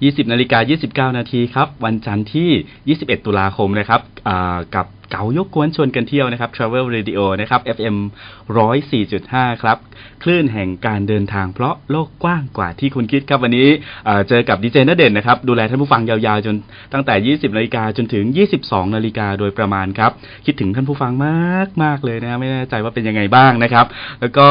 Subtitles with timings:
[0.00, 4.00] 20นาฬิกา29 นาทีครับ วันจันทร์ที่ 21 ตุลาคมนะครับ
[4.74, 7.96] กับ เก๋ายกกวนชวนกันเที่ยวนะครับ Travel Radio นะครับ FM
[8.78, 9.78] 104.5 ครับ
[10.22, 13.68] คลื่นแห่งการเดินทางเพราะโลกกว้างกว่าที่คุณคิดครับ วันนี้
[14.28, 16.56] เจอกับดีเจนเด่นนะครับ ดูแลท่านผู้ฟังยาวๆ จน
[16.92, 18.24] ตั้งแต่ 20นาฬิกาจนถึง
[18.60, 20.10] 22นาฬิกาโดยประมาณครับ
[20.46, 23.86] คิดถึงท่านผู้ฟังมากมากเลยนะไม่แน่ใจว่าเป็นยังไงบ้างนะครับ
[24.20, 24.48] แล้วก็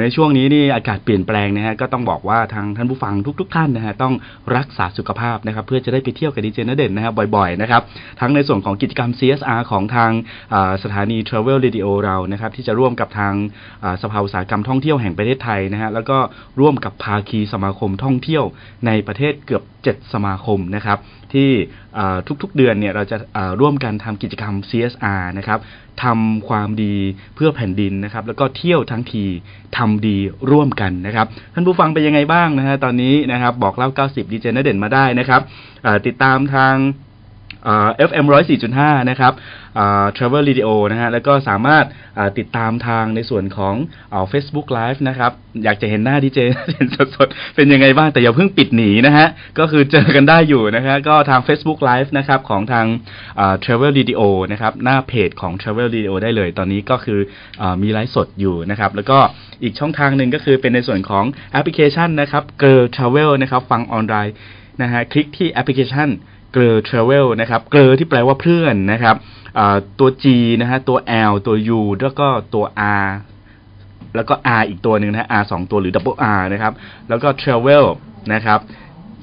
[0.00, 4.14] ในช่วงนี้นี่อากาศเปลี่ยนแปลงนะฮะก็ต้องบอกว่าทางท่านผู้ฟังทุก ๆ ท่านนะฮะต้อง
[4.56, 7.82] รักษาสุขภาพนะครับเพื่อจะได้ไปเที่ยวกับดีเจนเด่นนะครับบ่อยๆนะครับ
[8.20, 10.10] ทั้งในส่วนของกิจกรรม CSR ของทาง
[10.82, 13.34] สถานี Travel Radio เรานะครับที่จะร่วมกับทาง
[14.02, 16.18] สภาอุตสาหกรรมท่องเที่ยวแห่งประเทศไทยนะฮะแล้วก็
[16.60, 18.44] ร่วมกับภาคีสมาคมท่องเที่ยว
[18.86, 20.98] ในประเทศเกือบ 7 สมาคมนะครับ
[21.34, 21.50] ที่
[22.42, 25.58] ทุกๆเดือนเนี่ยเราจะาร่วมกันทำกิจกรรม CSR นะครับ
[26.04, 26.94] ทำความดี
[27.34, 29.24] เพื่อแผ่นดินนะครับ แล้วก็เที่ยวทั้งที
[29.76, 30.16] ทำดี
[30.50, 35.40] ร่วมกันนะครับ ท่านผู้ฟังเป็นยังไงบ้างนะฮะตอนนี้นะครับ บอกเล่า 90ดีเจนเด่นมาได้นะครับ
[36.06, 36.74] ติดตามทาง
[38.08, 38.24] FM
[38.68, 39.32] 104.5 นะครับ
[40.16, 41.84] Travel Radio นะฮะ แล้วก็สามารถ
[42.38, 43.74] ติดตามทางในส่วนของ
[44.32, 45.32] Facebook Live นะครับ
[45.64, 46.38] อยากจะเห็นหน้าดีเจ
[46.76, 49.26] เห็นสดๆ เป็นยังไงบ้าง แต่อย่าเพิ่งปิดหนีนะฮะ
[49.58, 52.86] ก็คือเจอกันได้อยู่นะฮะ ก็ทาง Facebook Live นะครับของทาง
[53.64, 54.20] Travel Radio
[54.52, 57.20] นะครับ หน้าเพจของ Travel Radio ได้เลย ตอนนี้ก็คือ
[57.60, 59.18] อมีไลฟ์สดอยู่นะครับ แล้วก็
[59.62, 64.34] อีกช่องทางหนึ่งก็คือเป็นในส่วนของแอปพลิเคชันนะครับ Glurr Travel นะครับ ฟังออนไลน์
[64.82, 66.10] นะฮะ คลิกที่แอปพลิเคชัน
[66.58, 69.16] Glurr Travel นะครับเกลอที่แปลว่าเพื่อนนะครับ
[69.98, 70.24] ตัว G
[70.60, 70.98] นะฮะตัว
[71.30, 72.64] L ตัว U แล้วก็ตัว
[73.04, 73.08] R
[74.16, 76.72] แล้วก็ R อีกตัวหนึ่งนะฮะ R สองตัวหรือ double R นะครับ
[77.08, 77.84] แล้วก็ travel
[78.34, 78.58] นะครับ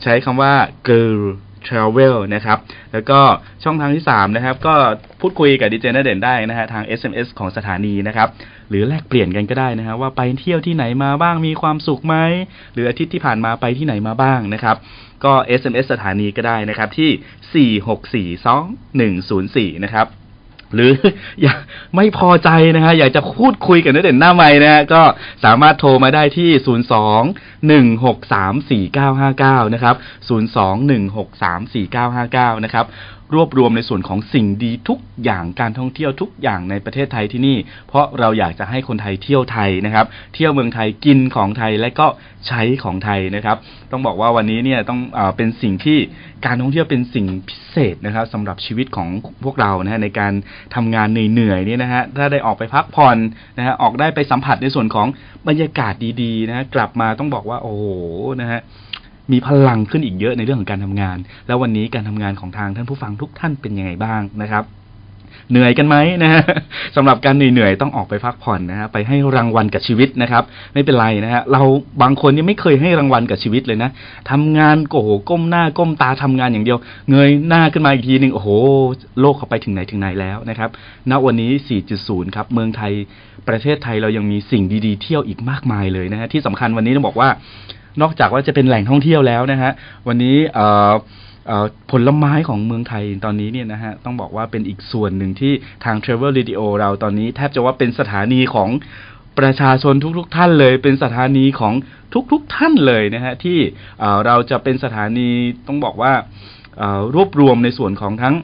[0.03, 0.53] ใช้คำว่า
[0.88, 1.19] girl
[1.67, 2.58] travel นะครับ
[2.94, 3.19] แล้วก็
[3.63, 4.75] ช่องทางที่ 3 นะครับ ก็
[5.22, 8.28] พูดคุยกับดีเจนเด่นได้นะฮะทาง SMS ของสถานีนะครับ
[8.69, 12.16] หรือแลกเปลี่ยนกันก็ได้นะฮะว่าไปเที่ยวที่ไหนมาบ้างมีความสุขไหม
[12.73, 14.75] หรืออาทิตย์ที่ผ่านมาไปที่ไหนมาบ้างนะครับ
[15.23, 17.11] ก็ SMS สถานีก็ได้นะครับที่
[19.72, 20.07] 4642104 นะครับ
[20.75, 20.91] หรือ
[21.41, 21.59] อยาก
[21.95, 25.01] ไม่พอใจนะฮะอยากจะพูดคุยกับนักเด่นหน้าใหม่นะฮะก็
[25.45, 26.50] สามารถโทรมาได้ที่
[29.66, 29.95] 02-163-4959 นะครับ
[32.56, 32.85] 02-163-4959 นะครับ
[33.34, 40.06] รวบรวมในส่วนของสิ่งดีทุกอย่างการท่องเที่ยวทุกอย่างในประเทศไทยที่นี่ เพราะเราอยากจะให้คนไทยเที่ยวไทยนะครับ
[40.36, 42.08] เที่ยวเมืองไทยกินของไทยและก็
[42.47, 43.58] ใช้ของไทยนะครับ
[43.91, 45.97] ต้องบอกว่าวันนี้เนี่ยต้องอเป็นสิ่งที่
[46.46, 49.09] การท่องเที่ยวเป็นสิ่งพิเศษนะครับสำหรับชีวิตของ
[49.44, 50.34] พวกเรานะฮะในการ
[50.75, 53.18] ทำงานเหนื่อยๆนี่นะฮะถ้าได้ออกไปพักผ่อน
[53.58, 55.08] นะฮะออกได้ไปสัมผัสในส่วนของ
[55.47, 57.85] บรรยากาศดีๆนะฮะกลับมาต้องบอกว่าโอ้โห
[58.41, 58.62] นะฮะ
[59.31, 64.66] มีพลังขึ้นอีกเยอะในเรื่องของการทำงาน แล้ววันนี้การทำงานของทางท่านผู้ฟังทุกท่านเป็นยังไงบ้างนะครับ
[65.52, 66.44] เหนื่อยกันไหมนะฮะ
[66.96, 70.44] สำหรับการเหนื่อยๆต้องออกไปพักผ่อนนะฮะไปให้รางวัลกับชีวิตนะครับ
[70.74, 71.62] ไม่เป็นไรนะฮะเรา
[72.02, 73.90] บางคนยังไม่เคยให้รางวัลกับชีวิตเลยนะ
[74.31, 76.78] ทำงานโอ้โหก้มหน้าก้มตาทำงานอย่างเดียว
[77.12, 78.50] เงยหน้าขึ้นมาอีกทีหนึ่งโอ้โห
[79.19, 80.69] โลกเขาไปถึงไหนถึงไหนแล้วนะครับ
[81.12, 81.52] ณวันนี้
[81.94, 82.91] 4.0 ครับเมืองไทย
[83.47, 87.30] ประเทศไทยเรายังมีสิ่งดีๆ เที่ยวอีกมากมายเลยนะฮะที่สำคัญวันนี้ต้องบอกว่า
[88.01, 89.72] นอกจากว่าจะเป็นแหล่งท่องเที่ยวแล้วนะฮะ
[90.07, 90.38] วันนี้
[91.47, 95.53] เผลไม้ของเมืองไทยตอนนี้เนี่ยนะฮะต้องบอกว่าเป็นอีกส่วนหนึ่งที่
[95.85, 98.69] ทาง Travel Radio เราตอนนี้ แทบจะว่าเป็นสถานีของ
[99.39, 101.73] ประชาชนทุกๆทท่านเลย เป็นสถานีของ
[102.31, 103.57] ทุกๆทท่านเลยนะฮะที่
[104.00, 105.29] เอ่อเราจะเป็นสถานี
[105.67, 106.13] ต้องบอกว่า
[107.16, 108.35] รวบรวมในส่วนของทั้ง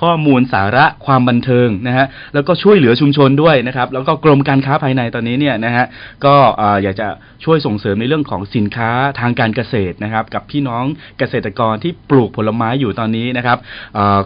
[0.00, 5.84] ข้อมูลสาระความบันเทิงนะฮะแล้วก็ช่วยเหลือชุมชนด้วยนะครับ แล้วก็กรมการค้าภายในตอนนี้เนี่ยนะฮะ
[6.24, 7.08] ก็เอ่อยากจะ
[7.44, 8.90] ช่วยส่งเสริมในเรื่องของสินค้า
[9.20, 10.84] ทางการเกษตรนะครับ กับพี่น้อง
[11.18, 13.58] เกษตรกรที่ปลูกผลไม้อยู่ตอนนี้นะครับ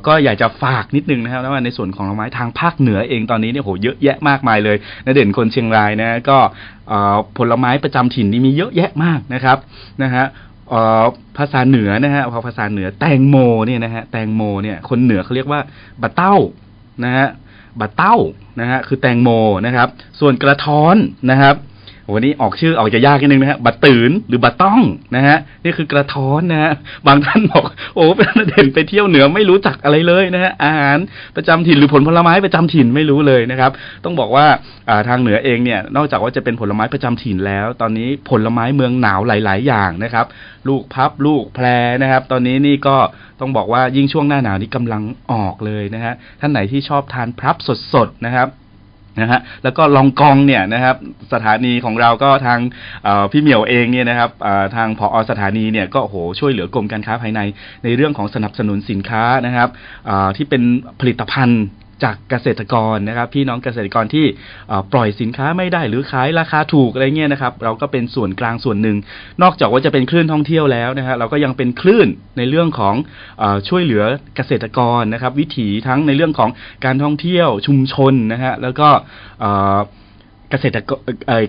[0.07, 6.39] ก็อยากจะฝากนิดนึงนะครับว่าในส่วนของผลไม้ทางภาคเหนือเองตอนนี้เนี่ยโหเยอะแยะมากมายเลยนเด่นคนเชียงรายนะก็
[7.39, 9.59] ผลไม้ประจำถิ่นนี่มีเยอะแยะมากนะครับ
[10.03, 10.25] นะฮะ
[11.37, 13.37] ภาษาเหนือนะฮะพอภาษาเหนือแตงโม
[13.67, 15.61] เนี่ยนะฮะแตงโมเนี่ยคนเหนือเขาเรียกว่า
[16.03, 16.37] บะเต้า
[17.05, 17.27] นะฮะ
[17.81, 18.17] บะเต้า
[18.61, 19.31] นะฮะคือแตงโม
[19.67, 19.89] นะครับ
[20.21, 20.97] ส่วนกระท้อน
[21.31, 21.55] นะครับ
[22.13, 24.81] วันนี้ออกชื่อออกจะยากนิดนึงนะฮะบะตืนหรือบะต้อง
[25.17, 26.73] นะฮะนี่คือกระท้อนนะฮะ
[27.07, 27.65] บางท่านบอก
[27.95, 30.99] โอ้เป็นเด่นไปเที่ยวเหนือไม่รู้จักอะไรเลยนะฮะอาหาร
[31.37, 33.71] ประจำถิ่นหรือผลผลไม้ประจำถิ่นไม่รู้เลยนะครับ
[34.05, 34.47] ต้องบอกว่า
[35.09, 40.27] ทางเหนือเองเนี่ยนอกจากว่าจะเป็นผลไม้ประจำถิ่นแล้ว ตอนนี้ผลไม้เมืองหนาวหลาย ๆ อย่างนะครับ
[40.69, 41.67] ลูกพับลูกแพร
[42.03, 42.97] นะครับ ตอนนี้นี่ก็
[43.41, 45.03] ต้องบอกว่ายิ่งช่วงหน้าหนาวนี่กำลัง
[45.33, 47.57] ออกเลยนะฮะท่านไหนที่ชอบทานพรับ
[47.95, 48.49] สดๆนะครับ
[49.21, 50.97] นะฮะแล้วก็ลองกองเนี่ยนะครับ
[51.33, 52.59] สถานีของเราก็ทาง
[53.33, 54.31] พี่เหมียวเองเนี่ยนะครับ
[54.77, 57.41] ทางผอสถานีเนี่ยก็โหช่วยเหลือกรมการค้าภายใน
[57.85, 59.69] ในเรื่องของสนับสนุนสินค้านะครับ
[60.37, 60.63] ที่เป็น
[61.01, 61.65] ผลิตภัณฑ์
[62.03, 64.27] จากเกษตรกรนะครับ พี่น้องเกษตรกรที่
[64.93, 68.97] ปล่อยสินค้าไม่ได้หรือขายราคาถูกอะไรเงี้ยนะครับ เราก็เป็นส่วนกลางส่วนหนึ่ง
[69.43, 72.09] นอกจากว่าจะเป็นคลื่นท่องเที่ยวแล้วนะฮะเราก็ยังเป็นคลื่น
[72.39, 72.95] ในเรื่องของ
[73.43, 74.05] อช่วยเหลือ
[74.37, 76.51] เกษตรกรนะครับ วิถีทั้งในเรื่องของ
[76.85, 78.89] การท่องเที่ยวชุมชนนะฮะแล้วก็
[80.51, 80.81] เกษตร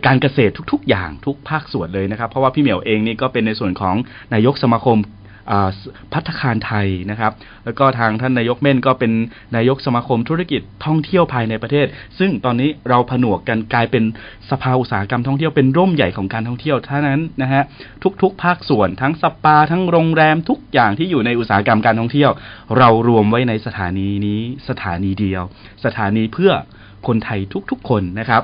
[0.06, 3.96] การเกษตรทุก ๆ อย่างทุกภาคส่วนเลยนะครับ เพราะว่าพี่เหมียวเองนี่ก็เป็นในส่วนของ
[4.34, 4.98] นายกสมาคม
[6.14, 7.32] พัฒคารไทยนะครับ
[7.66, 9.12] แล้วก็ทางท่านนายกเม่นก็เป็น
[9.56, 11.88] นายกสมาคมธุรกิจท่องเที่ยวภายในประเทศ
[12.20, 14.04] ซึ่งตอนนี้เราผนวกกันกลายเป็น
[14.50, 17.64] สภาอุตสาหกรรมท่องเที่ยวเป็นร่มใหญ่ของการท่องเที่ยวท่านั้นนะฮะ
[18.22, 22.32] ทุกๆ ภาคส่วนทั้งสปาทั้งโรงแรมทุกอย่างที่อยู่ในอุตสาหกรรมการท่องเที่ยว
[22.78, 25.44] เรารวมไว้ในสถานีนี้สถานีเดียว
[25.86, 26.52] สถานีเพื่อ
[27.08, 27.40] คนไทย
[27.72, 28.44] ทุกๆ คนนะครับ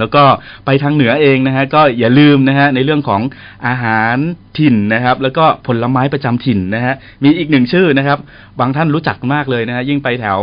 [0.00, 0.24] แล้วก็
[0.66, 3.20] ไปทางเหนือเองนะฮะก็อย่าลืมนะฮะในเรื่องของ
[3.66, 4.16] อาหาร
[4.58, 8.18] ถิ่นนะครับ แล้วก็ผลไม้ประจำถิ่นนะฮะมีอีกหนึ่งชื่อนะครับ
[8.60, 10.38] บางท่านรู้จักมากเลยนะฮะยิ่งไปแถว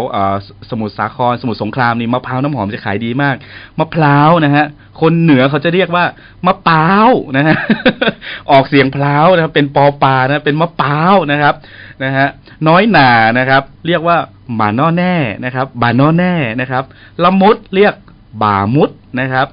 [0.69, 3.35] สมุทรสาครสมุทรสงครามนี่มะพร้าวน้ำหอมจะขายดีมาก
[3.79, 4.65] มะพร้าวนะฮะ
[5.01, 6.05] คนเหนือเขาจะเรียกว่า
[6.45, 7.55] มะพร้าวนะฮะ
[8.51, 11.55] ออกเสียงพร้าวนะครับเป็นปอปานะเป็นมะพร้าวนะครับ
[12.03, 12.27] นะฮะ
[12.67, 13.09] น้อยหนา
[13.39, 14.17] นะครับ เรียกว่า
[14.55, 15.15] หมาน้อแน่
[15.45, 16.83] นะครับบาน้อแน่นะครับ
[17.23, 17.93] ละมุดเรียก
[18.41, 18.89] บามุด
[19.19, 19.47] นะครับ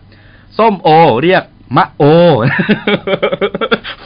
[0.58, 0.88] ส้มโอ
[1.22, 1.44] เรียก
[1.76, 2.04] มะโอ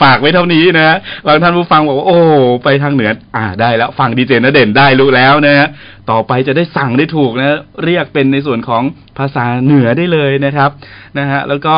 [0.01, 0.97] ฝากไว้เท่านี้นะ
[1.27, 2.19] บางท่านผู้ฟังบอกว่าโอ้
[2.65, 5.69] ไปทางเหนือ อ่าได้แล้ว ฟังดีเจนเด่นได้รู้แล้วนะฮะ
[6.11, 8.83] ต่อไปจะได้สั่งได้ถูกนะ เรียกเป็นในส่วนของ
[9.19, 10.71] ภาษาเหนือได้เลยนะครับ
[11.19, 11.77] นะฮะแล้วก็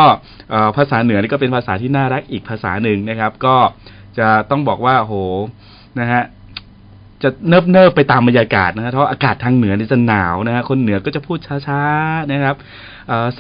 [0.77, 3.57] ภาษาเหนือนี่ก็เป็นภาษาที่น่ารักอีกภาษาหนึ่งนะครับ ก็
[4.19, 5.15] จะต้องบอกว่าโห
[6.01, 6.23] นะฮะ
[7.23, 12.57] จะเนิบเนิบๆไปตามบรรยากาศนะฮะเพราะอากาศทางเหนือนี่จะหนาวนะฮะคนเหนือก็จะพูดช้าๆนะครับ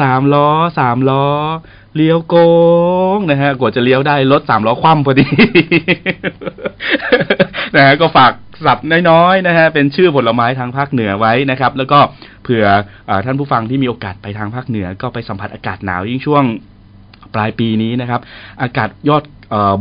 [0.00, 0.48] สามล้อ
[0.78, 1.26] สามล้อ
[1.96, 2.36] เลี้ยวโก
[3.16, 5.26] งนะฮะกว่าจะเลี้ยวได้รถสามล้อคว่ำพอดี
[7.76, 8.32] นะฮะก็ฝาก
[8.66, 8.78] สับ
[9.10, 11.98] น้อยๆนะฮะเป็นชื่อผลไม้ทางภาคเหนือไว้นะครับ แล้วก็
[12.42, 12.64] เผื่อ
[13.08, 16.44] อท่านผู้ฟังที่มีโอกาสไปทางภาคเหนือ ก็ไปสัมผัสอากาศหนาวยิ่งช่วง
[17.34, 18.20] ปลายปีนี้นะครับ
[18.62, 19.22] อากาศยอด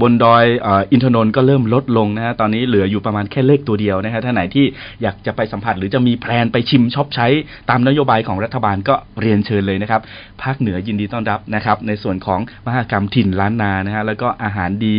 [0.01, 0.43] บนดอย
[0.91, 4.65] อินทนนท์ก็เริ่มลดลงนะฮะตอนนี้เหลืออยู่ประมาณแค่เลขตัวเดียวนะฮะถ้าไหนที่
[5.01, 7.27] อยากจะไปสัมผัสหรือจะมีแพลนไปชิมช็อปใช้
[7.69, 10.01] ตามนโยบายของรัฐบาลก็เรียนเชิญเลยนะครับ
[10.43, 14.97] ภาคเหนือยินดีต้อนรับนะครับ ในส่วนของมหกรรมถิ่นล้านนานะฮะแล้วก็อาหารดี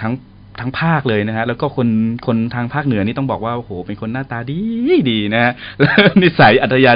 [0.00, 0.12] ทั้ง
[0.60, 1.88] ทั้งภาคเลยนะฮะแล้วก็คน
[2.26, 4.60] คนทางภาคเหนือนี่ต้องบอกว่าโอ้โหเป็นคนหน้าตาดี
[5.10, 5.52] ดีนะฮะ
[6.22, 6.92] นิสัยอัธยา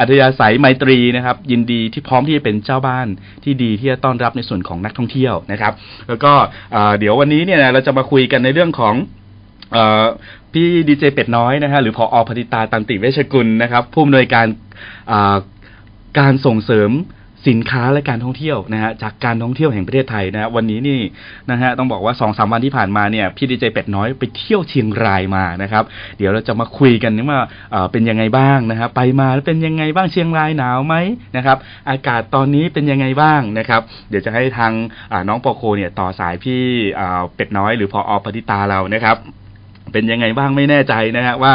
[0.00, 3.06] อัธยาศัยไมตรีนะครับ ยินดีที่พร้อมที่จะเป็นเจ้าบ้าน
[3.44, 5.72] ที่ดีที่จะต้อนรับในส่วนของนักท่องเที่ยวนะครับ
[6.08, 6.32] แล้วก็
[6.98, 8.94] เดี๋ยววันนี้เนี่ยนะเราจะมาคุยกันในเรื่องของ
[9.76, 9.78] อ
[10.52, 14.46] พี่ดีเจเป็ดน้อยนะฮะหรือพออพธิตาตันติเวชกุลนะครับผู้อำนวยการ
[16.18, 16.90] การส่งเสริม
[17.48, 21.00] สินค้าและการท่องเที่ยวนะฮะจากการท่องเที่ยวแห่งประเทศไทยนะฮะวันนี้นี่
[21.50, 25.84] นะฮะต้องบอกว่าสองสามวันที่ผ่านมาเนี่ยพี่ดีเจเป็ดน้อยไปเที่ยวเชียงรายมานะครับ
[26.18, 27.40] เดี๋ยวเราจะมาคุยกันว่า
[27.92, 30.94] เป็นยังไงบ้างนะครับไปมาแล้วเป็นยังไงบ้างเชียงรายหนาวไหม
[31.36, 31.56] นะครับ
[31.90, 34.72] อากาศตอนนี้เป็นยังไงบ้างนะครับ เดี๋ยวจะให้ทาง
[35.28, 36.62] น้องปอโคเนี่ยต่อสายพี่
[37.34, 39.18] เป็ดน้อยหรือพออปฏิตาเรานะครับ
[39.92, 41.54] เป็นยังไงบ้างไม่แน่ใจนะฮะว่า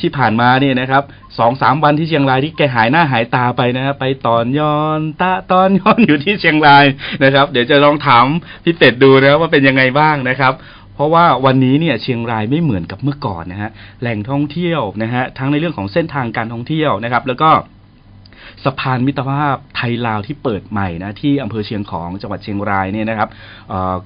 [0.00, 1.02] ที่ผ่านมาเนี่ยนะครับ
[1.38, 6.84] สองสามวันที่เชียงรายที่แกหายหน้าหายตาไปนะฮะไปตอนย้อนตาตอนย้อนอยู่ที่เชียงราย
[7.24, 8.24] นะครับ เดี๋ยวจะลองถาม
[8.64, 10.52] พี่เป็ดดูนะว่าเป็นยังไงบ้างนะครับ
[10.94, 17.50] เพราะว่าวันนี้เนี่ยเชียงรายไม่เหมือนกับเมื่อก่อนนะฮะแหล่งท่องเที่ยวนะฮะทั้งในเรื่องของเส้นทางการท่องเที่ยวนะครับ แล้วก็
[18.64, 23.28] สะพานมิตรภาพไทยลาวที่เปิดใหม่นะที่อำเภอเชียงของจังหวัดเชียงรายเนี่ยนะครับ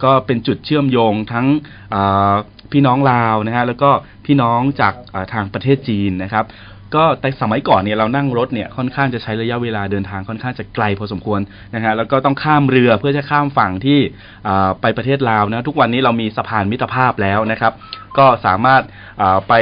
[0.04, 1.46] ก็เป็นจุดเชื่อมโยงทั้ง
[1.94, 1.96] อ
[2.72, 3.90] พี่น้องลาวนะฮะแล้วก็
[4.26, 4.94] พี่น้องจาก
[5.32, 6.46] ทางประเทศจีนนะครับ
[6.94, 11.40] ก็แต่สมัยก่อนเนี่ยเรานั่งรถเนี่ยค่อนข้างจะใช้ระยะเวลาเดินทางค่อนข้างจะไกลพอสมควร
[11.75, 13.99] นะฮะแล้วก็ต้องข้ามเรือเพื่อจะข้ามฝั่งที่
[14.80, 17.73] ไปประเทศลาวนะทุกวันนี้เรามีสะพานมิตรภาพแล้วนะครับ
[18.18, 18.82] ก็สามารถ
[19.49, 19.52] ไป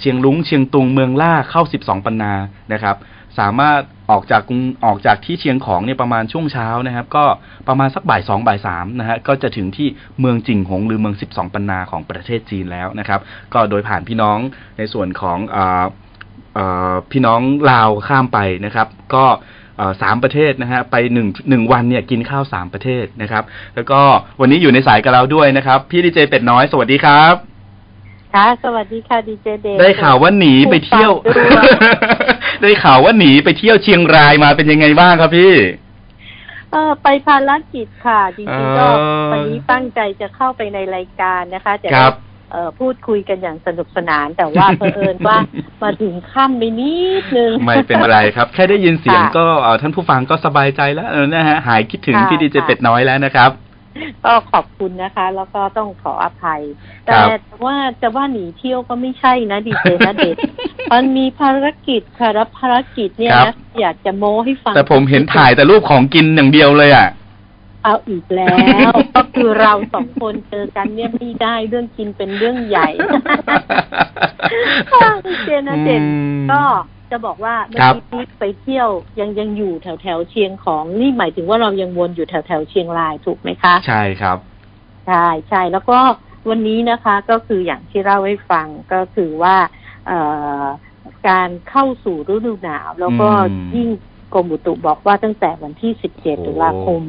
[0.00, 2.32] เชียงรุ้งเชียงตุงเมืองล่าเข้า 12 ปันนา
[2.72, 2.96] นะครับ
[3.38, 7.24] สามารถออกจากกรุงออกจากที่เชียงของเนี่ยประมาณช่วงเช้านะครับ ก็
[7.68, 9.88] ประมาณสักบ่ายสองบ่ายสามนะฮะก็จะถึงที่
[10.20, 13.20] เมืองจิงหงหรือเมือง 12 ปันนาของประเทศจีนแล้วนะครับ
[13.54, 14.38] ก็โดยผ่านพี่น้อง
[14.78, 15.84] ในส่วนของเอ่อ
[16.54, 17.40] เอ่อพี่น้อง
[17.70, 19.24] ลาวข้ามไปนะครับ ก็
[19.76, 24.00] เอ่อสามประเทศนะฮะไปหนึ่งหนึ่งวันเนี่ยกินข้าวสามประเทศนะครับ แล้วก็
[24.40, 27.34] วันนี้อยู่ในสายกับเราด้วยนะครับ พี่ดีเจเป็ดน้อยสวัสดีครับ
[28.34, 35.54] ค่ะสวัสดีค่ะดีเจเดได้ข่าวว่าหนีไปเที่ยวผู้ฟังด้วย ได้ข่าวว่าหนีไปเที่ยวเชียงรายมาเป็นยังไงบ้างครับพี่
[36.72, 42.14] เออไปภารกิจค่ะ จริงๆก็เออวันนี้ตั้งใจจะเข้าไปในรายการนะคะจะคได้รับ
[42.52, 45.38] เอ่อพูดคุยกันอย่างสนุกสนาน แต่ว่าเผอิญว่า
[45.82, 53.50] มาถึงค่ำไปนิดนึง ไม่เป็นไรครับ แค่ได้ยินเสียงค่ะก็เอ่อท่านผู้ฟังก็สบายใจแล้วเออนะฮะหายคิดถึงค่ะพี่ดีเจค่ะเป็ดน้อยแล้วนะครับ
[54.24, 56.62] ก็ขอบคุณนะคะ แล้วก็ต้องขออภัย
[57.08, 60.34] ครัแต่บว่าจะว่าหนีเที่ยวก็ไม่ใช่นะดีเจนะเด็ก
[60.92, 67.08] มันมีภารกิจค่ะรับภารกิจเนี่ยครันะบอยากจะโม้ให้ฟัง แต่ผมเห็นถ่ายแต่รูปของกินอย่างเดียวเลยอะ
[67.86, 68.48] เอาอีกแล้
[68.88, 72.88] ว ก็คือเราสองคนเจอกันเนี่ยไม่ได้เรื่องกินเป็นเรื่องใหญ่
[75.26, 76.06] ดีเจนะเด็กอื
[76.38, 76.62] มก็
[77.10, 78.88] จะบอกว่าเมื่อครับกี้ไปเที่ยว
[79.20, 84.38] ยังยังอยู่แถวแถวๆเชียงของนี่หมายถึงว่าเรายังวนอยู่แถวแถวๆเชียงรายถูกไหมคะ ใช่ครับ
[85.06, 85.98] ใช่ใช่แล้วก็
[86.48, 89.56] วันนี้นะคะก็คืออย่างที่เล่าให้ฟังก็คือว่า
[90.06, 90.18] เอ่
[90.62, 90.64] อ
[91.28, 93.88] การเข้าสู่ฤดูหนาว แล้วก็อืมยิ่ง
[94.34, 97.02] กรมอุตุบอกว่าตั้งแต่วันที่ 17โอ้ตุลาคม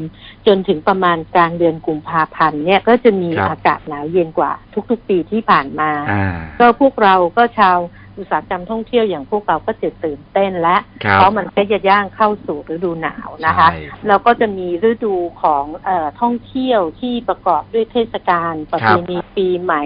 [0.48, 4.52] จนถึงประมาณกลางเดือนกุมภาพันธ์เนี่ยก็จะมีครับอากาศหนาวเย็นกว่า
[4.90, 7.78] ทุกๆปีที่ผ่านมาอ่าก็พวกเราก็ชาว
[8.18, 19.84] อุตสาหกรรมท่องเที่ยวอย่างพวกเราก็จะตื่นเต้นและครับเพราะมันก็จะย่างเข้าสู่ฤดูหนาวนะคะใช่แล้วก็จะมีฤดูของเออท่องเที่ยวที่ประกอบด้วยเทศกาลประเพณีปีใหม่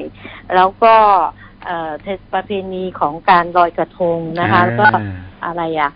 [0.56, 0.96] แล้วก็
[1.66, 5.06] เอ่อเทศประเพณีของการลอยกระทงนะคะแล้วก็อ่า
[5.46, 5.92] อะไรอะ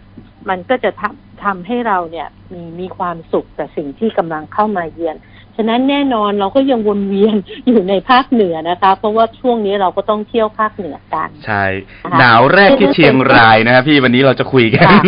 [0.50, 5.18] มันก็จะทำ ทำให้เราเนี่ยมีมีความสุขกับสิ่งที่กำลังเข้ามาเยือน
[5.56, 7.36] ฉะนั้นแน่นอนเราก็ยังวนเวียน
[7.68, 11.66] อยู่ในภาคเหนือนะคะ เพราะว่าช่วงนี้เราก็ต้องเที่ยวภาคเหนือกันใช่
[12.04, 15.02] นะคะหนาวแรกที่เชียงรายนะครับพี่วันนี้เราจะคุยกันค่ะ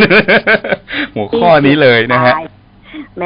[1.15, 2.33] หัวข้อนี้เลยนะฮะ
[3.17, 3.23] แหม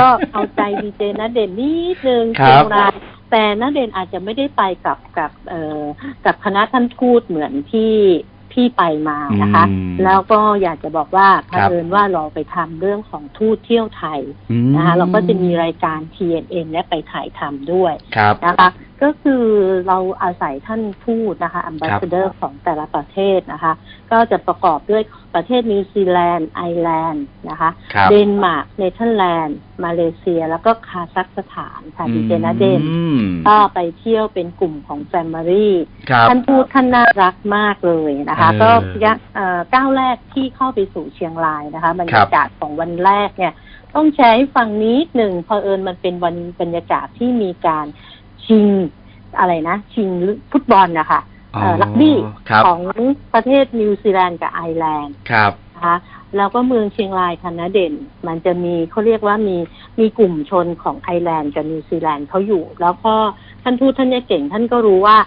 [0.00, 2.94] ก็เอาใจดีเจนะเด่นนิดนึงครัเชียบงราย
[3.30, 5.82] แต่นะเด่นอาจจะไม่ได้ไปกับกับเอ่อ
[6.24, 7.92] กับคณะท่านทูตเหมือนที่
[8.54, 14.20] พี่ไปมานะคะอืมแล้วก็อยากจะบอกว่าเผครับอิญว่าเราไปทำเรื่องของทูตเที่ยวไทย
[14.50, 18.68] อืมนะคะเราก็จะมีรายการ TNN เนี่ยไปถ่ายทำด้วยครับนะคะ
[19.02, 19.44] ก็คือ
[19.88, 23.72] เราอาศัยท่านทูตนะคะ a m b a s s a d o r ของแต่ละประเทศนะคะ
[24.12, 25.02] ก็จะประกอบด้วย
[25.34, 35.74] ประเทศนิวซีแลนด์ไอร์แลนด์นะคะครับเดนมาร์กเนเธอร์แลนด์ มาเลเซีย แล้วก็คาซัคสถานค่ะดีเจนะเด่นอืมก็ไปเที่ยวเป็นกลุ่มของ family
[36.10, 38.70] ครับท่านพูดท่านน่ารักมากเลยนะคะเออก็
[39.04, 43.54] ยะเอ่อก้าวแรกที่เข้าไปสู่เชียงรายนะคะบรรยากาศของวันแรกเนี่ย
[43.94, 47.86] ต้องแชร์ให้ฟังนิดหนึ่งเพอเอิญมันเป็นวันบรรยากาศที่มีการ
[48.46, 48.66] ชิง
[49.38, 50.08] อะไรนะชิง
[50.50, 51.20] ฟุตบอลนะคะ
[51.54, 52.16] เอ่อรักบี้
[52.50, 52.80] ครับของ
[53.34, 55.96] ประเทศนิวซีแลนด์กับไอร์แลนด์ครับนะคะ
[56.36, 57.94] แล้วก็เมืองเชียงรายคันนะเด่น
[58.26, 59.56] มันจะมีเขาเรียกว่ามี
[59.98, 63.14] มีกลุ่มชนของไอร์แลนด์กับนิวซีแลนด์เขาอยู่ แล้วก็
[63.62, 65.18] ท่านทูตท่านเนี่ยเก่ง ท่านก็รู้ว่า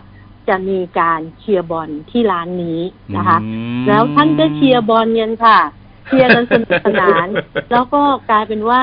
[0.50, 2.80] จะมีการเชียร์บอลที่ร้านนี้
[3.18, 3.48] นะคะอื
[3.82, 5.60] มแล้วท่านก็เชียร์บอลกันค่ะ
[6.08, 7.28] เชียร์กันสนุกสนาน
[7.72, 8.82] แล้วก็กลายเป็นว่า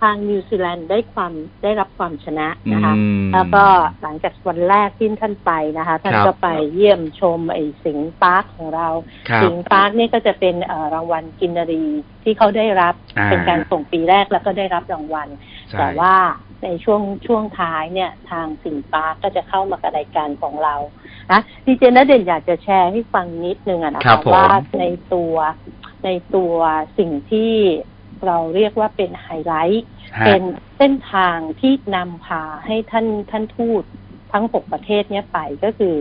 [0.00, 3.64] ทางนิวซีแลนด์ได้ความได้รับความชนะนะคะอืมแล้วก็
[4.02, 8.88] หลังจากวันแรกที่ท่านไปนะคะ ท่านครับก็ไปเยี่ยมชมไอ้สิงห์ปาร์คของเรา
[9.28, 11.84] ครับสิงห์ปาร์คนี่ก็จะเป็นเอ่อรางวัลกินนารี
[12.24, 15.28] ที่เขาได้รับอ่าเป็นการส่งปีแรกแล้วก็ได้รับรางวัล
[15.70, 16.14] ใช่แต่ว่า
[16.64, 20.74] ในช่วงช่วงท้ายเนี่ยทางสิงห์ปาร์คก็จะเข้ามากับรายการของเรา
[21.32, 24.46] นะดีเจนเด่นอยากจะแชร์ให้ฟังนิดนึงอะนะครัคะบผมว่า
[24.80, 25.34] ในตัว
[26.04, 26.54] ในตัว
[26.98, 27.52] สิ่งที่
[28.26, 29.84] เราเรียกว่าเป็นไฮไลท์
[30.16, 30.42] ฮะเป็น
[30.78, 33.84] เส้นทางที่นำพาให้ท่านท่านทูต
[34.32, 35.96] ทั้งหกประเทศเนี้ยไปก็คือ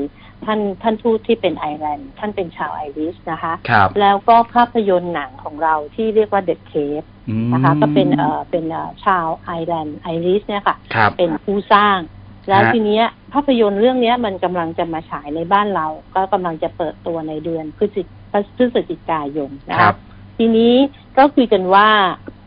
[0.46, 11.98] ท่านท่านทูตที่เป็นไอร์แลนด์ท่านเป็นชาวไอริชนะคะครับแล้วก็ภาพยนตร์หนังของเราที่เรียกว่า The Cave อืมนะคะก็เป็นเอ่อเป็นเอ่อชาวไอร์แลนด์ไอริชเนี่ยค่ะครับเป็นผู้สร้าง
[12.50, 18.02] แล้วฮะทีเนี้ยภาพยนตร์เรื่องเนี้ยมันกำลังจะมาฉายในบ้านเรา ก็กำลังจะเปิดตัวในเดือนพฤศจิ
[18.58, 19.96] พฤศจิกายนนะครัคะบ
[20.42, 20.74] ทีนี้
[21.18, 21.88] ก็คุยกันว่า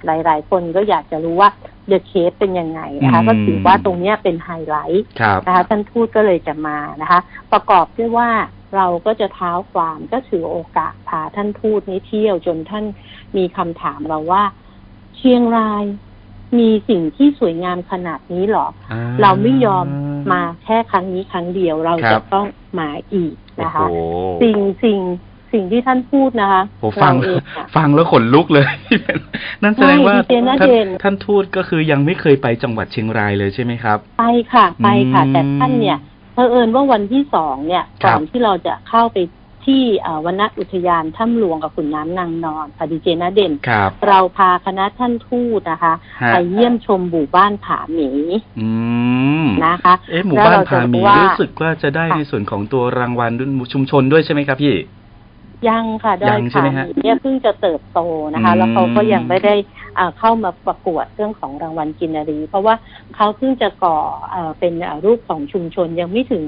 [0.07, 1.51] หลาย ๆ คนก็อยากจะรู้ว่า
[1.91, 7.21] The Cave เป็นยังไงนะคะอืมก็ถือว่าตรงเนี้ยเป็นไฮไลท์ครับนะคะท่านทูตก็เลยจะมานะคะ
[7.53, 8.31] ประกอบด้วยว่า
[8.77, 12.85] เราก็จะเท้าความก็ถือโอกาสพาท่านทูตนี้เที่ยวจนท่าน
[13.37, 14.43] มีคำถามเราว่า
[15.17, 15.85] เชียงราย
[16.59, 19.87] มีสิ่งที่สวยงามขนาดนี้หรออ่เราไม่ยอม
[20.33, 22.47] มาแค่ครั้งนี้ครั้งเดียวเราครัจะบต้อง
[22.81, 23.95] มาอีกโอ้นะคะโห
[24.43, 25.01] สิ่งสิ่ง
[25.53, 28.67] สิ่งที่ท่านพูดนะคะโหฟัง เราเองอะ ฟังแล้วขนลุกเลย
[29.63, 35.99] นั่นแสดงว่าใช่ดีเจน่าท่านเด่น ท่านทูตก็คือยังไม่เคยไปจังหวัดเชียงรายเลยใช่ไหมครับ ไปค่ะไปค่ะ อืมแต่ท่านเนี่ย
[36.35, 39.19] เผอิญว่าวันที่สองเนี่ยครับก่อนที่เราจะเข้าไป
[39.71, 48.11] ที่เอ่อวนอุทยานถ้ำหลวงกับขุนน้ำนางนอนพอดีเจนะเด่น ครับเราพาคณะท่านทูตนะคะ ฮะ ไปเยี่ยมชมหมู่บ้านผาหมี
[48.61, 48.69] อื
[49.45, 54.75] มนะคะ เอ๊ะหมู่แล้วบ้านเราจะผาหมีรู้ว่ารู้สึกว่าจะได้ค่ะในส่วนของตัวรางวัลด้วยชุมชนด้วยใช่ไหมครับพี่
[55.69, 58.00] ยังค่ะด้ยัอยงใช่ผาไหมหฮะมีเนี่ยเพิ่งจะเติบโต
[58.35, 59.54] นะคะอืมแล้วเขาก็ยังไม่ได้
[59.99, 62.75] อ่าเข้ามาประกวดเรื่องของรางวัลกินนารี เพราะว่า
[63.16, 63.97] เขาเพิ่งจะก่อ
[64.31, 66.42] เอ่อเป็นอ่ารูปของชุมชนยังไม่ถึง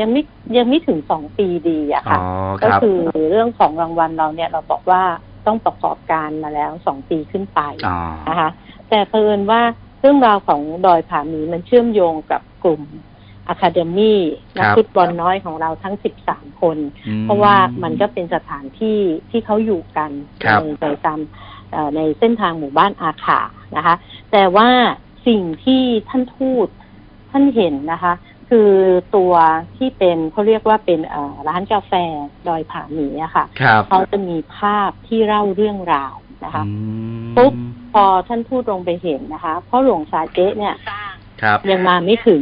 [0.00, 0.22] ยังไม่
[0.56, 2.18] ยังไม่ถึงสองปีดีอะอ๋อค่ะ
[2.60, 2.98] คก็รับคือ
[3.30, 5.02] เรื่องของรางวัลเราเนี่ยเราบอกว่า
[5.46, 8.50] ต้องประกอบการมาแล้วสองปีขึ้นไปอ๋อนะคะ
[8.88, 9.62] แต่เพิ่นว่า
[10.00, 12.82] เรื่องราวของดอยผาหมีมันเชื่อมโยงกับกลุ่ม
[13.48, 14.20] อะคาเดมี่
[14.56, 15.94] นักครับฟุตบอลน้อยของเราทั้ง
[16.28, 16.76] 13คน
[17.08, 18.98] อืมเพราะว่ามันก็เป็นสถานที่
[19.30, 20.10] ที่เขาอยู่กัน
[20.44, 21.20] ครับในใจตาม
[21.72, 23.40] เอ่อในเส้นทางหมู่บ้านอาขา
[23.76, 23.94] นะคะ
[24.32, 24.68] แต่ว่า
[25.26, 26.68] สิ่งที่ท่านทูต
[27.30, 28.12] ท่านเห็นนะคะ
[28.50, 28.70] คือ
[29.16, 29.32] ตัว
[29.76, 31.92] ที่เป็นเขาเรียกว่าเป็นเอ่อร้านกาแฟ
[32.48, 36.70] ดอยผาหมีอะค่ะครับเขาจะมีภาพที่เล่าเรื่องราวนะคะอื
[37.22, 37.52] มปุ๊บ
[37.92, 40.74] พอท่านทูตลงไปเห็นนะคะ เพราะหลวงซาเจ๊เนี่ย
[41.42, 42.40] ครับยังมาไม่ถึง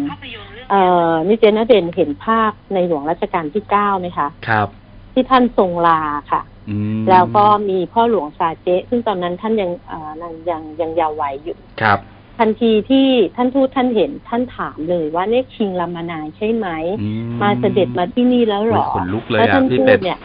[0.71, 4.69] เอ่อนิเจนเด่นเห็นภาพในหลวงรัชกาลที่เก้าไหมคะ ครับ
[5.13, 11.99] ที่ท่านทรงลาค่ะ อืมแล้วก็มีพ่อหลวงซาเจ๊ซึ่งตอนนั้นท่านยังเอ่อยังยังยังเยาว์วัยอยู่ ครับ
[12.39, 16.69] ทันทีที่ท่านทูตท่านเห็นท่านถามเลยว่าเนี่ยคิงลามานายใช่ไหม
[17.01, 17.09] อื
[17.41, 20.19] มาเสด็จมาที่นี่แล้วเหรอ โยขนลุกเลยแล้วอะท่านพี่ทูเป็ตดเนี่ย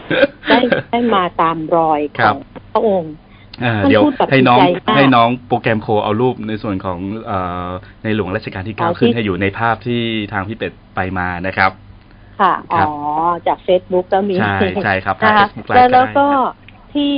[0.49, 0.59] ได้
[0.91, 2.37] ได้มาตามรอยคขรัอบ ง
[2.73, 3.24] พระองค์อ่าท่าน
[3.89, 7.69] เดี๋ยวพูดแบบให้น้องดีใจมากให้น้องโปรแกรมโคเอารูปในส่วนของเอ่อ
[8.03, 10.01] ในหลวงรัชกาลที่อ๋อเก้าขึ้นที่ให้อยู่ในภาพที่
[10.33, 11.71] ทางพี่เป็ดไปมานะครับ
[12.41, 12.89] ค่ะคอ๋รัอบ
[13.47, 17.15] จากเฟซบุ๊กก็มี ใช่ใช่ครับนะคะ Facebook แล้ว Live แล้วก็ได้ที่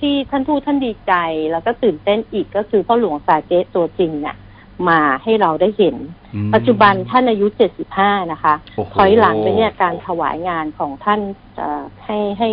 [0.00, 1.12] ที่ท่านทูตท่านดีใจ
[1.50, 4.36] แล้วก็ตื่นเต้นอีกก็คือพ่อหลวงซาเจ๊ตัวจริงเนี่ย
[4.88, 5.96] มาให้เราได้เห็น
[6.34, 7.46] อืมปัจจุบันท่านอายุ
[7.90, 11.20] 75นะคะโอ้โหถอยหลังไปเนี่ยการถวายงานของท่าน
[11.56, 12.48] เอ่อให้ให้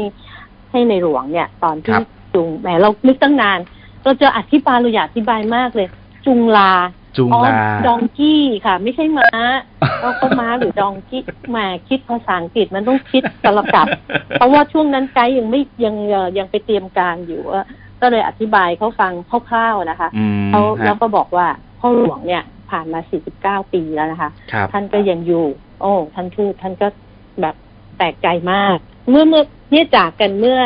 [0.72, 3.60] ให้ในหลวงเนี่ย ตอนที่ครับ จุงแหมเรานึกตั้งนาน
[4.04, 5.88] เราจะอธิบายเราอยากอธิบายมากเลย
[6.26, 6.74] จุงลา
[7.18, 7.52] จุงอ๋อลา
[7.88, 9.30] ดองกี้ค่ะ ไม่ใช่ม้า
[10.02, 13.88] เราก็ม้าหรือดองกี้แหมาคิดภาษาอังกฤษมันต้องคิดสลับกับ
[14.32, 17.64] เพราะว่าช่วงนั้นไกด์ยังไม่ยังเอ่อยังไปเตรียมการอยู่ว่า
[18.02, 21.48] ก็เลยอธิบายเขาฟังคร่าวๆนะคะอืมเขาฮะแล้วก็บอกว่า
[21.80, 23.00] พ่อหลวงเนี่ยผ่านมา
[23.62, 25.46] 49 ปีแล้วนะคะครับท่านก็ยังอยู่
[25.82, 26.88] โอ้ ท่านทูตท่านก็
[27.42, 27.56] แบบ
[27.98, 28.78] แปลกใจมาก
[29.10, 30.60] เมื่อเมื่อเนี่ยจากกันเมื่อ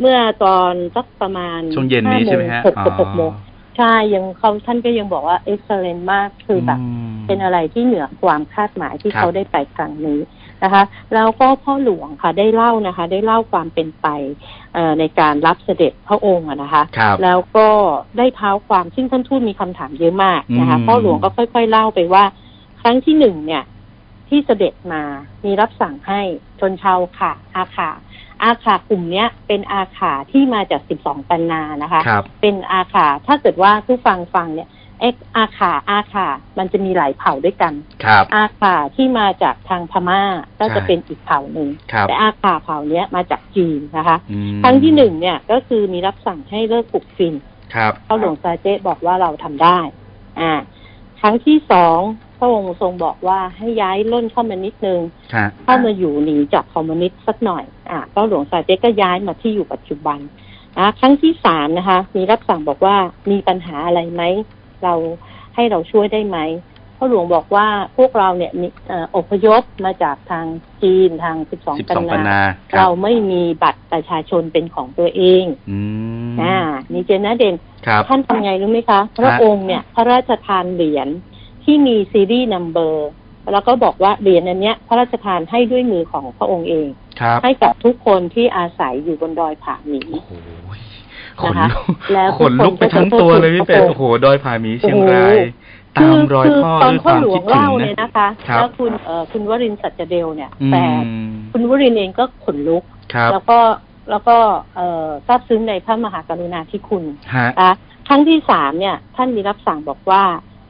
[0.00, 3.32] เมื่อตอนสักประมาณช่วงเย็นนี้ใช่ไหมฮะหกกับหกโมง
[3.78, 10.20] ใช่ยังเขาท่านก็ยังบอกว่าเอ็กซ์เลนมากคือแบบมเป็นอะไรที่เหนือความคาดหมายที่ครับเขาได้ไปครั้งนี้
[10.64, 10.82] นะคะ
[11.14, 14.06] แล้วก็พ่อหลวงค่ะได้เล่านะคะ ได้เล่าความเป็นไป
[14.74, 17.68] เอ่อในการรับเสด็จพระองค์อะนะคะครับแล้วก็
[18.18, 22.24] ได้เท้าความซึ่งท่านทูตมีคำถามเยอะมากนะคะอืมพ่อหลวงก็ค่อย ๆ เล่าไปว่า
[22.82, 23.62] ครั้งที่หนึ่งเนี่ย
[24.28, 25.02] ที่เสด็จมา
[25.44, 26.20] มีรับสั่งให้
[26.60, 27.90] ชนชาวค่ะอาขา
[28.42, 34.68] อาขากลุ่มเนี้ยเป็นอาขาที่มาจากสิบสองปันนานะคะ ครับ เป็นอาขาถ้าเกิดว่าผู้ฟังฟังเนี่ย
[35.00, 36.26] เอ็กอาขาอาขา
[36.58, 37.72] มันจะมีหลายเผ่าด้วยกัน
[38.04, 40.22] ครับ อาขาที่มาจากทางพม่า
[40.60, 47.34] ก็จะใช่เป็นอีกเผ่าหนึ่งครับแต่อาขาเผ่าเนี้ยมาจากจีนนะคะ อืมครั้งที่หนึ่งเนี่ยก็คือมีรับสั่งให้เลิกปลูกฟิน
[47.74, 49.78] ครับพระหลวงซาเจ๊บอกว่าเราทำได้
[50.40, 50.52] อ่า
[51.20, 52.00] ครั้งที่สอง
[52.38, 55.00] พระองค์ทรงบอกว่าให้ย้ายล่นเข้ามานิดนึง
[55.34, 60.18] ฮะเข้ามาอยู่หนีจากคอมมิวนิสต์สักหน่อยอ่าพระหลวงซาเจ๊ก็ย้ายมาที่อยู่ปัจจุบัน
[60.78, 62.96] นะครั้งที่สามนะคะ มีรับสั่งบอกว่า
[63.30, 64.22] มีปัญหาอะไรไหม
[64.82, 64.94] เรา
[65.54, 66.38] ให้เราช่วยได้ไหม
[66.98, 70.46] พระหลวงบอกว่าพวกเราเนี่ยมีเอ่ออพยพมาจากทาง
[70.82, 72.40] จีนทางสิบสองสิบปัสองปันนนานา
[72.72, 75.78] ครัเราบไม่มีบัตรประชาชนเป็นของตัวเองอื
[76.30, 76.56] มอ่า
[76.92, 77.54] นี่เจนนะเด่น
[77.86, 81.08] ครับท่านทำไงรู้ไหมคะ พระองค์เนี่ย พระราชทานเหรียญ
[81.68, 83.10] ที่มีซีรีส์นัมเบอร์
[83.52, 86.88] แล้วก็บอกว่าเหรียญอันเนี้ยพระราชทานให้ด้วยมือของพระองค์เอง
[87.20, 90.32] ครับให้กับทุกคนที่อาศัยอยู่บนดอยผาหมี โอ้โห
[91.40, 95.36] ขนนะคะลุกแล้วขนลุกไปทั้งตัวเลยพี่เป็ดโอ้โอ้โหโหดอยผาหมีเชียงราย
[95.98, 100.84] คืตามรอยคืพ่อตอนด้วยคพ่อวามหลวคิงดถึงเล่านะเนี่ยนะคะครับ แล้วคุณเอ่อคุณวรินทร์สัจเดลเนี่ยอืมแต่
[101.52, 102.82] คุณวรินทร์เองก็ขนลุก
[103.14, 103.58] ครับแล้วก็
[104.10, 104.36] แล้วก็
[104.76, 107.04] เอ่อซาบซึ้งในพระมหากรุณาธิคุณ
[107.34, 107.72] ฮะนะคะ
[108.08, 110.22] ครั้งที่สามเนี่ย ท่านมีรับสั่งบอกว่า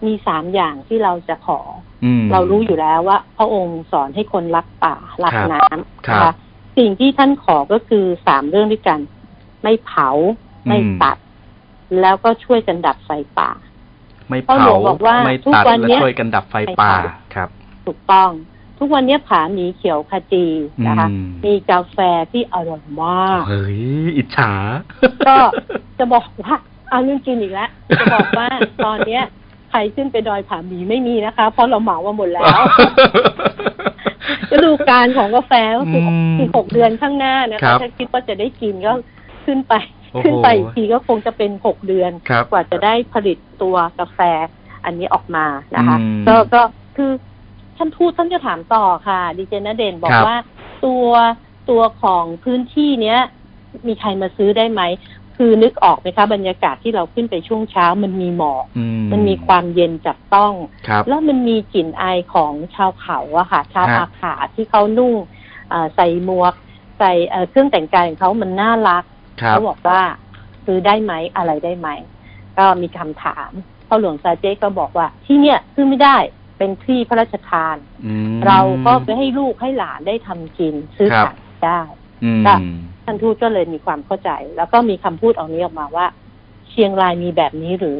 [0.07, 1.61] มีสามอย่างที่เราจะขอ
[2.05, 6.33] อืมเรารู้อยู่แล้วว่า พระองค์สอนให้คนรักป่ารักครับน้ำครับนะคะ
[6.79, 8.99] สิ่งที่ท่านขอก็คือสามเรื่องด้วยกัน
[9.63, 10.09] ไม่เผา
[10.67, 11.17] ไม่อืมตัด
[12.01, 13.51] แล้วก็ช่วยกันดับไฟป่า
[14.29, 17.49] ไม่พ่อเผาหลวงบอกว่าไม่ทุกตัดวันและเนี้ยช่วยกันดับไฟป่าไม่เผาครับ
[17.87, 18.31] ถูกต้อง
[18.79, 20.47] ทุกวันเนี้ยผาหมีเขียวขจี
[20.87, 21.99] นะคะอืมมีกาแฟ
[22.33, 23.81] ที่อร่อยมาก เฮ้ย
[24.17, 24.53] อิจฉา
[25.29, 25.37] ก็
[25.99, 26.55] จะบอกว่า
[26.91, 28.49] เอาเรื่องกินอีกแล้ว จะบอกว่า
[28.85, 29.23] ตอนเนี้ย
[29.71, 32.61] ใครขึ้นไปดอยผาหมีไม่มีนะคะ เพราะเราเหมามาหมดแล้ว
[34.53, 38.93] ฤดูกาลของกาแฟก็คืออืมอีกหกเดือนข้างหน้านะครัคะบถ้าคิดว่าจะได้กินก็
[39.47, 39.75] ขึ้นไป
[40.13, 44.19] โอ้โหขึ้นไปอีกทีก็คงจะเป็นหกเดือนครับกว่าจะได้ผลิตตัวกาแฟ
[44.85, 46.63] อันนี้ออกมานะคะอืมก็ก็
[46.97, 47.11] คือ
[47.77, 50.39] ท่านทูตท่านจะถามต่อค่ะดีเจนเด่นบอกครับว่า
[50.85, 51.09] ตัว
[51.71, 53.19] ตัวของพื้นที่เนี้ย
[53.87, 54.83] มีใครมาซื้อได้ไหม
[55.40, 60.53] คือนึกออกไหมคะบรรยากาศที่เราขึ้นไปช่วงเช้ามันมีหมอกอืมันมีความเย็นจับต้อง
[60.88, 65.14] ครับแล้วมันมีกลิ่นอายของชาวเขาอะค่ะ ชาวฮะอาขาที่เขานุ่ง
[65.70, 66.55] เอ่อใส่หมวก
[66.98, 69.05] ใส่เอ่อเครื่องแต่งกายของเขามันน่ารัก
[69.40, 70.01] ครับเขาบอกว่า
[70.64, 71.88] ซื้อได้ไหมอะไรได้ไหม
[72.59, 73.51] ก็มีคำถาม
[73.88, 76.16] พ่อหลวงซาเจ๊ก็บอกว่า ที่เนี่ยขึ้นไม่ได้
[76.59, 81.81] เป็นที่พระราชทานอืมเราก็ไปให้ลูกให้หลานได้ทำกินซื้อครับขายได้
[82.24, 82.57] อืมค่ะ
[83.09, 86.07] ท่านทูตก็เลยมีความเข้าใจ แล้วก็มีคำพูดเอานี้ออกมาว่า
[86.71, 87.97] เชียงรายมีแบบนี้หรือ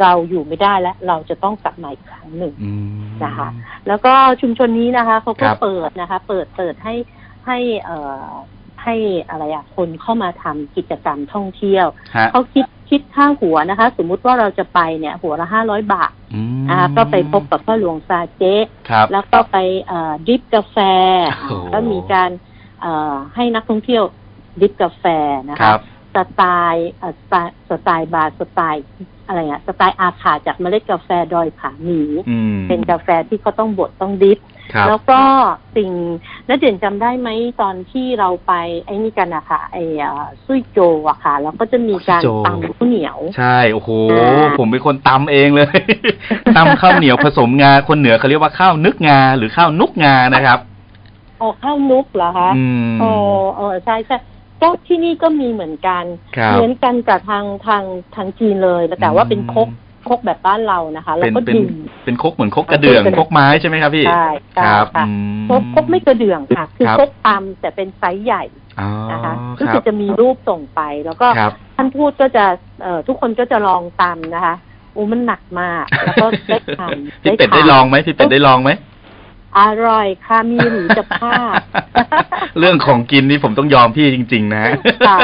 [0.00, 3.48] เราอยู่ไม่ได้แล้วเราจะต้องกลับมาอีกครั้งหนึ่งอืมนะคะ
[3.88, 6.94] แล้วก็ชุมชนนี้นะคะเขาก็ครับเปิดนะคะ เปิดเปิดให้
[7.46, 8.26] ให้เอ่อ
[8.84, 8.94] ให้
[9.28, 18.54] อะไรอะคนเข้ามาทำกิจกรรมท่องเที่ยวฮะเขาคิดคิดค่าหัวนะคะ สมมุติว่าเราจะไปเนี่ย หัวละห้าร้อยบาทอืมนะคะก็ไปพบกับพ่อหลวงซาเจ๊
[18.88, 19.56] ครับแล้วก็ไป
[19.88, 20.76] เอ่อดริปกาแฟ
[21.36, 22.30] โอ้โหก็มีการ
[22.80, 24.04] เอ่อให้นักท่องเที่ยว
[24.60, 25.04] drip กาแฟ
[25.50, 25.80] นะครัคะบ
[26.16, 26.42] สไต
[26.72, 28.84] ล์เอ่อสไตล์สไตล์บาร์สไตล์
[29.26, 34.38] อะไรอะสไตล์อาขาจากเมล็ดกาแฟดอยผาหมีอืมเป็นกาแฟที่เขาต้องบดต้อง drip
[34.74, 35.20] ครับแล้วก็
[35.76, 35.90] สิ่ง
[36.48, 37.28] นักเด่นจำได้ไหม
[37.62, 38.52] ตอนที่เราไป
[38.84, 45.66] ไอ้นี่กันอะค่ะไอ้เอ่อซุยโจอะค่ะ แล้วก็จะมีการซุยโจตำข้าวเหนียว ใช่ โอ้โหอ่าผมเป็นคนตำเองเลย
[46.56, 50.58] ตำข้าวเหนียวผสมงา คนเหนือเขาเรียกว่าข้าวนึกงา หรือข้าวนุกงานะครับ
[51.38, 53.10] โอ้ข้าวนุกเหรอคะอืมโอ้
[53.56, 54.16] เออใช่ใช่
[54.62, 56.04] ก็ที่นี่ก็มีเหมือนกัน
[56.36, 57.84] ครับเหมือนกันกับทางทาง
[58.16, 61.72] ทางจีนเลยแต่ว่าเป็นครกอืมครกแบบบ้านเรานะคะแล้วเป็นก็เป็นดื่ม
[62.04, 65.12] เป็นครกเหมือนครกกระเดื่องเป็นครกไม้ใช่ไหมครับพี่ใช่ใช่ครับค่ะ อื
[65.44, 68.44] มครกครกไม่กระเดื่องค่ะ คือครับครกตำแต่เป็นไซส์ใหญ่
[68.80, 72.44] อ๋อนะคะครู้รัสึบ กจะมีรูปส่งไป แล้วก็ครับ ท่านพูดก็จะ
[72.82, 74.54] เอ่อทุกคนก็จะลองตำนะคะ
[74.92, 78.70] โอ้มันหนักมาก แล้วก็ได้ทำพี่เป็ดทานได้ลองไหมพี่เป็ดได้ลองไหม
[79.58, 81.54] อร่อยค่ะมีหรือจะพลาด
[82.58, 84.64] เรื่องของกินนี่ผมต้องยอมพี่จริง ๆ นะ
[85.08, 85.18] ค่ะ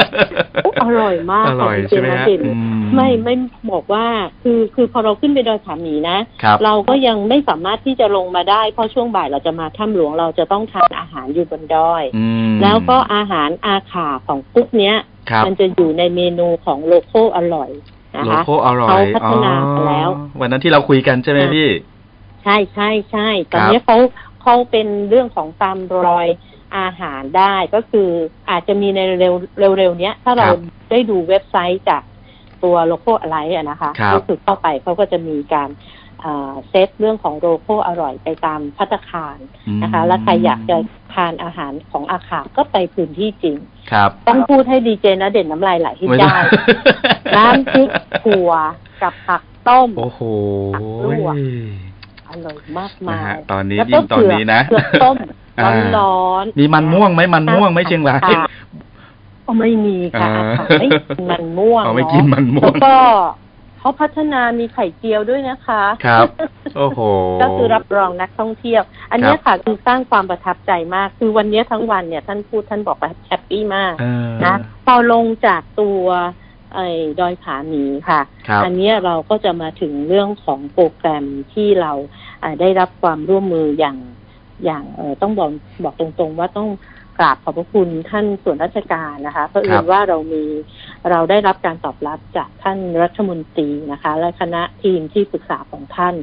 [0.63, 3.33] โอ้อร่อยมากอร่อยค่ะใช่ไหมจริงๆฮะนะเด่นอืมไม่ไม่
[3.71, 4.05] บอกว่า
[4.41, 14.95] คือคือพอเราขึ้นไปดอยผาหมีนะครับเราก็ยังไม่สามารถที่จะลงมาได้ เพราะช่วงบ่ายเราจะมาถ้ำหลวงเราจะต้องทานอาหารอยู่บนดอยอืมแล้วก็อาหารอาขาของกุ๊กเนี้ย
[15.29, 17.69] ครับมันจะอยู่ในเมนูของโลโก้อร่อย
[18.15, 21.69] นะโลคะโก้อร่อยเขาพัฒนามาแล้วอ๋อวันนั้นที่เราคุยกันใช่ไหมพี่
[22.45, 23.97] ใช่ใช่ใช่ตอนครับนี้เขา
[24.41, 25.77] เขาเป็นเรื่องของตาม
[26.07, 26.27] รอย
[26.77, 28.09] อาหารได้ก็คือ
[28.49, 29.33] อาจจะมีในเร็ว
[29.77, 30.59] เร็วๆเนี้ย ถ้าเราครับ
[30.91, 32.03] ได้ดูเว็บไซต์จาก
[32.63, 35.69] ตัวโลโก้อะไรอะนะคะครับก็คือเข้าไปเขาก็จะมีการ
[36.23, 39.37] อ่าเซตเรื่องของโลโก้อร่อยไปตามพัตตาคาร
[39.83, 40.77] นะคะ แล้วใครอยากจะ
[41.13, 43.55] ทานอาหารของอาขาก็ไปพื้นที่จริง
[43.91, 46.37] ครับ ต้องพูดให้ดีเจนะเด่นน้ำลายไหลให้ไม่ได้
[47.37, 47.89] น้ำพริก
[48.23, 48.51] ถั่ว
[49.01, 50.21] กับผักต้มโอ้โห
[50.75, 51.39] ผักลวกอ
[52.45, 55.15] ร่อยมากนะมายฮะตอนนี้แล้วยิ่งตอนนี้นะเผือกต้ม
[55.59, 58.45] อ่าร้อนๆมีมันม่วงไหมมันม่วงไหมเชียงรายค่ะ
[59.47, 62.97] อ๋อไม่มีค่ะอ่าอาหารไม่กินมันม่วงอ๋อไม่เอะกินมันม่วงแล้วก็
[63.79, 66.27] เขาพัฒนามีไข่เจียวด้วยนะคะ ครับ
[66.77, 66.99] โอ้โห
[67.41, 76.05] ก็คือรับรองนักท่องเที่ยว อันเนี้ยค่ะคือสร้างความประทับใจมาก คือวันเนี้ยทั้งวันเนี่ยท่านพูดท่านบอกว่าแฮปปี้มากเออนะพอลงจากตัว
[76.75, 76.87] ไอ้
[77.19, 81.91] ดอยผาหมีค่ะ ครับ อันเนี้ยเราก็จะมาถึงเรื่องของโปรแกรมที่เรา
[82.43, 83.97] อ่าได้รับความร่วมมืออย่าง
[84.65, 85.49] อย่างเออต้องบอก
[85.83, 86.69] บอกตรงๆ ว่าต้อง
[87.19, 90.43] กราบขอบพระคุณท่านส่วนราชการนะคะเพราะเอิญว่าเรามี
[91.09, 96.15] เราได้รับการตอบรับจากท่านรัฐมนตรีนะคะ และคณะทีมที่ปรึกษาของท่าน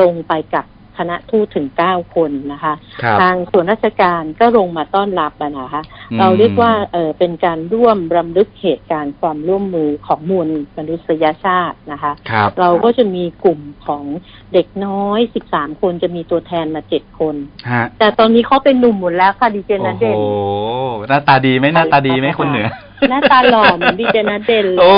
[0.00, 0.64] ลงไปกับ
[0.98, 14.04] คณะทูตถึงเก้าคนนะคะครับทางส่วนราชการก็ลงมาต้อนรับอะนะคะอืมเราเรียกว่าเออเป็นการร่วมรำลึกเหตุการณ์ความร่วมมือของมวลมนุษยชาตินะคะครับเราก็จะมีกลุ่มของ
[14.52, 17.34] เด็กน้อย13คนจะมีตัวแทนมา7คน
[17.70, 22.68] ฮะแต่ตอนนี้เขาเป็นหนุ่มหมดแล้วค่ะดีเจโอ้นาโหเดนหน้าตาดีไหมหน้าตาดีไหมคนเหนือ
[23.10, 24.92] หน้าตาหล่อเหมือนดีเจนาเดนเลยโอ้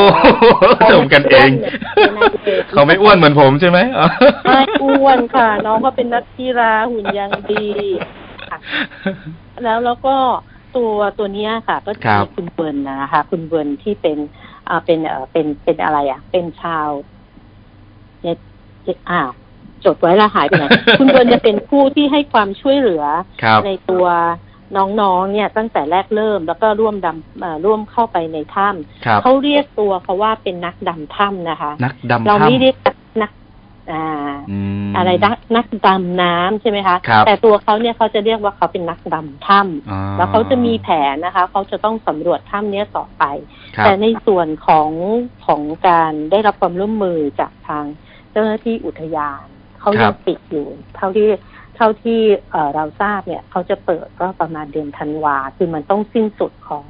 [0.93, 1.69] ชมกันเองดี
[2.09, 4.07] จนาเดนเขาไม่อ้วนเหมือนผมใช่ไหมอ๋อ
[4.45, 7.67] ไม่อ้วนค่ะ น้องก็เป็นนักกีฬาหุ่นยังดี
[8.51, 8.59] ค่ะ
[9.63, 10.17] แล้วแล้วก็
[10.77, 14.19] ตัวตัวเนี้ยค่ะ ก็จะครัมีบคุณเบิร์นนะคะ คุณเบิร์นที่เป็น
[14.69, 16.89] อ่าเป็นเอ่อเป็นเป็นอะไรอะ เป็นชาว
[18.23, 18.37] เนี่ย
[19.11, 19.31] อ้าว
[19.85, 20.65] จดไว้และหายไปไหน
[20.99, 23.05] คุณเบิร์นจะเป็นผู้ที่ให้ความช่วยเหลือ
[23.43, 24.07] ครับในตัว
[24.77, 28.67] น้องๆ เนี่ยตั้งแต่แรกเริ่มแล้วก็ร่วมดำเอ่อร่วมเข้าไปในถ้
[29.07, 32.77] ครับำเขาเรียกตัวเขาว่าเป็นนักดำถ้ำนะคะ นักดำเราไม่ถ้ำเรียก
[33.23, 33.31] นัก
[33.93, 34.05] อ่า
[34.51, 39.59] อืมอะไรนักนักดำน้ำใช่ไหมคะครับแต่ตัวเขาเนี่ยเขาจะเรียกว่าเขาเป็นนักดำถ้
[39.91, 43.25] อ๋อำแล้วเขาจะมีแผนนะคะ เขาจะต้องสำรวจถ้ำเนี้ยต่อไป
[43.77, 44.91] ครับแต่ในส่วนของ
[45.47, 47.85] ของการได้รับความร่วมมือจากทาง
[48.33, 49.45] เจ้าหน้าที่อุทยาน
[49.81, 51.27] เขายังปิดอยู่ เท่าที่
[51.77, 56.87] เท่าที่เอ่อเราทราบเนี่ยเขาจะเปิดก็ประมาณเดือนธันวาคือมันต้องสิ้นสุดของ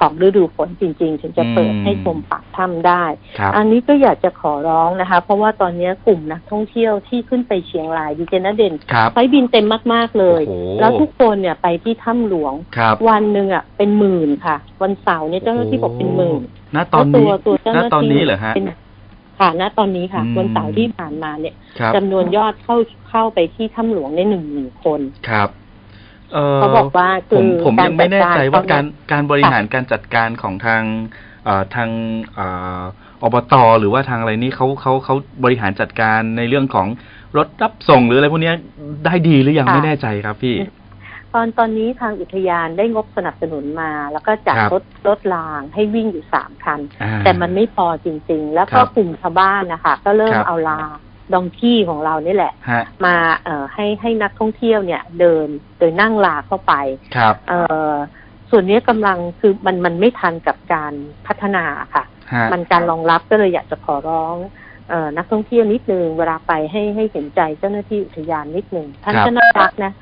[0.00, 3.04] ของฤดูฝนจริง ๆ ถึงจะเปิดอืมให้ชมปากถ้ำได้
[3.38, 16.42] ครับอันนี้ก็อยากจะขอร้องนะคะ เพราะว่าตอนนี้กลุ่มนักท่องเที่ยวที่ขึ้นไปเชียงรายดีเจนเด่นครับไฟล์บินเต็มมาก ๆ เลยโอ้โหแล้วทุกคนเนี่ยไปที่ถ้ำหลวงครับวันหนึ่งอะเป็นหมื่นค่ะ วันเสาร์เนี่ยเจ้าหน้าที่บอกเป็นหมื่น
[16.74, 18.66] ณตอนนี้แล้วตัวตัวเจ้าหณน้าที่ตอนนี้เหรอฮะเป็น
[19.38, 22.76] ค่ะ ณ ตอนนี้ค่ะ อืม วันเสาร์ที่ผ่านมาเนี่ยครับจำนวนยอดเข้า
[23.08, 25.48] เข้าไปที่ถ้ำหลวงในหนึ่งหมื่นคน ครับ
[26.32, 30.82] เออเขาบอกว่าผคืมอผมยังไม่แน่ใจว่าการจัดการบริหารการจัดการของทาง
[31.44, 31.88] เอ่อทาง
[32.34, 32.46] เอ่
[32.80, 32.82] อ
[33.22, 36.86] อบตหรือว่าทางอะไรนี่เขาเขาเขาบริหารจัดการในเรื่องของ
[37.36, 38.56] รถรับส่งหรืออะไรพวกเนี้ย
[39.04, 40.54] ได้ดีหรือยังค่ะ ไม่แน่ใจครับพี่
[41.34, 50.80] ตอนตอนนี้ทางอุทยานได้งบสนับสนุนมา แล้วก็จัดครับรถรถรางให้วิ่งอยู่สามคัน อ่าแต่มันไม่พอจริง ๆ แล้วก็ครับกลุ่มชาวบ้านนะคะ ก็เริ่มครับ เอาลา
[51.32, 56.74] ดองกี้ของเรานี่แหละ ฮะมาเอ่อให้ให้นักท่องเที่ยวเนี่ยเดินโดยนั่งลาเข้าไป
[57.16, 57.92] ครับเอ่อ
[58.50, 60.92] ส่วนนี้กำลังคือมันมันไม่ทันกับการ
[61.26, 64.36] พัฒนาค่ะ ฮะมันการรองรับก็เลยอยากจะขอร้อง
[64.90, 69.92] เออนักท่องเที่ยวนิดนึงเวลาไปให้ให้เห็นใจเจ้าหน้าที่อุทยานนิดนึงท่านครับก็น่ารักนะ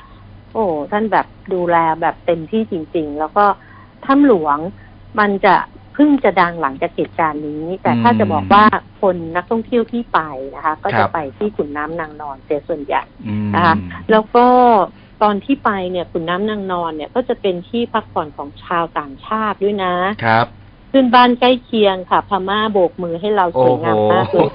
[0.52, 3.44] โอ้ท่านแบบดูแลแบบเต็มที่จริง ๆ แล้วก็
[4.04, 4.58] ถ้ำหลวง
[5.18, 5.54] มันจะ
[5.94, 8.64] เพิ่งจะดังหลังจากเหตุการณ์นี้ แต่ถ้าจะบอกว่า
[9.00, 10.20] คนนักท่องเที่ยวที่ไป
[10.54, 13.74] นะคะ ก็ครัจะบไปที่ขุนน้ำนางนอนเสียส่วนใหญ่อืมนะคะ
[14.10, 14.46] แล้วก็
[15.22, 20.46] ตอนที่ไปเนี่ยขุนน้ำนางนอนเนี่ยก็จะเป็นที่พักผ่อนของชาวต่างชาติด้วยนะครับ
[20.92, 24.48] ขึ้นบ้านใกล้เคียงค่ะ พม่าโบกมือให้เราสโอ้วยโหงามมากเลย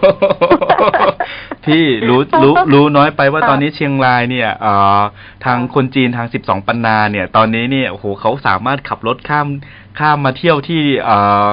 [1.66, 5.02] พี่รู้รู้รู้น้อยไปว่าตอนนี้เชียงรายเนี่ยเอ่อ
[5.46, 9.48] ทางคนจีนทางสิบสองปันนาเนี่ย ตอนนี้เนี่ยโอ้โหเขาสามารถขับรถข้าม
[10.00, 11.48] ข้ามมาเที่ยวที่เอ่อ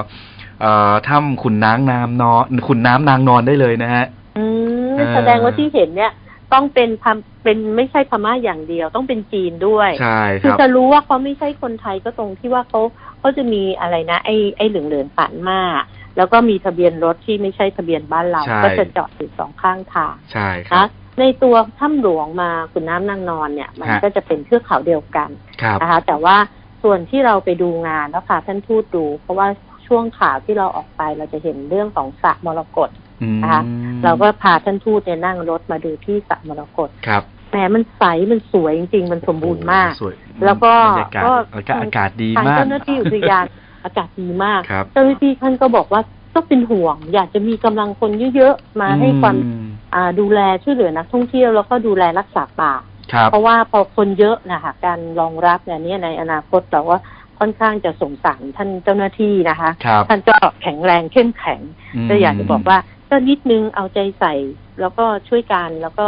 [0.60, 4.04] เอ่อถ้ำขุนน้ำนามนอนขุนน้ำนางนอนได้เลยนะฮะ
[4.36, 4.44] อื
[4.90, 6.12] มเออแสดงว่าที่เห็นเนี่ย
[6.52, 12.80] ต้องเป็นพมเป็นไม่ใช่พม่าอย่างเดียว ต้องเป็นจีนด้วยใช่คคือรับจะรู้ว่าเขาไม่ใช่คนไทยก็ตรงที่ว่าเขา
[13.18, 15.60] เขาจะมีอะไรนะ ไอ้ไอ้เหลืองเหลืองๆปันมา
[16.16, 20.88] แล้วก็มีทะเบียนรถที่ไม่ใช่ทะเบียนบ้านเรา ใช่ ก็จะจอดอยู่สองข้างทางใช่ครันะบ
[21.20, 25.30] ในตัวถ้ำหลวงมาขุนน้ำนางนอนเนี่ย มันฮะ ก็จะเป็นเทือกเขาเดียวกัน
[25.62, 26.36] ครับ นะคะ แต่ว่า
[26.82, 29.48] ส่วนที่เราไปดูงานแล้วค่ะท่านทูตดู เพราะว่า
[29.86, 32.90] ช่วงข่าวที่เราออกไปเราจะเห็นเรื่องของสระมรกต
[33.22, 33.62] อืมนะคะ
[34.04, 43.44] เราก็พาท่านทูตเนี่ยนั่งรถมาดูที่สระมรกตครับแหมมันใสมันสวยจริงๆ มันสมบูรณ์มาก โอ้โหสวยแล้วก็บรรยากาศก็อากาศอากาศดีทางมาก เจ้าหน้าที่อุทยาน
[43.84, 46.02] อากาศดีมากครับ เจ้าหน้าที่ท่านก็บอกว่า
[46.34, 52.72] ก็เป็นห่วง อยากจะมีกำลังคนเยอะๆมาให้ความอืมอ่าดูแลช่วยเหลือนักท่องเที่ยวแล้วก็ดูแลรักษาป่า
[53.12, 56.96] ครับเพราะว่าพอคนเยอะนะคะการรองรับเนี่ยเนี่ยในอนาคตเราก็
[57.38, 61.60] ค่อนข้างจะสงสารท่านเจ้าหน้าที่นะคะครับท่านก็แข็งแรงเข้มแข็ง
[62.04, 62.78] มก็อยากจะบอกว่า
[63.10, 64.34] ก็นิดนึงเอาใจใส่
[64.80, 66.06] แล้วก็ช่วยกันแล้วก็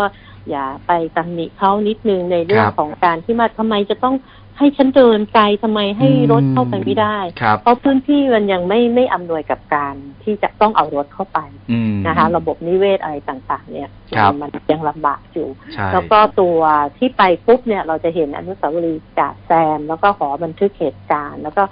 [0.51, 4.15] อย่าไปตำหนิเขานิดนึงในเรื่องครับของการที่มาทำไมจะต้อง
[4.59, 11.39] ให้ฉันเดินไกลทำไมให้รถเข้าไปไม่ได้ครับเพราะพื้นที่มันยังไม่ไม่อำนวยกับการที่จะต้องเอารถเข้าไป
[11.71, 16.59] อืมนะคะ ระบบนิเวศอะไรต่าง ๆ เนี่ยครับมันยังลำบากอยู่ใช่แล้วก็ตัว
[16.99, 21.63] ที่ไปปุ๊บเนี่ย เราจะเห็นอนุสาวรีย์จ่าแซม แล้วก็หอบันทึกเหตุการณ์ แล้วก็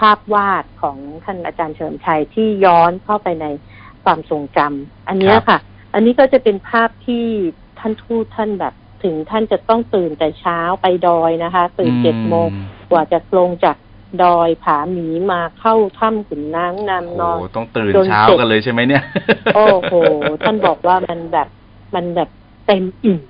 [0.00, 3.46] ภาพวาดของท่านอาจารย์เฉลิมชัยที่ย้อนเข้าไปใน
[4.04, 5.58] ความทรงจำอันเนี้ยค่ะ
[5.94, 7.26] อันนี้ก็จะเป็นภาพที่
[7.78, 8.74] ท่านทูตท่านแบบ
[9.04, 12.48] ถึงท่านจะต้องตื่นแต่เช้าไปดอยนะคะ ตื่นเจ็ดโมง
[12.90, 13.76] กว่าจะลงจาก
[14.22, 19.02] ดอยผาหมีมาเข้าถ้ำขุนน้ำนางนโอ้อนโหต้องตื่นจนเช้าเสร็จกันเลยใช่ไหมเนี่ย
[19.54, 19.94] โอ้โห
[20.44, 21.48] ท่านบอกว่ามันแบบ
[21.94, 22.28] มันแบบ
[22.66, 23.20] เต็มอิ่ม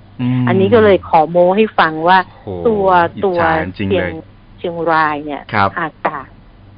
[0.41, 4.15] มอันนี้ก็เลยขอโม้ให้ฟังว่าโอ้โหตัวอิจตัวฉาจริงเชีเลยง
[4.57, 6.27] เชียงรายเนี่ยครับอากาศ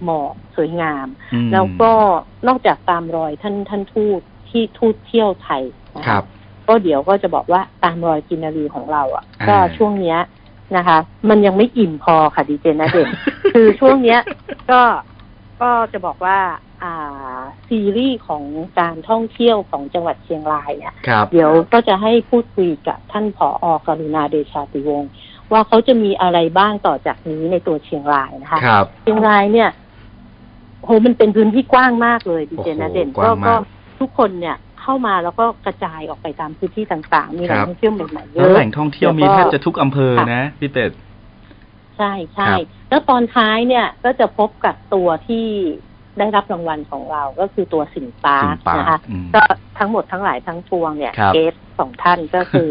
[0.04, 1.92] หมอกสวยงามอืมแล้วก็
[2.48, 5.64] นอกจากตามรอยท่านท่านทูตที่ทูตเที่ยวไทย
[5.96, 6.24] นะะครับ
[6.68, 10.20] ก็เดี๋ยวก็จะบอกว่าตามรอยกินนารีของเราอะอ่าก็ช่วงเนี้ย
[10.78, 10.98] นะคะ
[11.30, 13.10] มันยังไม่อิ่มพอค่ะดีเจนะเด่น
[13.54, 14.20] คือช่วงเนี้ย
[14.72, 14.82] ก็
[15.62, 16.38] ก็จะบอกว่า
[16.84, 18.44] อ่า ซีรีส์ของ
[18.80, 25.12] การท่องเที่ยวของจังหวัดเชียงรายเนี่ยครับเดี๋ยวก็จะให้พูดคุยกับท่านผออกรุณาเดชาติวงศ์
[25.52, 29.70] ว่าเขาจะมีอะไรบ้างต่อจากนี้ในตัวเชียงรายนะคะครับเชียงรายเนี่ย
[30.86, 33.62] โหมันเป็นพื้นที่กว้างมากเลยดีเจนะโอ้โหเด่นกว้างมาก
[34.00, 34.56] ทุกคนเนี่ย
[34.88, 40.92] เข้ามาแล้วก็กระจายออกไปตามพื้นที่ต่างๆ มีแหล่งครับท่องเที่ยวใหม่ๆเยแล้วอะแหล่งท่องเที่ยวมีแล้วก็แทบจะทุกอำเภอนะพี่เป็ด
[41.98, 45.48] ใช่ใช่ครับแล้วตอนท้ายเนี่ยก็จะพบกับตัวที่
[46.20, 49.42] ได้รับรางวัลของเราก็คือตัวสิงปาสิร์งปาร์คนะคะอืมก็
[49.78, 52.70] ทั้งหมดทั้งหลายทั้งปวงเนี่ยครับเกสสองท่านก็คือ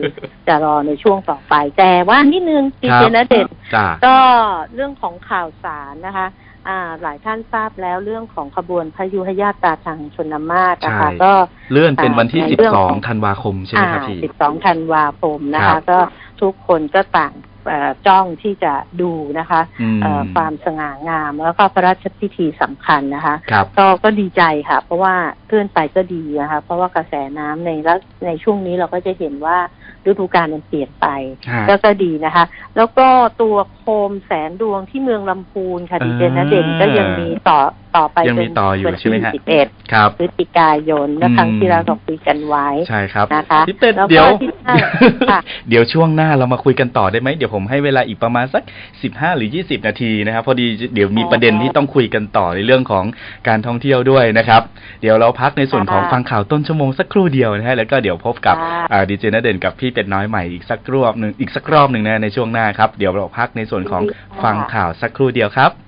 [0.48, 4.16] จะรอในช่วงต่อไป แต่ว่านิดนึงดีครับเจนะเด่นจ้าก็
[4.74, 6.45] เรื่องของข่าวสารนะคะอ่า
[7.02, 11.32] หลายท่านทราบแล้วเรื่องของขบวนพยุหญาตราทางชนมาศนะคะใช่ก็
[11.72, 15.98] เลื่อนเป็นวันที่ในสิบเรื่องสองของธันวาคมใช่ไหมครับพี่12 ธันวาคมนะครัคะบก็
[16.42, 17.32] ทุกคนก็ต่าง
[17.68, 25.14] เอ่อจ้องที่จะดูนะคะอืมเอ่อความสง่างามแล้วก็พระราชพิธีสำคัญนะคะครับก็ก็ดีใจค่ะ เพราะว่า
[25.46, 29.58] เคลื่อนไปก็ดีนะคะ เพราะว่ากระแสน้ำในรัฐในช่วงนี้เราก็จะเห็นว่า
[30.08, 31.06] ฤดูกาลมันเปลี่ยนไป
[31.50, 32.44] ฮะแล้วก็ดีนะคะ
[32.76, 33.06] แล้วก็
[33.42, 37.58] ตัวโคมแสนดวงที่เมืองลำพูนค่ะดีเจนะเด่นอ่าก็ยังมีต่อ
[37.96, 44.76] ต่อไปยังมีต่ออยู่วันใช่ไหมฮะที่11ครับพฤศจิกายนเมื่อครั้งอืมที่เราคุยกันไว้ใช่ครับนะคะพี่เป็ดแล้วก็เดี๋ยวที่ห้า
[45.30, 48.62] ค่ะเดี๋ยวช่วงหน้าเรามาคุยกันต่อได้ไหมเดี๋ยวผมให้เวลาอีกประมาณสัก
[49.02, 53.04] สิบห้าหรือยี่สิบนาทีนะครับพอดีเดี๋ยวมีประเด็นที่ต้องคุยกันต่อในเรื่องของ
[53.48, 54.62] การท่องเที่ยวด้วยนะครับ
[55.02, 58.56] เดี๋ยวเราพักในส่วนของค่ะฟังข่าวต้นชั่วโมงสักครู่เดียวนะฮะแล้วก็เดี๋ยวพบกับ
[58.92, 65.85] ค่ะดีเจนเด่นกับพี่เป็ดน้อยใหม่อีกสักรอบหนึ่งอีกสักรอบหนึ่งนะในช่วงหน้าครับเดี๋ยวเราพักในส่วนของค่ะฟังข่าวสักครู่เดียวครับค่ะ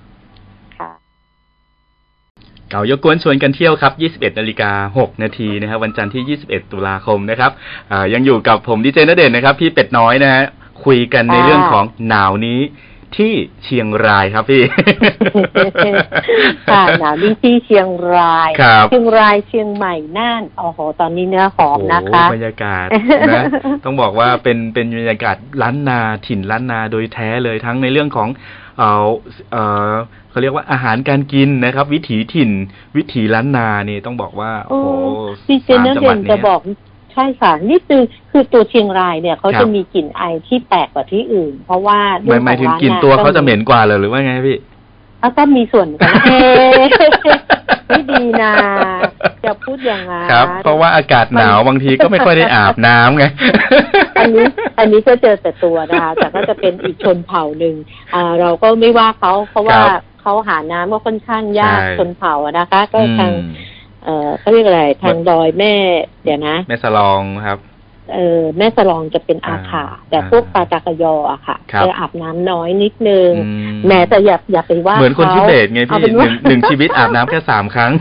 [2.69, 7.51] เก่ายกกวนชวนกันเที่ยวครับ 21นาฬิกา6นาทีนะครับ วันจันทร์ที่ 21 ตุลาคมนะครับ
[7.91, 10.43] อ่ายังอยู่กับผมดีเจนเด่นนะครับ พี่เป็ดน้อยนะฮะ
[10.85, 12.61] คุยกันในค่ะเรื่องของหนาวนี้
[13.17, 14.63] ที่เชียงรายครับพี่
[16.69, 22.85] ค่ะหนาวนี่ที่เชียงรายครับเชียงรายเชียงใหม่น่านโอ้โหตอนนี้เนื้อหอมนะคะโอ้โหบรรยากาศ
[23.29, 23.43] นะ
[23.85, 28.29] ต้องบอกว่าเป็นเป็นบรรยากาศล้านนาถิ่นล้านนาโดยแท้เลยทั้งในเรื่องของ
[28.77, 28.83] เอ
[29.93, 29.93] อ
[30.29, 32.51] เออเขาเรียกว่าอาหารการกินนะครับ วิถีถิ่น
[32.97, 34.87] วิถีล้านนานี่ต้องบอกว่า โอ้โห
[35.47, 36.59] ดีเจสามนักจังหเรีวัยดนเนี้จะยบอก
[37.13, 44.57] ใช่ค่ะนี่คือคือตัวเชียงรายเนี่ยเขาครัจะบมีกลิ่นไอที่แปลกกว่าที่อื่น เพราะว่าหมายหมายถึงกลิ่นตัวเขาจะเหม็นกว่าเลยหรือว่าไงพี่
[45.21, 46.89] แล้วก็มีส่วนกันเอ๊ะ
[47.87, 48.53] ไม่ดีนะ
[49.45, 53.25] จะพูดอย่างนั้นครับ เพราะว่าอากาศหนาวบางทีก็ไม่ค่อยได้อาบน้ำไง
[54.19, 54.45] อันนี้
[54.79, 57.75] อันนี้ก็เจอแต่ตัวนะคะแต่ก็จะเป็นอีกชนเผ่าหนึ่ง
[58.13, 63.53] อ่า เราก็ไม่ว่าเขาเพราะว่าครับ เขาหาน้ำก็ค่อนข้างยากใช่ชนเผ่าอะนะคะ ก็ทางอืม
[64.03, 65.73] เอ่อเขาเรียกอะไรทางดอยแม่
[66.23, 67.57] เดี๋ยวนะ แม่สลองครับ
[68.13, 73.49] เออแม่สลองจะเป็นอาขาอ่าแต่พวกปาตากยออะค่ะครับจะอาบน้ำน้อยนิดนึงอื
[73.87, 77.91] แม้แต่อย่าอย่าไปว่าเหมือนคนขาทิเบตไงเอาพี่เป็นหว่านึ่งหนึ่งชีวิตอาบน้ำแค่สามครั้ง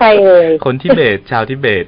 [0.00, 1.84] ใช่เลยคนทิเบตชาวทิเบต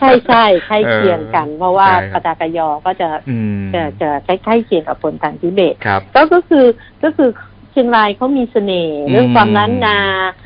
[0.00, 6.64] ใช่ใช่ใกล้เคียงกัน เพราะว่าใช่ครับปาตากยอก็จะอืมจะจะใกล้ๆเคียงกับคนทางทิเบตครับก็ก็คือ
[7.02, 9.98] ก็คือเชียงรายเขามีเสน่ห์อืมเรื่องความล้านนา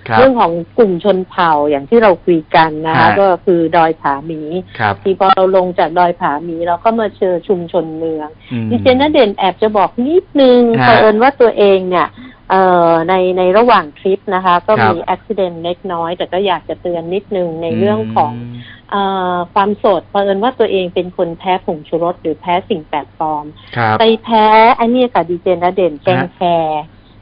[0.09, 4.41] ครับเรื่องของกลุ่มชนเผ่าอย่างที่เราคุยกันนะคะฮะก็คือดอยผาหมี
[4.79, 12.09] ครับที่พอเราลงจากดอยผาหมีเราก็มาเจอชุมชนเมืองอืมดิเจนเด่นแอบจะบอกนิดนึงฮะเผอิญว่าตัวเองเนี่ย
[12.51, 18.55] เอ่อในในระหว่างทริปนะคะ ก็ครับมีอุบิเหตุเล็กน้อย แต่ก็อยากจะเตือนนิดนึงในเรื่องของม
[18.91, 19.03] เอ่
[19.35, 23.45] อความสดเผอิญว่าตัวเองเป็นคนแพ้ผงชูรสหรือแพ้สิ่งแปลกปลอม
[23.77, 24.47] ครับไปแพ้
[24.79, 26.47] อันนี้ค่ะดีเจนเด่นแกงแคร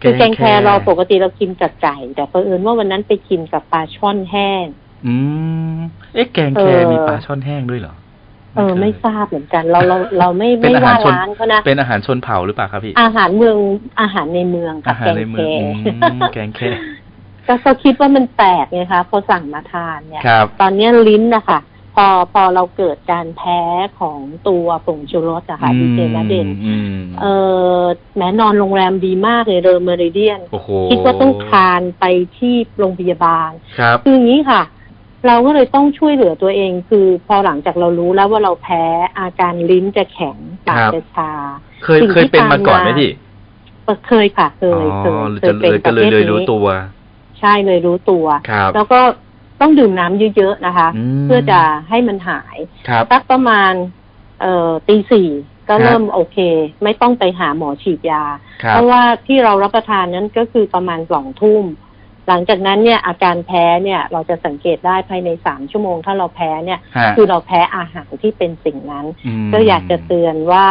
[0.03, 4.65] คือแกแกงงแคแครเราปกติเรากินกับไก่แต่เผอิญว่าวันนั้นไปกินกับปลาช่อนแห้ง
[5.07, 5.15] อื
[5.77, 5.79] ม
[6.15, 7.95] เอ๊ะแกงแครเออมีปลาช่อนแห้งด้วยเหรอ
[8.55, 13.57] เออเคยไม่ทราบเหมือนกัน เราเราเราไม่เป็นไม่อาหารว่าชนร้านเขานะเป็นอาหารชนเผ่าหรือเปล่าครับพี่ อาหารเมือง
[14.01, 16.67] อาหารในเมืองกับอาหารแกงในเมืแคองรอืมแกงแคร
[17.47, 21.59] ก็เขาคิดว่ามันแปลกไงคะพอสั่งมาทานเนี่ยครับตอนเนี้ยลิ้นนะคะ
[21.99, 23.61] พอพอเราเกิดการแพ้
[24.01, 27.27] ของตัวผงชูรสอะค่ะดีเจนเด่นอืมเอ
[27.79, 27.81] อ
[28.17, 32.05] แม้นอนโรงแรมดีมากเลยเรอเมริเดียนโอ้โหคิดว่าต้องทานไป
[32.39, 34.63] ที่โรงพยาบาลครับคืออย่างนี้ค่ะ
[35.27, 38.85] เราก็เลยต้องช่วยเหลือตัวเอง คือพอหลังจากเรารู้แล้วว่าเราแพ้
[39.19, 40.37] อาการลิ้นจะแข็ง
[40.69, 41.31] ปากครับจะชา
[41.85, 43.11] เคยสิ่งที่เคยเป็นมาก่อนตามไหมมาพี่
[44.09, 46.67] เคยค่ะ เคยเคยอ๋อเคจะยเลเป็นยปก็ระเลยเภทเลยรู้นี้ตัว
[47.41, 49.01] ใช่เลยรู้ตัวครับแล้วก็
[49.61, 52.57] ต้องดื่มน้ำเยอะๆนะคะอืมเพื่อจะให้มันหาย
[52.89, 53.73] ครับสักประมาณ
[54.41, 55.29] เอ่อตีสี่
[55.69, 56.39] ก็ครับเริ่มโอเค
[56.83, 58.25] ไม่ต้องไปหาหมอฉีดยา
[58.63, 61.65] ครับเพราะว่าที่เรารับประทานนั้นก็คือประมาณสองทุ่ม
[62.29, 69.07] หลังจากนั้นเนี่ยอาการแพ้เนี่ยเราจะสังเกตได้ภายในสามชั่วโมง ถ้าเราแพ้เนี่ยฮะคือเราแพ้อาหารที่เป็นสิ่งนั้น
[69.49, 70.67] มก็อยากจะเตือนว่า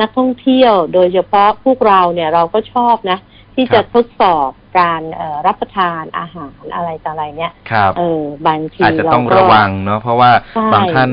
[0.00, 3.18] นักท่องเที่ยวโดยเฉพาะพวกเราเนี่ยเราก็ชอบนะ
[3.54, 11.10] ที่ครัจะบทดสอบ การเอ่อรับประทานอาหารอะไรต่ออะไรเนี่ยครับเออบางทีอาจจะต้องเาก็ระวังเนาะเพราะว่าใช่บางท่าน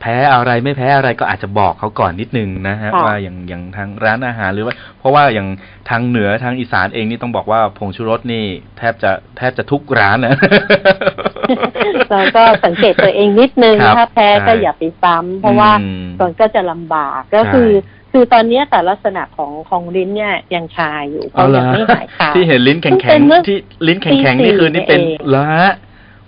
[0.00, 5.48] แพ้อะไรไม่แพ้อะไรก็อาจจะบอกเขาก่อนนิดนึงนะฮะค่ะว่าอย่างอย่างทางร้านอาหารหรือว่า เพราะว่าอย่าง
[5.90, 8.44] ทางเหนือทางอีสานเองนี่ต้องบอกว่าผงชูรสนี่
[8.78, 10.34] แทบจะแทบจะทุกร้านนะ
[12.10, 17.68] เราก็สังเกตตัวเองนิดนึงครับถ้าแพ้ก็ใช่อย่าไปซ้ำเพราะว่าอืมมันก็จะลำบากก็คือ
[18.18, 25.48] คือตอนเนี้ยแต่ลักษณะของของลิ้นเนี่ยยังชาอยู่เพเอาราะเหรยัองไม่หายขาดที่เห็นลิ้นแข็งเพิ่งเป็นเมื่อๆที่ลิ้นแข็งๆนี่คือนี่เป็นตีสี่ละ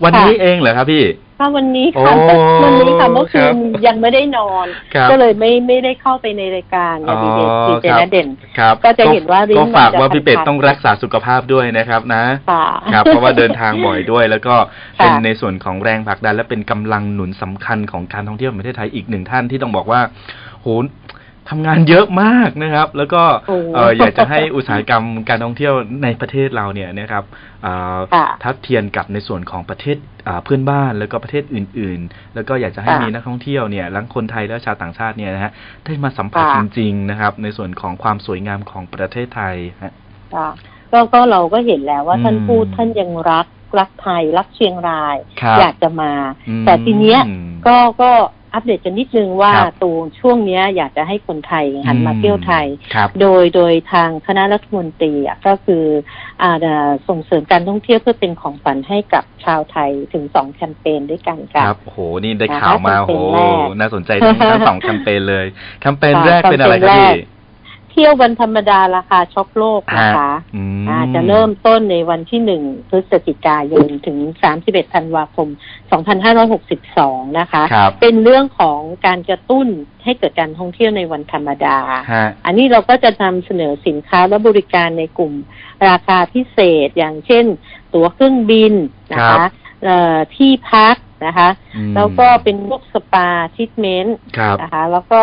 [0.02, 1.04] วันนี้เองเหรอครับพี่
[1.40, 7.32] ถ้าวันนี้ค่ะโอ้วันนี้ค่ะเมื่อคืครันบยังไม่ได้นอนครับก็เลยไม่ไม่ได้เข้าไปในรายการอ๋เนี่ย
[7.68, 14.54] อดีเจดีเจครับนเด่นครับก็จะเห็นว่าลิ้นก็ฝากมันจะว่าพี่เป็ดคันๆต้องรักษาสุขภาพด้วยนะครับนะค่ะครับ เพราะว่าเดินทางบ่อยด้วย แล้วก็
[15.00, 20.00] ค่ะเป็นในส่วนของแรงผลักดันและเป็นกำลังหนุนสำคัญของการท่องเที่ยวแห่งประเทศไทยอีกหนึ่งท่านที่ต้องบอกว่า
[20.62, 20.66] โห
[21.50, 27.24] ทำงานเยอะมากนะครับ แล้วก็โอ้เอ่ออยากจะให้อุตสาหกรรมการท่องเที่ยวในประเทศเราเนี่ยนะครับ
[27.62, 29.96] เอ่อค่ะทัดเทียนกับในส่วนของประเทศ
[30.26, 35.52] อ่าเพื่อนบ้านแล้วก็ประเทศอื่น ๆ แล้วก็อยากจะให้ค่ะมีนักท่องเที่ยวเนี่ยทั้งคนไทยและชาวต่างชาติเนี่ยนะฮะ
[35.84, 39.92] ได้มาสัมผัสค่ะจริง ๆ นะครับ ในส่วนของความสวยงามของประเทศไทยฮะ
[40.34, 40.48] ค่ะ
[40.92, 43.46] ก็ก็เราก็เห็นแล้วว่าอืมท่านพูดท่านยังรัก
[43.78, 46.12] รักไทยรักเชียงรายครับอยากจะมา
[46.48, 47.20] อืมแต่ทีเนี้ย
[47.66, 48.10] ก็ก็
[48.54, 55.84] อัปเดตกันนิดนึงว่าครับตัวช่วงเนี้ยอยากจะให้คนไทยหันมาเที่ยวไทย ครับโดยโดยทางคณะรัฐมนตรีอะก็คือ
[56.42, 56.74] อาจจะ
[57.08, 65.46] ส่งเสริมการท่องเที่ยวเพื่อเป็นของขวัญให้กับชาวไทยถึงสองแคมเปญด้วยกันคค่ะ รับโหนี่ได้ข่าวมานะคะโหแคมเปญแรกน่าสนใจทั้งทั้งสองแคมเปญเลย
[65.80, 74.18] แคมเปญค่ะแรกเป็นอะไรครับแคมเปญแรพี่กเที่ยววันธรรมดาราคาช็อกโลกนะคะอืมอาจะเริ่มต้นในวันที่หนึ่งพฤศจิกายนถึง
[74.56, 75.48] 31ธันวาคม
[76.62, 79.66] 2562นะคะครับเป็นเรื่องของการกระตุ้น
[80.04, 81.76] ให้เกิดการท่องเที่ยวในวันธรรมดา
[82.12, 85.32] ฮะอันนี้เราก็จะนำเสนอสินค้าและบริการในกลุ่ม
[85.88, 87.44] ราคาพิเศษอย่างเช่น
[87.94, 88.74] ตั๋วเครื่องบิน
[89.12, 89.50] นะครัคะบ
[89.84, 90.96] เอ่อที่พัก
[91.26, 95.22] นะคะอืมแล้วก็เป็นพวกสปาทิทเมนต์ครับนะคะ แล้วก็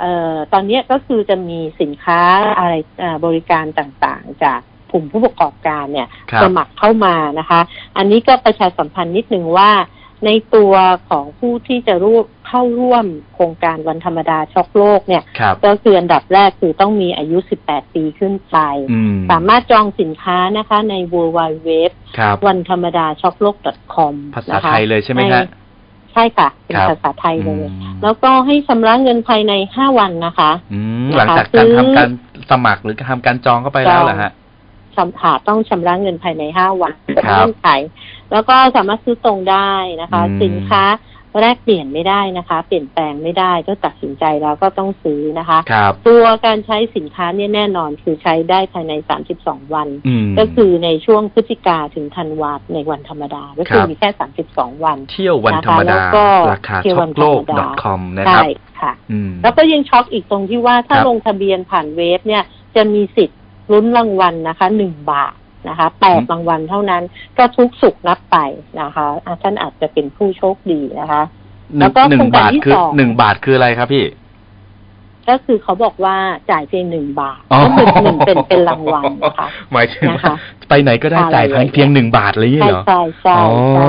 [0.00, 2.20] เอ่อตอนนี้ก็คือจะมีสินค้า
[2.58, 4.60] อะไรเอ่อบริการต่างๆ จาก
[4.92, 7.60] กลุ่มผู้ประกอบการเนี่ยครับสมัครเข้ามานะคะ
[7.96, 9.70] อันนี้ก็ประชาสัมพันธ์นิดนึงว่า
[10.26, 10.74] ในตัว
[11.10, 18.56] ของผู้ที่จะร่วมเข้าร่วมโครงการวันธรรมดาช็อกโลกเนี่ยครับก็คืออันดับแรกคือต้องมีอายุ 18 ปีขึ้นไป
[18.92, 21.38] อืมสามารถจองสินค้านะคะใน w w
[21.68, 21.70] w
[22.18, 23.56] ครับวันธรรมดาช็อกโลก
[23.94, 25.44] .com ภาษาไทยเลยใช่ไหมฮะ
[26.12, 32.08] ใช่ค่ะ เป็นครับภาษาไทยเลยอืมแล้วก็ให้ชำระเงินภายใน5วันนะคะอืมนะคะหลังจากการซื้อทำการ
[32.50, 34.30] สมัครหรือการทำการจองเข้าไปแล้วเหรอฮะ
[34.96, 37.68] ชำค่ะต้องชำระเงินภายใน5วันเป็นครับเงื่อนไข
[38.32, 40.82] แล้วก็สามารถซื้อตรงได้นะคะอืมสินค้า
[41.38, 48.92] แลกเปลี่ยนไม่ได้นะคะ เปลี่ยนแปลงไม่ได้ก็ตัดสินใจแล้วก็ต้องซื้อนะคะครับตัวการใช้สินค้าเนี่ยแน่นอนคือใช้ได้ภายใน
[49.32, 54.08] 32 วันอืมก็คือในช่วงพฤศจิกาถึงธันวาในวันธรรมดา ก็คือครับมีแค่
[54.46, 58.48] 32 วัน เที่ยววันธรรมดานะคะแล้วก็ราคาเที่ยวช็วัอกนโลกธรรมดา .com นะครับใช่
[58.80, 62.42] ค่ะอืมแล้วก็ยังช็อกอีกตรงที่ว่าถ้าครับลงทะเบียนผ่านเว็บเนี่ย
[62.76, 63.38] จะมีสิทธิ์
[63.72, 65.34] ลุ้นรางวัลนะคะหนึ่งบาท
[65.68, 67.02] นะคะแปดรางวัลเท่านั้น
[67.38, 68.36] ก็ทุกสุกนับไป
[68.80, 71.22] นะคะอะท่านอาจจะเป็นผู้โชคดีนะคะ
[71.78, 74.04] หแล้นึ่งวก็หนึ่โครงงการบาทที่คือสองหนึ่งบาทคืออะไรครับพี่
[75.28, 76.16] ก็คือเขาบอกว่า
[76.50, 83.88] จ่ายเพียงหนึ่งบาทอ๋อก็คือหนึ่งเป็นเป็นรางวัลนะคะหมายถึงนะคะว่าไปไหนก็ได้จ่ายอะไรอย่างเงี้ยเพียงหนึ่งบาทเลยใช่เหรอใช่ใช่อ๋อใช่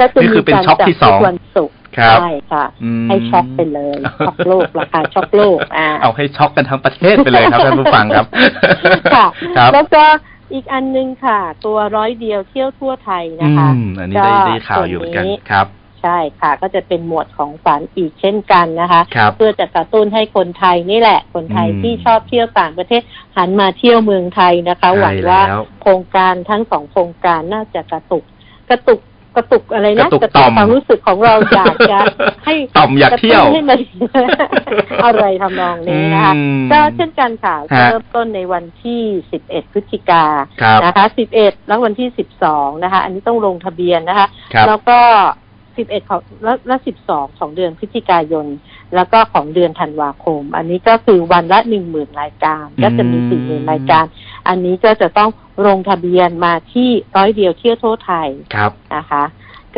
[0.00, 3.96] ก็จะนี่คือเป็นมีการช็อคที่สองจัดทุกวันศุกร์ครับใช่ค่ะอืมให้ช็อกไปเลย
[4.26, 8.26] ช็อกโลกราคาช็อกโลกอ่าเอาให้ช็อกกันทั้งประเทศไปเลยครับท่านผู้ฟังครับ
[9.14, 10.04] ค่ะครับแล้วก็
[10.52, 15.66] อีกอันนึงค่ะ ตัวร้อยเดียวเที่ยวทั่วไทยอืนะคะมอันนี้ได้ได้ข่าวอยู่เหมือนกันส่วนนี้ครับ
[16.02, 23.02] ใช่ค่ะ ก็จะเป็นหมวดของฝันอีกเช่นกันนะคะครับเพื่อจะกระตุ้นให้คนไทยนี่แหละ คนไทยอืมที่ชอบเที่ยวต่างประเทศ
[23.36, 28.24] หันมาเที่ยวเมืองไทยนะคะใช่หวังว่าแล้วโครงการทั้งสองโครงการน่าจะกระตุก
[28.68, 29.00] กระตุก
[29.38, 31.98] กระตุกอะไรกนะระตุกต่อมความรู้สึกของเราอยากจะ
[32.44, 33.78] ให้ต่อมอยากเที่ยวกระตุ้นให้มัน
[35.04, 39.02] อะไรทำนองนี้นะคะอืมก็เช่นกันค่ะฮะเริ่มต้นในวันที่
[39.38, 40.24] 11พฤศจิกา
[40.62, 41.04] ครับนะคะ
[41.36, 42.08] 11แล้ววันที่
[42.46, 45.00] 12นะคะ อันนี้ต้องลงทะเบียนนะคะครับแล้วก็
[45.78, 46.76] 11ของแล้วและ
[47.08, 48.46] 12ของเดือนพฤศจิกายน
[48.94, 51.58] แล้วก็ของเดือนธันวาคม อันนี้ก็คือวันละ
[51.90, 54.04] 10,000รายการ ก็จะมี40,000รายการ
[54.48, 55.30] อันนี้ก็จะต้อง
[55.66, 59.24] ลงทะเบียนมาที่ร้อยเดียวเที่ยวทั่วไทยครับนะคะ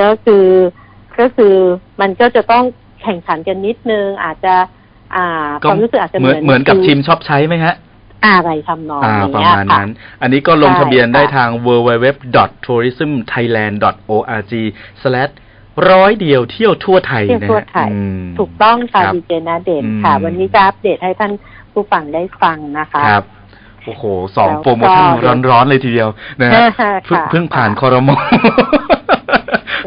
[0.01, 0.47] ก็คือ
[1.19, 1.55] ก็คือ
[2.01, 2.65] มันก็จะต้อง
[3.03, 4.55] แข่งขันกันนิดนึง อาจจะ
[5.17, 7.75] อ่าก็ความรู้สึกอาจจะเหเหมืมือนอนเหมือนกับคืชิมชอบใช้ไหมฮะ
[8.27, 9.91] อะไรทำนองอ่าอย่างประเงี้ยมาณค่ะนั้น
[10.23, 14.53] อันนี้ก็ลงใช่ทะเบียนได้ค่ะทาง www.tourismthailand.org
[15.91, 21.33] ร้อยเดียวเที่ยวทั่วไทยเที่ยวนะทั่วฮะไทยอืมถูกต้องค่ะครับดีเจนาเด่นค่ะอืมวันนี้จะอัปเดตให้ท่าน
[21.73, 23.25] ผู้ฟังได้ฟังนะคะครับ
[23.87, 24.05] โอ้โห
[24.37, 26.09] สองแล้วก็โปรโมชั่นร้อนๆเลยทีเดียว
[26.41, 28.17] นะฮะค่ะเพิ่งเพิ่งผ่านคอรมอ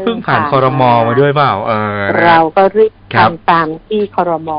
[0.00, 4.50] ิ่เพิ่งงผ่านผ่านคอรมอมาด้วยเปล่าเออนะฮะเราก็รีบครับทำตามที่ครม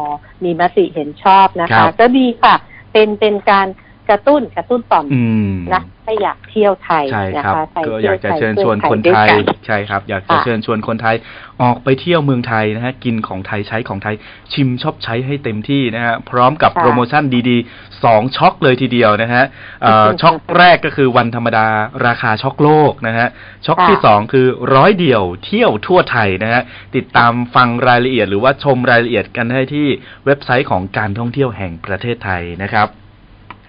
[0.44, 2.56] มีมติเห็นชอบนะครัคะบก็ดีค่ะ
[2.94, 3.68] เป็นเป็นการ
[4.10, 11.16] กระตุ้นกระตุ้นต่อมอืมนะให้อยากเที่ยวไทยใช่นะครับคะไทยก็อเที่ยยาวกจะไทยเชิญชวนคนด้ไทวยยกันใช่ครับ อยากจะค่ะเชิญชวนคนไทย
[11.62, 14.16] ออกไปเที่ยวเมืองไทยนะฮะกินของไทยใช้ของไทย
[14.54, 19.44] ชิมชอบใช้ให้เต็มที่นะฮะพร้อมกับค่ะโปรโมชั่นดีๆสองช็อคเลยทีเดียวนะฮะ
[19.82, 21.68] เอ่ออืมช็อคแรกก็คือวันธรรมดา
[22.08, 23.28] ราคาช็อคโลกนะฮะ
[23.66, 26.62] ช็อคค่ะที่สองคือร้อยเดียวเที่ยวทั่วไทยนะฮะ
[26.96, 29.88] ติดตามฟังรายละเอียดหรือว่าชมรายละเอียดกันได้ที่
[30.26, 32.90] เว็บไซต์ของการท่องเที่ยวแห่งประเทศไทยนะครับ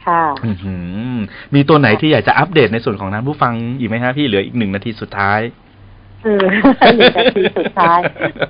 [0.07, 0.76] ค่ะอื้อหื
[1.12, 1.16] อ
[1.54, 5.40] มีตัวไหนที่อยากจะอัปเดตในส่วนของนั้นผู้ฟังอีกไหมฮะพี่เหลืออีกหนึ่งนาทีสุดท้าย
[6.24, 6.44] เออ
[6.96, 8.00] หนึ่งนาทีสุดท้าย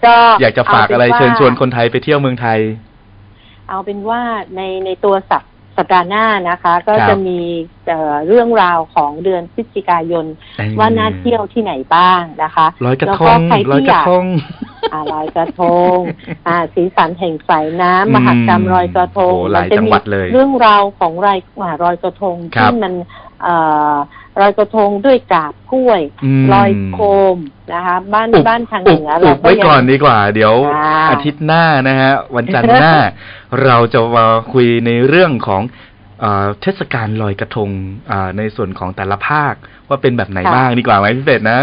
[0.07, 2.61] ก็อยากจะฝากอะไรป็เชิญชวนคนไทยไปเที่ยวเมืองไทย
[3.69, 4.23] เอาเป็นว่า
[4.57, 5.43] ในในตัวสัป
[5.77, 7.39] สัปดาห์หน้านะคะ ก็ครับจะมี
[7.89, 10.27] เอ่อเรื่องราวของเดือนพฤศจิกายน
[10.79, 14.27] ว่าน่าเที่ยวที่ไหนบ้างนะคะร้อยกระแล้วทก็งใครร้อยที่กอระยากทง
[14.93, 15.63] อ่าลอยกระท
[15.95, 15.97] ง
[16.49, 22.93] อ่าสีสันแห่งสายน้ำมหกรรมลอยกระทงโอ้หลายจะจังมีหวัดเลยเรื่องราวของรายอ่ารอยกระทงครับที่มัน
[23.43, 23.55] เอ่
[23.93, 23.97] อ
[24.41, 26.01] ลอยกระทงด้วยกาบกล้วย
[26.45, 26.99] มลอยโค
[27.35, 27.37] ม
[27.75, 32.93] นะคะ บ้านอุบบ้านทางอุเหบนืออุเราบก็ไว้ยังก่อนดีกว่า เดี๋ยวอ่าอาทิตย์หน้านะฮะวันจันทร์หน้า
[33.65, 35.63] เราจะมาคุยในเรื่องของ
[36.63, 37.71] เทศกาลลอยกระทง
[38.39, 39.55] ในส่วนของแต่ละภาค
[39.89, 41.61] ว่าเป็นแบบไหนบ้างดีกว่าไหมพี่เป็ดนะ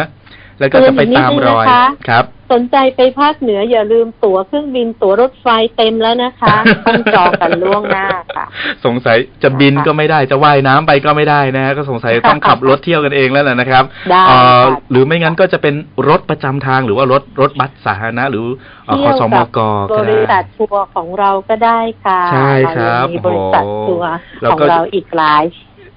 [0.59, 5.47] แล้วก็จะไปตามรอยเตือนอีกนิดนึงนะคะครับ สนใจไปภาคเหนืออย่าลืมตั๋วเครื่องบินตั๋วรถไฟ
[5.77, 8.45] เต็มแล้วนะคะต้องจองกันล่วงหน้าค่ะ
[8.85, 15.75] สงสัยจะบินนะคะก็ไม่ได้จะว่ายน้ำไปก็ไม่ได้นะฮะก็สงสัยต้องขับรถเที่ยวกันเองแล้วแหละนะครับได้เอ่อค่ะหรือไม่งั้นก็จะเป็น
[16.09, 18.45] รถประจำทางหรือว่ารถรถบัสสาธารณะหรือ
[18.85, 25.43] เอ่อขเที่อยวสมกับกบก็ริษัได้ททัวร์ของเราก็ได้ค่ะใช่ครับเายังมีบริษัททัวร์โอ้โหแล้วของก็เราอีกหลาย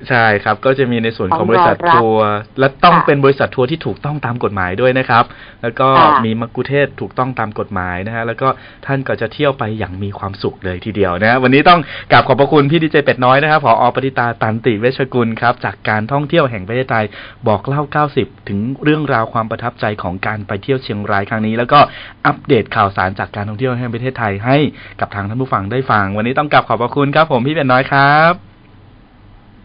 [0.09, 5.25] ใช่ครับ ก็จะมีในส่วนของของบริษัทรอรับทัวร์และต้องค่ะเป็นบริษัททัวร์ที่ถูกต้องตามกฎหมายด้วยนะครับ
[5.63, 8.49] แล้วก็ค่ะมีมักคุเทศก์ถูกต้องตามกฎหมายนะฮะแล้วก็
[8.87, 11.81] ท่านก็จะเที่ยวไปอย่างมีความสุขเลยทีเดียวนะฮะวันนี้ต้อง
[12.13, 17.05] กราบขอบพระคุณพี่ดีเจเป็ดน้อยนะครับผอปฏิตาตันติเวชกุลครับจากการท่องเที่ยวแห่งประเทศไทย
[17.49, 17.83] บอกเล่า
[18.17, 21.79] 90 ถึงเรื่องราวความประทับใจของการไปเที่ยวเชียงรายครั้งนี้ แล้วก็
[22.27, 24.57] อัปเดตข่าวสารจากการท่องเที่ยวแห่งประเทศไทยให้
[25.01, 28.56] กับทางท่านผู้ฟังได้ฟัง วันนี้ต้องกราบขอบพระคุณครับ ผมพี่เป็ดน้อยครับ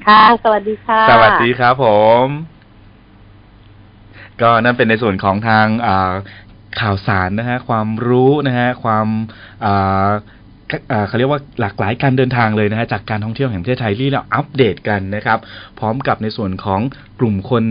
[0.05, 1.85] ค่ะ สวัสดีค่ะ สวัสดีครับผ
[2.23, 2.25] ม
[4.41, 6.13] ก็นั่นเป็นในส่วนของทางอ่า
[6.81, 9.07] ข่าวสารนะฮะ ความรู้นะฮะ ความ
[9.65, 10.09] อ่า
[11.07, 15.39] เขาเรียกว่าหลากหลายการเดินทางเลยนะฮะจากการท่องเที่ยวแห่งประเทศไทยที่เราอัปเดตกันนะครับ
[15.79, 16.81] พร้อมกับในส่วนของ
[17.19, 17.63] กลุ่มคน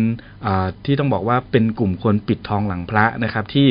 [0.85, 3.69] ที่ต้องบอกว่าเป็นกลุ่มคนปิดทองหลังพระนะครับ ที่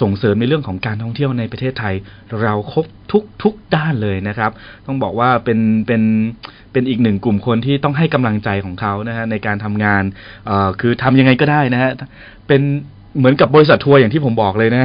[0.00, 1.94] ส่งเสริมในเรื่องของการท่องเที่ยวในประเทศไทย
[2.42, 4.50] เราครบทุกทุกด้านเลยนะครับ
[4.86, 10.02] ต้องบอกว่าเป็นเป็นเเป็นอีกหนึ่งกลุ่มคนที่ต้องให้กำลังใจของเขานะฮะในการทำงาน
[10.46, 11.90] เอ่อคือทำยังไงก็ได้นะฮะ
[12.48, 12.62] เป็น
[13.18, 14.84] เหมือนกับบริษัททัวร์อย่างที่ผมบอกเลยนะ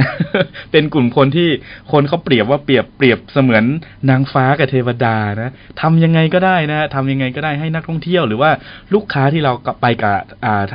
[0.72, 1.48] เป็นกลุ่มคนที่
[1.92, 3.64] คนเขาเปรียบว่าเปรียบเปรียบเสมือน
[4.10, 8.50] นางฟ้ากับเทวดานะทำยังไงก็ได้นะทำยังไงก็ได้ให้นักท่องเที่ยวหรือว่า
[8.94, 10.16] ลูกค้าที่เราไปกับ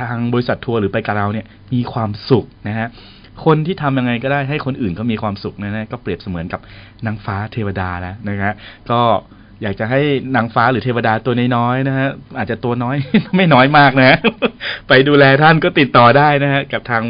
[0.00, 2.88] ทางบริษัททัวร์หรือไปกับเราเนี่ยมีความสุขนะฮะ
[3.44, 6.60] คนที่ทำยังไงก็ได้ให้คนอื่นเขามีความสุขนะนะก็เปรียบเสมือนกับ
[7.06, 8.54] นางฟ้าเทวดาแล้วนะฮะ
[8.90, 9.00] ก็
[9.62, 10.00] อยากจะให้
[10.36, 12.08] นางฟ้าหรือเทวดาตัวน้อยๆนะฮะ
[12.38, 12.96] อาจจะตัวน้อย
[13.36, 14.18] ไม่น้อยมากนะ
[14.88, 17.02] ไปดูแลท่านก็ติดต่อได้นะฮะกับทาง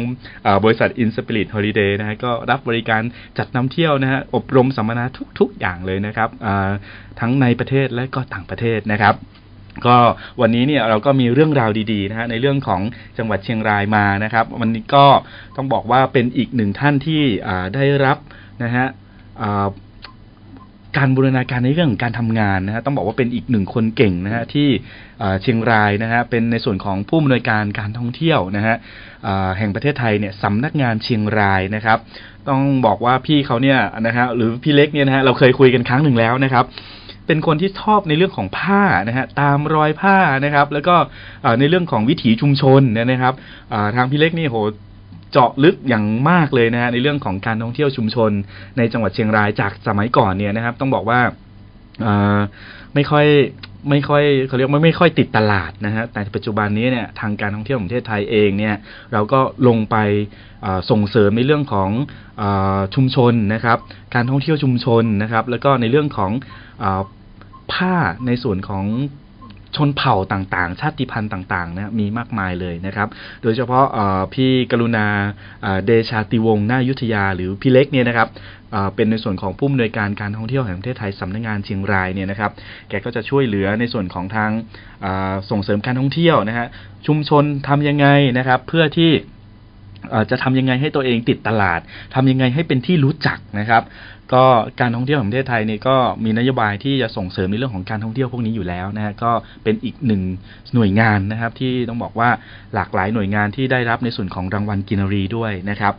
[0.63, 3.01] บริษัท In Spirit Holiday นะฮะก็รับบริการ
[3.37, 5.05] จัดนำเที่ยวนะฮะอบรมสัมมนา
[5.39, 6.29] ทุกๆอย่างเลยนะครับ
[7.19, 9.15] ทั้งในประเทศและก็ต่างประเทศนะครับ
[9.85, 9.97] ก็
[10.41, 12.81] วันนี้เนี่ยเราก็มีเรื่องราวดีๆนะฮะในเรื่องของ
[13.17, 15.05] จังหวัดเชียงรายมานะครับ วันนี้ก็
[15.55, 17.23] ต้องบอกว่าเป็นอีกหนึ่งท่านที่
[17.75, 18.17] ได้รับ
[18.63, 18.85] นะฮะ
[20.97, 24.67] การบูรณาการในเรื่องของการทำงานนะฮะต้องบอกว่าเป็นอีกหนึ่งคนเก่งนะฮะที่
[25.41, 28.75] เชียงรายนะฮะเป็นในส่วนของผู้อำนวยการการท่องเที่ยวนะฮะ
[29.57, 31.97] แห่งประเทศไทยเนี่ยสำนักงานเชียงรายนะครับ
[32.49, 36.65] ต้องบอกว่าพี่เขาเนี่ยนะฮะหรือพี่เล็กเนี่ยนะฮะเราเคยคุยกันครั้งหนึ่งแล้วนะครับ
[37.27, 40.95] เป็นคนที่ชอบในเรื่องของผ้านะฮะตามรอยผ้านะครับ แล้วก็
[41.59, 42.81] ในเรื่องของวิถีชุมชน
[43.11, 43.33] นะครับ
[43.95, 44.57] ทางพี่เล็กนี่โห
[45.31, 48.31] เจาะลึกอย่างมากเลยนะฮะในเรื่องของการท่องเที่ยวชุมชน
[48.77, 51.19] ในจังหวัดเชียงรายจากสมัยก่อนเนี่ยนะครับ ต้องบอกว่า
[52.93, 53.27] ไม่ค่อย
[53.89, 58.75] ไม่ค่อยเขาเรียกว่ไม่ค่อยติดตลาดนะฮะแต่ปัจจุบันนี้เนี่ยทางการท่องเที่ยวของประเทศไทยเองเนี่ย
[59.13, 59.97] เราก็ลงไป
[60.89, 61.89] ส่งเสริมในเรื่องของ
[62.41, 62.43] อ
[62.95, 63.77] ชุมชนนะครับ
[64.15, 66.31] การท่องเที่ยวชุมชนนะครับ แล้วก็ในเรื่องของ
[66.83, 66.85] อ
[67.73, 67.95] ผ้า
[68.27, 68.85] ในส่วนของ
[69.75, 73.07] ชนเผ่าต่างๆ ชาติพันธุ์ต่างๆนะมีมากมายเลยนะครับ
[73.43, 73.85] โดยเฉพาะ
[74.33, 75.05] พี่กรุณา
[75.85, 78.29] เดชาติวงศ์นายุทธยา หรือพี่เล็กเนี่ยนะครับ
[78.95, 82.51] เป็นในส่วนของผู้อำนวยการการท่องเที่ยวแห่งประเทศไทยสำนักงานเชียงรายเนี่ยนะครับ
[82.89, 84.51] แกก็จะช่วยเหลือในส่วนของทาง
[85.49, 86.67] ส่งเสริมการท่องเที่ยวนะฮะ
[87.07, 88.07] ชุมชนทำยังไง
[88.37, 89.11] นะครับ เพื่อที่
[90.29, 91.79] จะทำยังไงให้ตัวเองติดตลาด
[92.15, 93.83] ทำยังไงให้เป็นที่รู้จักนะครับ
[94.33, 94.45] ก็
[94.79, 99.31] การท่องเที่ยวของประเทศไทยนี่ก็มีนโยบายที่จะส่งเสริมในเรื่องของการท่องเที่ยวพวกนี้อยู่แล้วนะฮะก็
[99.63, 100.21] เป็นอีกหนึ่ง
[100.73, 102.29] หน่วยงานนะครับ ที่ต้องบอกว่า
[102.73, 105.93] หลากหลายหน่วยงานที่ได้รับในส่วนของรางวัลกินรีด้วยนะครับ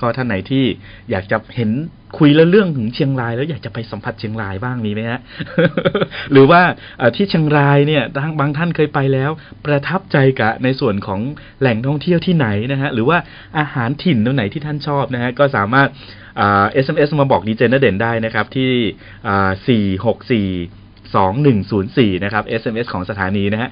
[0.00, 0.64] ก็ท่านไหนที่
[1.10, 1.70] อยากจะเห็น
[2.18, 5.20] คุยแล้วเรื่องถึงเชียงรายแล้วอยากจะไปสัมผัสเชียงรายบ้างมีไหมฮะ
[6.32, 6.62] หรือว่า
[7.16, 9.30] ที่เชียงรายเนี่ยทางบางท่านเคยไปแล้ว
[9.66, 11.20] ประทับใจกับในส่วนของ
[11.60, 13.18] แหล่งท่องเที่ยวที่ไหนนะฮะหรือว่า
[13.58, 15.88] อาหารถิ่นตรงไหนที่ท่านชอบนะฮะก็สามารถ
[16.36, 18.70] เอ่า SMS มาบอกดีเจนเด่นได้นะครับที่
[19.28, 19.60] อ่า464
[21.14, 23.70] 2104 นะครับ SMS ของสถานีนะฮะ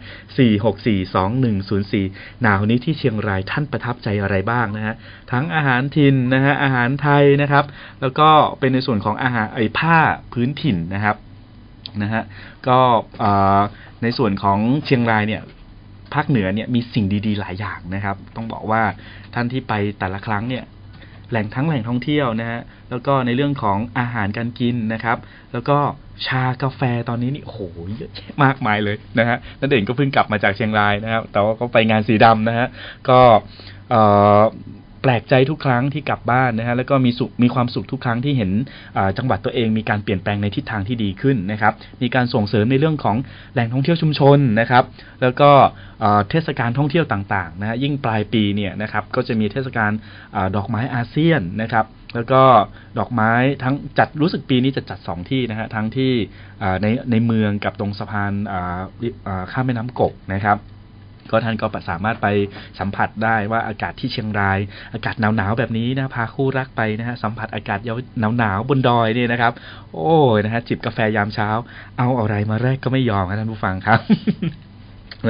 [1.19, 4.95] 4642104 หนาวนี้ที่เชียงรายท่านประทับใจอะไรบ้างนะฮะ
[5.33, 7.65] ทั้งอาหารถิ่นนะฮะ อาหารไทยนะครับ
[8.01, 8.29] แล้วก็
[8.61, 9.99] เป็นในส่วนของอาหารไอ้ผ้า
[10.33, 11.17] พื้นถิ่นนะครับ
[12.03, 12.23] นะฮะ
[12.69, 12.79] ก็
[13.21, 13.25] เอ
[13.59, 13.61] อ
[14.03, 15.43] ในส่วนของเชียงรายเนี่ย
[16.15, 18.83] ภาคเหนือเนี่ยมีสิ่งดีๆ หลายอย่างนะครับ ต้องบอกว่า
[19.35, 20.65] ท่านที่ไปแต่ละครั้งเนี่ย
[21.33, 22.61] แหล่งทั้งแหล่งท่องเที่ยวนะฮะ
[22.91, 25.19] แล้วก็ในเรื่องของอาหารการกินนะครับ
[25.53, 25.79] แล้วก็
[26.27, 27.61] ชากาแฟตอนนี้นี่โอ้โห
[27.97, 32.69] เยอะแยะมากมายเลยนะฮะนั่นเองก็เพิ่งกลับมาจากเชียงรายนะครับ แต่ว่าก็ไปงานสีดำนะฮะ
[33.09, 33.21] ก็
[33.91, 34.03] เอ่
[34.39, 34.41] อ
[35.03, 38.51] แปลกใจทุกครั้งที่กลับบ้านนะฮะแล้วก็มีสุขมีความสุขทุกครั้งที่เห็น
[39.19, 41.73] จังหวัดตัวเองมีการเปลี่ยนแปลงในทิศทางที่ดีขึ้นนะครับ
[42.03, 43.17] มีการส่งเสริมในเรื่องของ
[43.53, 44.85] แหล่งท่องเที่ยวชุมชนนะครับ
[45.23, 45.51] แล้วก็
[46.31, 49.91] เทศกาลท่องเที่ยวต่างๆนะฮะยิ่งปลายปีเนี่ยนะครับก็จะมีเทศกาล
[50.57, 52.43] ดอกไม้อาเซียนนะครับแล้วก็
[52.99, 53.33] ดอกไม้
[53.63, 56.13] ทั้งจัดรู้สึกปีนี้จะจัดสองที่นะฮะทั้งที่
[56.83, 58.33] ในในเมืองกับตรงสะพาน
[59.53, 60.59] ข้ามแม่น้ำกกนะครับ
[61.31, 62.27] ก็ท่านก็สามารถไป
[62.79, 64.59] สัมผัสได้ว่าอากาศที่เชียงราย
[64.95, 67.79] อากาศหนาวๆแบบนี้นะพาคู่รักไปนะฮะสัมผัสอากาศ
[68.39, 69.53] หนาวๆบนดอยนี่นะครับ
[69.95, 71.49] โอ้ยนะฮะจิบกาแฟยามเช้า
[71.99, 74.01] เอาอะไรมาแรกก็ไม่ยอมครับท่านผู้ฟังครับ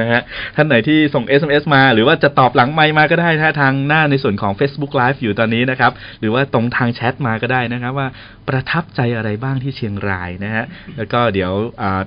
[0.00, 0.22] นะฮะ
[0.56, 8.08] ท่านไหนที่ส่ง SMS มา หรือว่าจะตอบหลังไมมาก็ได้นะฮะทางหน้าในส่วนของ Facebook Live อยู่ตอนนี้นะครับ หรือว่าตรงทางแชทมาก็ได้นะครับว่า
[8.48, 10.64] ประทับใจอะไรบ้างที่เชียงรายนะฮะ
[10.96, 11.52] แล้วก็เดี๋ยว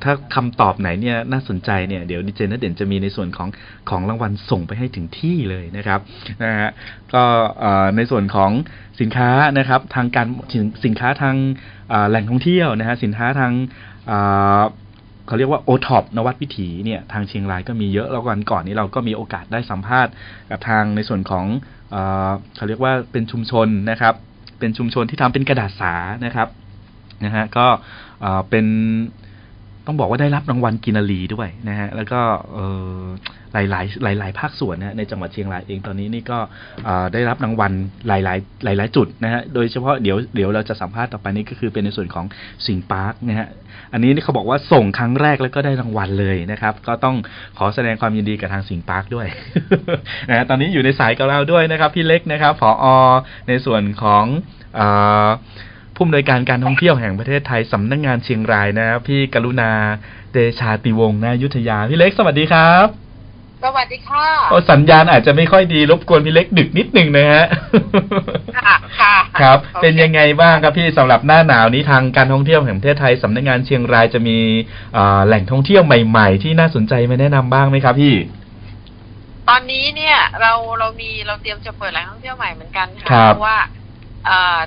[0.04, 3.50] ถ้าคำตอบไหนเนี่ยน่าสนใจเนี่ยเดี๋ยวดีเจนเด่นจะมีในส่วนของ
[3.90, 6.00] ของรางวัลส่งไปให้ถึงที่เลยนะครับ
[6.44, 6.70] นะฮะ
[7.14, 7.24] ก็
[7.96, 8.52] ในส่วนของ
[9.02, 10.28] สินค้านะครับทางการ
[10.86, 11.36] สินค้าทาง
[12.10, 13.52] แหล่งท่องเที่ยวนะฮะสินค้าทาง
[14.12, 14.14] อ
[15.28, 20.12] เขาเรียกว่าโอท็อปนวัดวิถีเนี่ยทางเชียงรายก็มีเยอะแล้ววันก่อนนี้เราก็มีโอกาสได้สัมภาษณ์
[20.50, 21.46] กับทางในส่วนของ
[21.92, 21.98] เอ
[22.28, 24.14] อเขาเรียกว่าเป็นชุมชนนะครับ
[24.60, 25.96] เป็นชุมชนที่ทำเป็นกระดาษสา
[26.26, 26.48] นะครับ
[27.26, 27.68] นะฮะก็
[28.22, 28.66] เเป็น
[29.88, 32.20] ต้องบอกว่าได้รับรางวัลกินารีด้วยนะฮะแล้วก็
[32.54, 32.60] เอ
[33.00, 33.04] อ
[33.54, 36.40] หลายหลายหลายหลายภาคส่วนนะในจังหวัดเชียงรายเองตอนนี้นี่ก็
[37.14, 37.72] ได้รับรางวัล
[38.08, 42.26] หลายหลายหลายหลายจุดนะฮะโดยเฉพาะเดี๋ยวเดี๋ยวเราจะสัมภาษณ์ต่อไปนี้ก็คือเป็นในส่วนของ
[42.68, 43.48] สิงปาร์คนะฮะ
[43.94, 47.16] อันนี้เขาบอกว่าส่งครั้งแรกแล้วก็ได้รางวัลเลยนะครับ ก็ต้อง
[47.58, 49.28] ขอแสดงความยินดีกับทางสิงปาร์คด้วย
[50.30, 52.86] นะฮะตอนนี้อยู่ในสายกับเราด้วยนะครับพี่เล็กนะครับผอ
[53.48, 54.26] ในส่วนของ
[54.76, 54.82] เอ
[55.28, 55.30] อ
[55.96, 59.72] ผู้อำนวยการการท่องเที่ยวแห่งประเทศไทยสำนักงานเชียงรายนะครับพี่กรุณา
[60.34, 62.88] เดชาติวงศ์นายุทธยา พี่เล็กสวัสดีครับ
[63.64, 67.46] สวัสดีค่ะโอ้สัญญาณอาจจะไม่ค่อยดีรบกวนพี่เล็กดึกนิดหนึ่งนะฮะ
[68.58, 74.38] ค่ะค่ะครับโอเป็นยังไงบ้างครับพี่สำหรับหน้าหนาวนี้ทางการท่องเที่ยวแห่งประเทศไทยสำนักงานเชียงรายจะมี
[74.94, 78.16] เอ่อแหล่งท่องเที่ยวใหม่ ๆ ที่น่าสนใจมาแนะนำบ้างไหมครับพี่
[79.50, 83.60] ตอนนี้เนี่ยเราเรามีเราเตรียมจะเปิดแหล่งท่องเที่ยวใหม่เหมือนกันครัค่ะบเพราะว่า
[84.26, 84.60] เอ่อ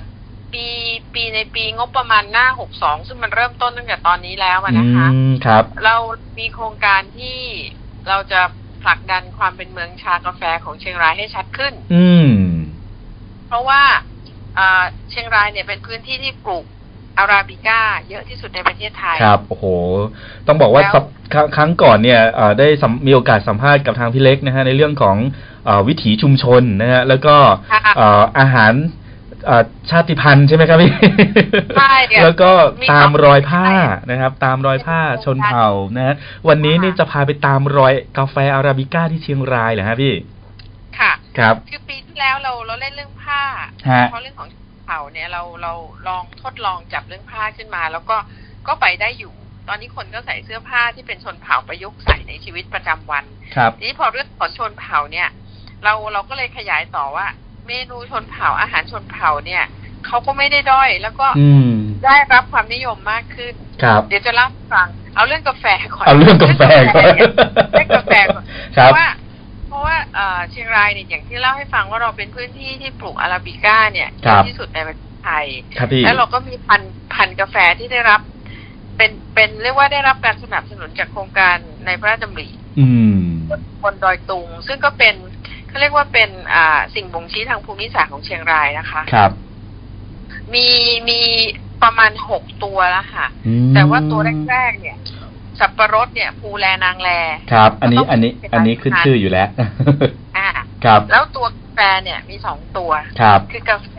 [0.53, 0.65] ปี
[1.13, 5.95] ปีในปีงบประมาณหน้าหกสองซึ่งมันเริ่มต้นตั้งแต่ตอนนี้แล้วอะนะคะอืมครับ เรา
[6.39, 7.39] มีโครงการที่
[8.07, 8.41] เราจะ
[8.83, 12.29] ผลักดันความเป็นเมืองชากาแฟของเชียงรายให้ชัดขึ้น อืม
[13.47, 13.81] เพราะว่า
[14.55, 16.65] เอ่อเชียงรายเนี่ยเป็นพื้นที่ที่ปลูก
[17.17, 19.65] อาราบิก้าเยอะที่สุดในประเทศไทย ครับโอ้โห
[20.47, 25.17] ต้องบอกว่าแล้วสัปครั้งครั้งก่อนเนี่ยเอ่อได้สัมมีโอกาสสัมภาษณ์กับทางพี่เล็กนะฮะในเรื่องของ
[25.65, 27.35] เออวิถีชุมชนนะฮะแล้วก็
[27.71, 28.98] ค่ะเอ่ออาหารเอ่อ
[29.89, 30.91] ชาติพันธุ์ใช่ไหมครับพี่
[31.77, 35.67] ใช่เนี่ยแล้วก็มีตามรอยผ้าใช่นะครับ ตามรอยผ้าชนเผ่า
[35.97, 36.15] นะฮะ
[36.47, 40.13] วันนี้นี่จะพาไปตามรอยกาแฟอาราบิก้าที่เชียงรายเหรอฮะพี่
[40.99, 43.41] ค่ะ ครับ คือปีที่แล้วเราเราเล่นเรื่องผ้า
[43.91, 44.49] ฮะเพราะเรื่องของ
[44.85, 45.73] เผ่าเนี่ยเราเรา
[46.07, 48.17] ลองทดลองจับเรื่องผ้าขึ้นมา แล้วก็
[48.67, 49.33] ก็ไปได้อยู่
[49.67, 53.25] ตอนนี้คนก็ใส่เสื้อผ้าที่เป็นชนเผ่าประยุกต์ใส่ในชีวิตประจำวัน
[53.55, 55.29] ครับทีนี้พอเรื่องของชนเผ่าเนี่ย
[55.83, 57.27] เราเราก็เลยขยายต่อว่า
[57.69, 59.63] เมนูชนเผ่าอาหารชนเผ่าเนี่ย
[60.05, 61.71] เขาก็ไม่ได้ด้อย แล้วก็อืม
[62.05, 63.53] ได้รับความนิยมมากขึ้น
[63.83, 66.61] ครับเดี๋ยวจะเล่าให้ฟังเอาเรื่องกาแฟก่อนเอาเรื่องกาแฟ
[66.95, 68.45] ก่อนเรื่องกาแฟก่อน
[68.77, 69.07] ครัเพบราะว่า
[69.67, 75.45] เพราะว่าเอ่อเชียงรายเนี่ยอย่างที่เล่าให้ฟังว่าเราเป็นพื้นที่ที่ปลูกอาราบิก้าเนี่ยเยครับอะที่สุดในประเทศไทย
[75.77, 78.21] ครับพี่แล้วเราก็มีพันธุ์พันธุ์กาแฟที่ได้รับ
[78.97, 82.49] เป็นเป็นเรียกว่าได้รับการสนับสนุนจากโครงการในพระราชดำริ
[82.79, 83.19] อืม
[83.83, 85.15] บนดอยตุง ซึ่งก็เป็น
[85.69, 89.31] เขาเรียกว่าเป็นอ่าสิ่งบ่งชี้ทางภูมิศาสตร์ของเชียงรายนะคะ ครับ
[90.53, 90.67] มี
[91.09, 91.21] มี
[91.83, 94.97] ประมาณหกตัวแล้วค่ะอืมแต่ว่าตัวแรกๆเนี่ย
[95.59, 97.09] สับปะรดเนี่ยภูแลนางแล
[97.51, 99.47] ครับ อันนี้ก็ต้องอันนี้เป็นอันนี้ขึ้นชื่ออยู่แล้ว
[100.37, 100.47] อ่า
[100.85, 102.91] ครับ แล้วตัวกาแฟเนี่ยมีสองตัว
[103.21, 103.97] ครับ คือกาแฟ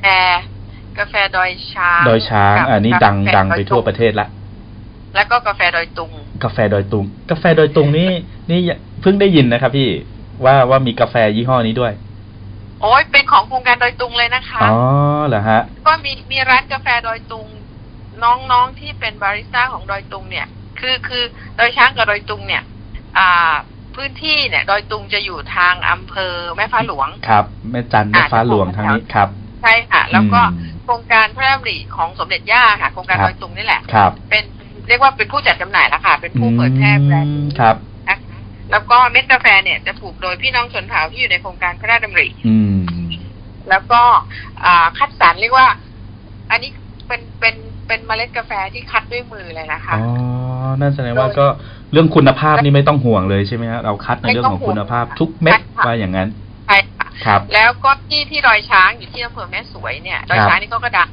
[0.99, 4.29] กาแฟดอยช้างโดอยช้างกับอันนี้ดังกาแฟดังไปดอยทั่วตุงประเทศละ
[5.15, 6.11] แล้วก็กาแฟดอยตุง
[6.45, 8.11] กาแฟดอยตุง กาแฟดอยตุงนี่
[8.51, 8.61] นี่
[9.03, 9.89] เพิ่งได้ยินนะครับพี่
[10.45, 11.93] ว่าว่ามีกาแฟยี่ห้อนี้ด้วย
[12.81, 14.79] โอ้ยเป็นของโครงการดอยตุงเลยนะคะอ๋อ
[15.27, 17.47] เหรอฮะ ก็มีมีร้านกาแฟดอยตุง
[18.25, 20.47] น้องๆที่เป็นบาริสต้าของดอยตุงเนี่ย
[20.81, 21.23] คือคือ
[21.59, 22.63] ดอยช้างกับดอยตุงเนี่ย
[23.19, 23.55] อ่า
[23.95, 29.29] พื้นที่เนี่ย ดอยตุงจะอยู่ทางอำเภอแม่ฟ้าหลวงครับ แม่จันแม่ฟ้าหลวงทางนี้ครับ
[29.63, 34.43] ใช่ค่ะ แล้วก็อืมโครงการพระราชดำริของสมเด็จย่าค่ะโครงการครับดอยตุงนี่แหละครับ เป็น
[34.89, 37.90] เรียกว่าเป็นผู้จัดจำหน่ายแล้วค่ะ เป็นผู้เผยแพร่แบรนด์อืมครับนะคะ
[38.71, 42.77] แล้วก็เม็ดกาแฟเนี่ยจะปลูกโดยพี่น้องชนเผ่าที่อยู่ในโครงการพระราชดำริอืม
[43.71, 44.03] แล้วก็
[44.65, 45.67] อ่าคัดสรรเรียกว่า
[46.51, 46.71] อันนี้
[47.09, 47.55] เป็นเป็น
[47.87, 50.05] เป็นเมล็ดกาแฟที่คัดด้วยมือเลยนะคะอ๋อ
[50.81, 51.47] นั่นแสดงว่าก็
[51.93, 56.29] เรื่องคุณภาพนี่ไม่ต้องห่วงเลยใช่ไหมฮะเราคัดในเรื่องของคุณภาพทุกเม็ดว่าอย่างนั้น
[56.67, 61.09] ใช่ค่ะครับแล้วก็ที่ที่ดอยช้างอยู่ที่อำเภอแม่สวยเนี่ยดอยช้างนี่เขาก็ดัง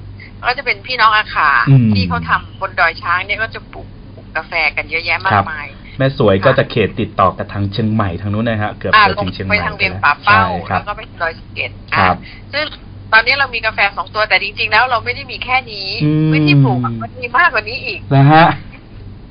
[0.46, 5.68] ก็จะเป็นพี่น้องอาขาอืมที่เขาทำบนดอยช้างเนี่ยก็จะปลูกปลูกกาแฟกันเยอะแยะมาครักบมาย
[5.98, 12.16] แม่สวยก็จะเขตติดต่อกับทางเชียงใหม่ทางนู้นนะฮะเกือบอ่าจะลถึงงเชียงใหไปม่ทางเวียงแล้วป่าเป้าใช่ครัแล้บวก็ไปดอยสะเก็ดครับ
[12.54, 12.66] ซึ่ง
[13.14, 18.46] ตอนนี้เรามีกาแฟสองตัวแต่จริงๆแล้วเราไม่ได้มีแค่นี้อืมพื้นที่ปลูกอะมันมีมากกว่านี้อีกนะฮะ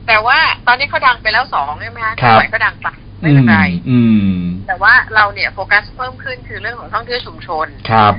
[0.07, 2.89] แต่ว่าตอนนี้เขาดังไปแล้วสองใช่ไหมคะครับเชียงใหม่ก็ดังไป
[3.21, 3.59] ไม่เป็นไร
[3.91, 3.99] อื
[4.29, 4.37] ม
[4.67, 8.13] แต่ว่าเราเนี่ยโฟกัสเพิ่มขึ้นคือเรื่องของท่องเที่ยวชุมชนครับ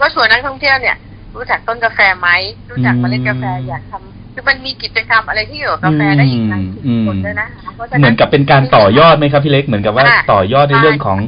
[0.00, 0.96] ก็ชวนนักท่องเที่ยวเนี่ย
[1.34, 2.28] รู้จักต้นกาแฟไหม
[2.70, 11.18] รู้จักอืมเมล็ดกาแฟอยากทำ คือมันมีกิจกรรมอะไรที่เกี่ยวกับกาแฟได้อีกในชุมชนด้วยนะคะพราะฉะเหมือนกับเป็นการต่อยอดไหมครับพี่เล็กเหมือนกับว่าอ่าต่อยอดในใช่เรื่องของ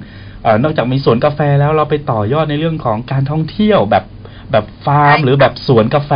[0.43, 4.05] เอ่อนอกจากมีสวนกาแฟแล้วเราไปต่อยอดในเรื่องของการท่องเที่ยวแบบ
[4.53, 6.13] แบบฟาร์มหรือแบบสวนกาแฟ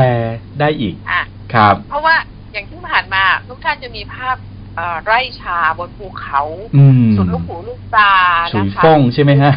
[0.61, 1.23] ได้อีกอะ
[1.55, 2.15] ครับ เพราะว่า
[2.53, 4.37] อย่างที่ผ่านมาทุกท่านจะมีภาพ
[4.77, 6.41] เอ่อไร่ชาบนภูเขา
[6.77, 8.13] อืมสุดลูกหูลูกตา
[8.53, 9.53] ชุยนะคะฟงใช่ไหมฮะ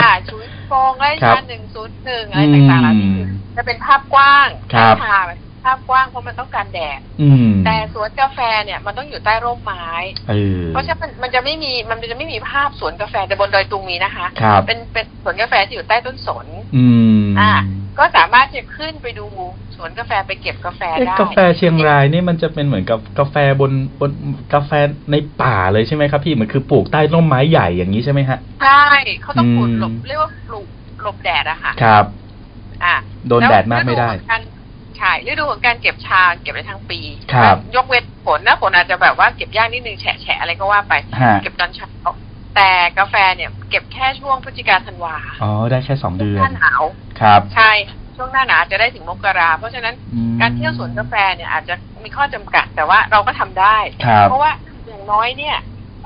[0.00, 9.86] อ่าชุยฟงไร่ครัชาบหนึ่งศูนย์หนึ่งอะไรต่างๆเหล่านี้คือจะเป็นภาพกว้างครับไร่ชาเป็น ภาพกว้างเพราะมันต้องการแดดอืมแต่สวนกาแฟเนี่ยมันต้องอยู่ใต้ร่มไม้
[10.28, 16.46] เออเพราะฉะนั้นมันมันจะไม่มีมันจะไม่มีภาพสวนกาแฟแต่บนดอยตุงมีนะคะครับเป็นเป็นสวนกาแฟที่อยู่ใต้ต้นสน
[16.76, 16.86] อื
[17.22, 17.52] มอ่า
[17.98, 19.26] ก็สามารถจะขึ้นไปดู
[19.76, 24.10] สวนกาแฟไปเก็บกาแฟเอ๊ะได้กาแฟเชียงรายนี่มันจะเป็นเหมือนกับกาแฟบนบน
[24.54, 24.70] กาแฟ
[25.10, 28.84] ในป่าเลยใช่ไหมครับพี่เหมือนคือปลูกใต้ร่มไม้ใหญ่อย่างนี้ใช่ไหมฮะใช่
[29.22, 30.66] เขาต้องปลูกอืมหลบเรียกว่าปลูก
[31.02, 32.04] หลบแดดอะค่ะครับ
[32.84, 32.94] อ่า
[33.28, 37.00] โดนแดดมากไม่ได้ฤของการใช่ฤดูของการเก็บชาเก็บได้ทั้งปี
[37.32, 40.92] ครับยกเว้นฝนนะฝนอาจจะแบบว่าเก็บยากนิดนึงแฉะแฉะอะไรก็ว่าไป
[41.22, 41.88] ฮะ เก็บตอนเช้า
[42.56, 46.82] แต่กาแฟเนี่ยเก็บแค่ช่วงพฤศจิกาธันวาอ๋อได้แค่สองเดืหอนน้าหนาว
[47.20, 47.70] ครับ ใช่
[48.16, 51.74] ช่วงหน้าหนาวจะได้ถึงมกราเพราะฉะนั้นอืม การเที่ยวสวนกาแฟเนี่ยอาจจะ
[52.04, 53.76] มีข้อจำกัดแต่ว่าเราก็ทำได้
[54.06, 54.52] ครับ เพราะว่า
[54.86, 55.56] อย่างน้อยเนี่ย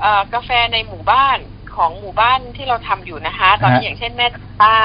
[0.01, 1.37] เอ่อกาแฟในหมู่บ้าน
[1.75, 4.27] ของหมู่บ้านที่เราทำอยู่นะคะ ตอนนี้ฮะ อย่างเช่นแม่
[4.59, 4.83] ใต้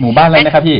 [0.00, 0.78] หมู่บ้านอะไรนะครับพี่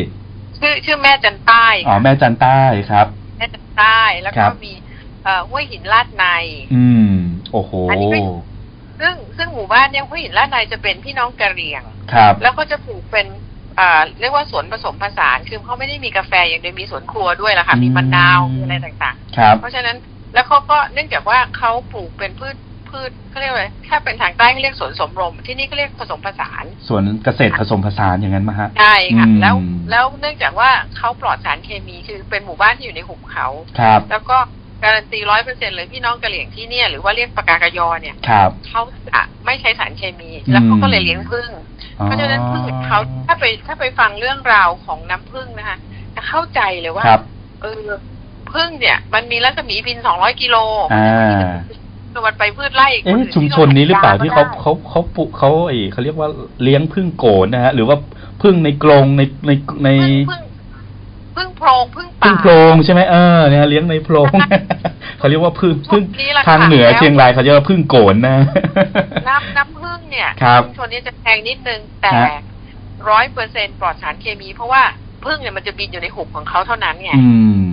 [0.61, 3.07] ชื่อชื่อแม่จันใต้อ๋อแม่จันใต้ครับ
[3.39, 4.73] แม่จันใต้แล้วครัก็บ มี
[5.25, 6.25] เอ่อห้วยหินลาดใน
[6.75, 7.11] อืม
[7.53, 8.19] โอ้โห อันนี้ก็
[9.01, 11.83] ซึ่งซึ่งหมู่บ้านเนี่ยห้วยหินลาดในจะเป็นพี่น้องกะเหรี่ยง
[12.13, 13.27] ครับ แล้วก็จะปลูกเป็น
[13.79, 19.97] อ่าเรียกว่าสวนผสมผสานคือเขาไม่ได้มีกาแฟอย่างเดียวมีสวนครัวด้วยล่ะค่ะ มีมะนาวมีอะไรต่างครับ ๆ เพราะฉะนั้น
[20.35, 22.57] แล้วเขาก็เนื่องจากว่าเขาปลูกเป็นพืช
[22.91, 29.55] พืชเขาเรียกว่าอะไรถ้าเป็นทางใต้เขาเรียกสวนสมรม ที่นี่ก็เรียกผสมผสานสวนเกษตรผสมผสานอย่างนั้นมาฮะใช่ค่ะอืมแล้ว
[29.91, 33.47] แล้วเนื่องจากว่าเขาปลอดสารเคมีคือเป็นหมู่บ้านที่อยู่ในหุบเขา
[33.81, 34.37] ครับ แล้วก็
[34.85, 38.83] การันตีร้อยเปอร์เซ็นเลยพี่น้องกะเหรี่ยงที่เนี่ยหรือว่าเรียกปากากยอเนี่ยครับเขา
[39.13, 41.51] จะไม่ใช้สารเคมี แล้วเขาก็เลยเลี้ยงผึ้ง
[41.99, 45.79] อ๋อเพราะฉะนั้นพืชเขาถ้าไปถ้าไปฟังเรื่องราวของน้ำผึ้งนะคะ
[46.15, 47.23] จะเข้าใจเลยว่าครับ
[47.63, 47.87] เออ
[48.53, 50.57] ผึ้งเนี่ย มันมีรัศมีบินสองร้อยกิโล
[52.17, 56.29] อ่าคือมันไปพืชไร่เอ๊ะชุมชนนี้หรือเปล่าที่เขาเขาเขาปลูกเขาไอเขาเรียกว่า
[56.63, 57.97] เลี้ยงพึ่งโกนนะฮะหรือว่า
[58.43, 59.51] พึ่งในกรงในใน
[59.85, 59.89] ใน
[60.29, 60.43] พึ่ง
[61.37, 64.29] พึ่งพึ่งโพรงพึ่งพึ่ป่างโพรงใช่ไหมเออเนี่ยเลี้ยงในโพรง
[65.19, 68.37] เขาเรียกว่าพึ่งพึ่งพวกนี้แหละค่ะทางเหนือแล้วเชียงรายเขาจะว่าพึ่งโกนนะ
[69.29, 72.41] น้ำน้ำผึ้งเนี่ยครับชุมชนนี้จะแพงนิดนึงแต่ฮะ
[73.11, 74.83] ร้อยเปอร์เซ็นปลอดสารเคมี เพราะว่า
[75.25, 77.29] ผึ้งเนี่ยมันจะบินอยู่ในหุบของเขาเท่านั้นไงอื
[77.65, 77.67] ม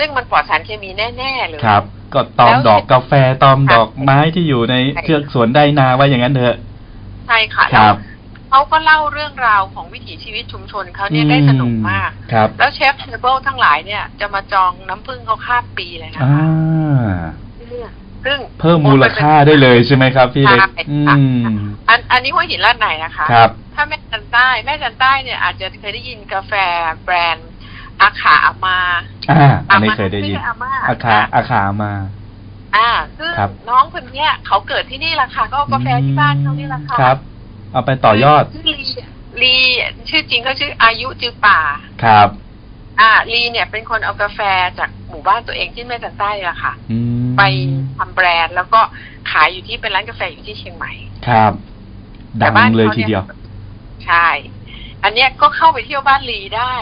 [0.00, 1.82] ซึ่งมันปลอดสารเคมีแน่ๆเลยครับ
[2.14, 6.56] ก็ตอมแล้วดอกกาแฟตอมดอกไม้ที่อยู่ในใช่เรือกสวนไร่นาว่าอย่างนั้นเถอะ
[7.26, 7.96] ใช่ค่ะครัแล้วบ
[8.50, 17.92] เขาก็เล่าเรื่องราวของวิถีชีวิตชุมชนเขาเนี่ยได้สนุกมากครับ แล้ว Chef's Table ทั้งหลายเนี่ยจะมาจองน้ำผึ้งเขาข้ามปีเลยนะอ่าคะ
[18.24, 21.16] ซึ่งเพิ่มมูลค่าได้เลยใช่ไหมครับพี่เล็กใช่อืค่ะ
[21.52, 21.56] ม
[21.88, 26.52] อันอันนี้หัวหินลาดไหนนะคะ ครับ ถ้าแม่จันใต้แม่จันใต้เนี่ยอาจจะเคยได้ยินกาแฟ
[27.04, 27.49] แบรนด์
[28.02, 28.78] อาขาอามา
[29.30, 31.92] อ่าอันนี้เคยได้ยินม่ใช่อาม่าอาคาอาคามา
[32.76, 37.18] อ่าซึ่งครับน้องคนเนี้ยเขาเกิดที่นี่แหละค่ะก็เอากาแฟที่บ้านเขานี่แหละค่ะครับ
[37.72, 38.76] เอาไปต่อยอดชื่อลี
[39.42, 39.54] ลี
[40.08, 41.58] ชื่อจริงเขาชื่ออายุจือป่า
[42.04, 42.28] ครับ
[43.00, 44.40] อ่าลีเนี่ยเป็นคนเอากาแฟ
[44.78, 47.42] จากหมู่บ้านตัวเองที่แม่จันใต้ละค่ะอืมไป
[47.98, 48.80] ทำแบรนด์แล้วก็
[49.30, 50.92] ขายอยู่ที่เป็นร้านกาแฟอยู่ที่เชียงใหม่
[51.28, 51.52] ครับ
[52.38, 53.22] แต่ดังบ้านเลยขาทีเดียว
[54.06, 54.28] ใช่
[55.04, 56.74] อันเนี้ยก็เข้าไปเที่ยวบ้านลีได้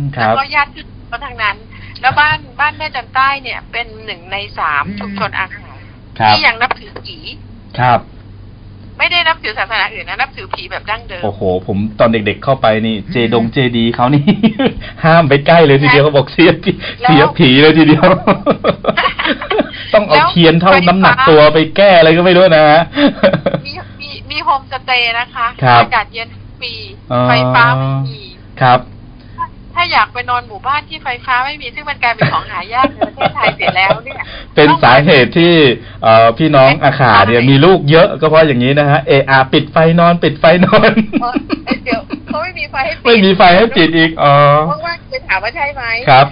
[0.00, 1.56] อืมคแล้รัวบก็ญาติพี่น้องทางนั้น
[2.00, 5.76] แล้วบ้านบ้านแม่จันใต้เนี่ย เป็นหนึ่งในสามชุมชนอาหาร
[6.18, 7.16] ครับที่ยังนับถือผี
[7.78, 8.00] ครับ
[8.98, 14.24] ไม่ได้นับถือศาสนาอื่นนะนับถือผีแบบดั้งเดิมโอ้โห ผมตอนเด็กๆเข้าไปนี่ เจดงเจดีเขานี่
[15.04, 18.04] ห้ามไปใกล้เลยทีเดียวเขาบอกเสียผีแล้วเสียผีเลยทีเดียว
[19.94, 22.82] ต้องเอาแล้วเทียนเท่าไฟฟ้าน้ำหนักตัวไปแก้อะไรก็ไม่รู้นะฮะ
[23.66, 26.72] มีมีมีโฮมสเตย์นะคะครับอากาศเย็นทุกปี
[27.12, 28.20] อ๋อไฟฟ้าไม่มี
[28.60, 28.80] ครับ
[29.80, 34.22] ถ้าอยากไปนอนหมู่บ้านที่ไฟฟ้าไม่มีซึ่งมันกลายเป็นของหายากในประเทศไทยเสียแล้วเนี่ย
[34.56, 35.54] เป็นสาเหตุที่
[36.02, 41.34] เอ่อพี่น้องอาขาเนี่ยมีลูกเยอะก็เพราะอย่างนี้นะฮะเออาปิดไฟนอนปิดไฟนอนเออ
[41.66, 44.32] เอ้ยเดี๋ยวเขาไม่มีไฟให้ปิดไม่มีไฟให้ปิดอีกอ๋อ
[44.86, 46.26] ว่างๆจะถามว่าใช่ไหมครับ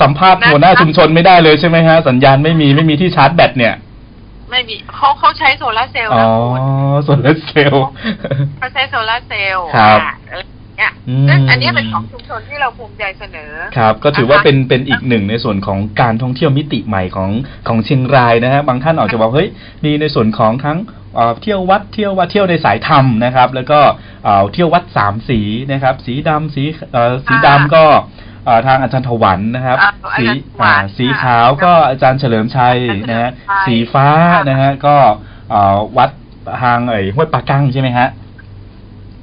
[0.00, 3.74] สัมภาษณ์นะคะหัวหน้าชุมชนไม่ได้เลยใช่ไหมฮะสัญญาณไม่มีไม่มีที่ชาร์จแบตเนี่ย
[4.50, 6.56] ไม่มีเขาเขาใช้โซลาร์เซลล์อ๋อนะคุ
[7.00, 7.84] ณโซลาร์เซลล์
[8.58, 10.00] เขาใช้โซลาร์เซลล์ครับ
[10.80, 17.30] อะอะไรอย่างเงี้ยอืมซึ่งอันเนี้ยเป็นของชุมชนที่เราภูมิใจเสนอ ครับ ก็ถือว่านะคะเป็นเป็นอีกหนึ่งในส่วนของการท่องเที่ยวมิติใหม่ของ
[17.68, 19.48] ของเชียงรายนะฮะบางท่านอาจจะบอกเฮ้ย
[19.84, 20.78] มีในส่วนของทั้ง
[21.14, 23.80] เอ่อเที่ยววัดเที่ยววัดเที่ยวในสายธรรมนะครับ แล้วก็
[24.24, 25.40] เอ่อเที่ยววัดสามสี
[25.72, 26.62] นะครับ สีดำสี
[26.92, 27.84] เอ่อสีดำก็
[28.44, 32.78] เอ่อทางอาจารย์ถวันนะครับอ่าอาสีจารย์ถวันอ่าสีขาวก็อาจารย์เฉลิมชัย
[33.10, 34.96] นะฮะอาจารย์เฉลิมชัยสีฟ้าค่ะนะฮะก็
[35.50, 36.10] เอ่อวัด
[36.62, 38.08] ทางไอ้ห้วยปลากั้งใช่ไหมฮะ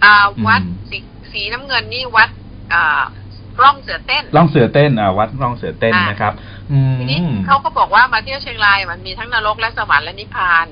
[0.04, 0.16] อ่า
[0.48, 1.04] วัดอืม
[1.36, 2.30] สีสีน้ำเงินนี่วัด
[2.74, 3.04] อ่า
[3.64, 6.34] ร่องเสือเต้นร่องเสือเต้นอ่าวัดร่องเสือเต้นอ่านนะครับ
[6.72, 10.66] อืมทีนี้เขาก็บอกว่ามาเที่ยวเชียงรายมันมีทั้งนรกและสวรรค์และนิพพาน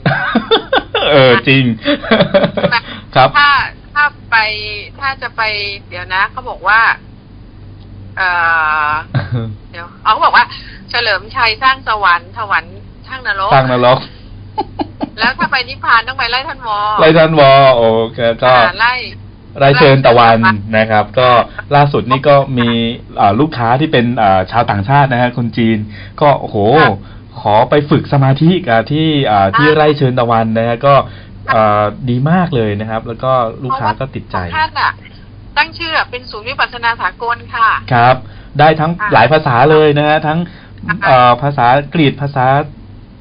[1.11, 1.63] เออจริง
[2.53, 2.77] ใช่ไหม
[3.15, 3.49] ครับถ้า
[3.93, 4.37] ถ้าไป
[4.99, 5.41] ถ้าจะไป
[5.89, 6.79] เดี๋ยวนะเขาบอกว่า
[8.17, 8.29] เอ่
[8.89, 8.91] อ
[9.71, 10.45] เดี๋ยวเอาเขาบอกว่า
[10.89, 12.75] เฉลิมชัยสร้างสวรรค์สวรรค์
[13.07, 13.99] ช่างนรกสร้างนรก
[15.19, 17.83] แล้วถ้าไปนิพพานต้องไปไล่ท่านวอไล่ท่านวอโอ
[18.13, 18.93] เคก็อ่าไล่
[19.59, 20.39] ไล่เชิญตะวัน
[20.77, 21.29] นะครับ ก็
[21.75, 22.69] ล่าสุดนี่ก็มี
[23.19, 25.77] อ่าลูกค้าที่เป็นอ่าชาวต่างชาตินะฮะคนจีน
[26.21, 26.91] ก็โอ้โหค่ะ
[27.41, 30.95] ขอไปฝึกสมาธิกับที่อ่าที่อ่าไร่เชิญตะวันนะฮะก็
[31.55, 33.31] อ่าดีมากเลยนะครับ แล้วก็
[33.63, 34.91] ลูกค้าก็ติดใจของท่านอะ
[35.57, 38.15] ตั้งชื่อเป็นศูนย์วิปัสสนาสากลค่ะ ครับ
[38.59, 42.45] ได้ทั้งค่ะหลายภาษาเลยนะฮะทั้งค่ะเอ่อภาษากรีกภาษา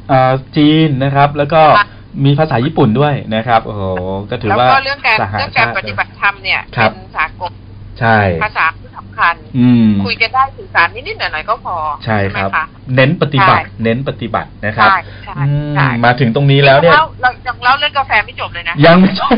[0.09, 1.87] เอ่อจีนนะครับ แล้วก็ค่ะ
[2.25, 3.83] มีภาษาญี่ปุ่นด้วยนะครับ โอ้โห
[4.31, 7.53] ก็ถือแล้วว่าก็เรื่องการสหเรื่องการชติ ปฏิบัติธรรมเนี่ยครับ เป็นสากล
[8.01, 19.37] ใช่ ภาษาที่สำคัญ อืม คุยกันได้สื่อสารนิดๆหน่อยๆก็พอใช่ครับ ไหมะ เน้นปฏิบัติ ใช่ เน้นปฏิบัตินะครับใช่ใช่อืมใช่มาถึงตรงนี้แล้วเนี่ยเราเรายังเล่าเรื่องกาแฟไม่จบเลยนะ ยังไม่จบ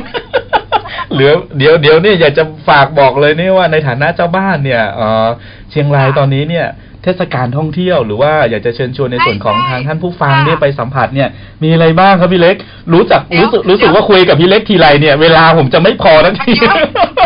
[1.12, 5.26] เหลือเดี๋ยวเดี๋ยวเนี่ยอยากจะฝากบอกเลยนี่ว่าในฐานะเจ้าบ้านเนี่ยเอ่อ
[5.70, 6.66] เชียงรายค่ะตอนนี้เนี่ย
[7.04, 11.28] เทศกาลท่องเที่ยวหรือว่าอยากจะเชิญชวนในส่วนของใช่ทางท่านผู้ฟังค่ะเนี่ยไปสัมผัสเนี่ย
[11.62, 12.56] มีอะไรบ้างครับพี่เล็ก
[12.92, 16.76] รู้จักเดี๋ยวรู้สึกรู้สึกเดี๋ยวว่าคุยกับพี่เล็กทีไรเนี่ย เวลาผมจะไม่พอทั้งทีเดี๋ยว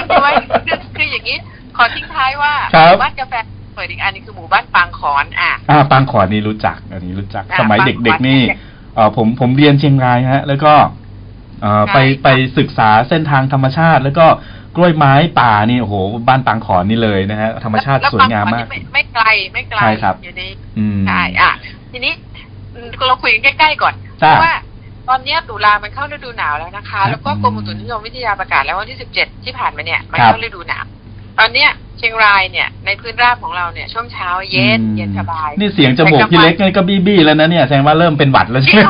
[0.09, 0.31] เดี๋ยวไว้
[0.67, 1.37] คือคืออย่างนี้
[1.77, 3.35] ขอทิ้งท้ายว่าครับหมู่บ้านกาแฟ
[3.75, 8.59] เปิดอีกอันนึงคือหมู่บ้านปางขอนอะอ่าปางขอนนี่รู้จัก อันนี้รู้จักอ่าสมัยปางเด็กขอนๆนี่เนี่ย
[8.95, 10.73] เอ่อผมผมเรียนเชียงรายฮะ แล้วก็
[11.63, 14.27] เอ่อใช่ไปค่ะไปศึกษาเส้นทางธรรมชาติ แล้วก็
[14.77, 15.95] กล้วยไม้ป่านี่โอ้โห
[16.29, 20.43] บ้านปางขอนนี่เลยนะฮะธรรมชาติแล้วสวยงามมากบงคนนี่ไม่ไม่ไกลไม่ไกลใช่ครับอยู่ใน
[20.79, 21.53] อืมใช่อะ
[21.93, 22.13] ทีนี้
[23.07, 24.55] เราคุยกันใกล้ๆก่อนเพจ้าราะว่า
[25.09, 30.85] ตอนเนี้ยตุลามันเข้าฤดูหนาวแล้วนะคะ แล้วก็อืมกรมอุตุนิยมวิทยาประกาศแล้ววันที่สิบเจ็ดที่ผ่านมาเนี่ยมันครับเข้าฤดูหนาว
[31.39, 38.83] ตอนเนี้ยเชียงรายเนี่ยในพื้นราบของเราเนี่ยช่วงเช้าเย็นอืมเย็นสบาย นี่เสียงจมูกพี่เล็กนี่ก็บี้บี้แล้วนะเนี่ยแสดงว่าเริ่มเป็นหวัดแล้วใช่ไหม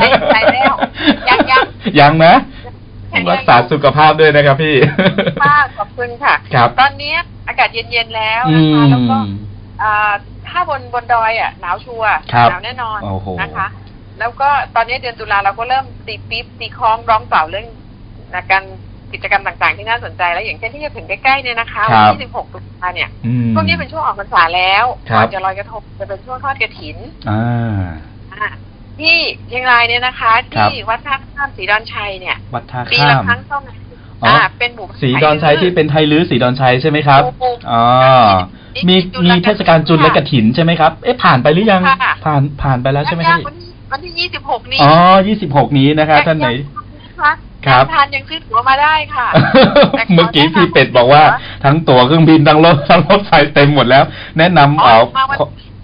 [0.00, 0.74] ใช่ใช่แล้ว
[1.28, 1.62] ยังยัง
[2.00, 2.53] ยังนะยัง
[3.32, 4.76] รักษาสุขภาพด้วยนะครับพี่
[5.42, 9.16] ค่ะขอบคุณค่ะครับตอนเนี้ยอากาศเย็นๆแล้วอืนะคะมแล้วก็
[9.82, 10.12] อ่า
[10.48, 13.68] ถ้าบนบนดอยอะหนาวชัวร์ครับหนาวแน่นอนโอ้โหนะคะ
[14.18, 17.66] แล้วก็ตอนนี้เดือนตุลาเราก็เริ่มตีปี๊บตีคล้องร้องเปล่าเรื่อง
[18.50, 18.64] การ
[19.12, 26.96] กิจกรรมต่างๆที่น่าสนใจแล้วอย่างเช่นที่จะถึงใกล้ๆเนี่ยนะคะครัวับที่ 16ตุลาเนี่ยอืมช่วงนี้เป็นช่วงออกพรรษาแล้วครับก่อนจะลอยกระทงจะเป็นช่วงทอดกระถิน
[27.30, 27.80] อ่า
[28.32, 28.46] อ่า
[29.00, 29.16] ที่
[29.48, 33.76] เชียงรายเนี่ยนะคะครับที่วัดท่าข้ามศรีดอนชัยเนี่ยวัดท่าปีข้าละมครั้งเท่านั้น
[34.22, 37.82] อ๋ออ่อ่าเป็นหมู่บ้านสีดอนชัยที่เป็นไทยลื้อสีดอนชัยใช่ไหมครับถูกอ๋อ
[38.76, 44.92] นี่มีจุลมีกฐินเทศกาลจุลค่ะกฐินใช่ไหมครับเอ๊ะผ่านไปหรือยังค่ะผ่านผ่านไปแล้วใช่ไหมครับยังๆวันที่วันที่26นี้อ๋อ
[45.26, 46.48] ยี่สิบหกนี้นะครับท่านไหน
[47.20, 47.32] คะ
[47.66, 49.26] ครับทานยังซื้อตั๋วมาได้ค่ะ
[50.14, 51.22] เมื่อกี้พี่เป็ดบอกว่า
[51.64, 54.04] ทั้งตั๋วเครื่องบินทั้งรถทั้งรถไฟเต็มหมดแล้ว
[54.38, 55.38] แนะนำอ๋เอาอมาวัน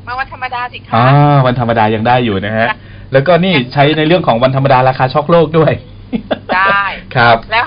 [0.06, 1.06] มาวันธรรมดาสิคะอ่า
[1.46, 2.66] วันธรรมดายังได้อยู่นะฮะ
[3.12, 5.72] แล้วก็นี่ใช้ในเรื่องของวันธรรมดาราคาช็อกโลกด้วย
[6.54, 6.84] ได้
[7.16, 7.66] ครับ แล้ว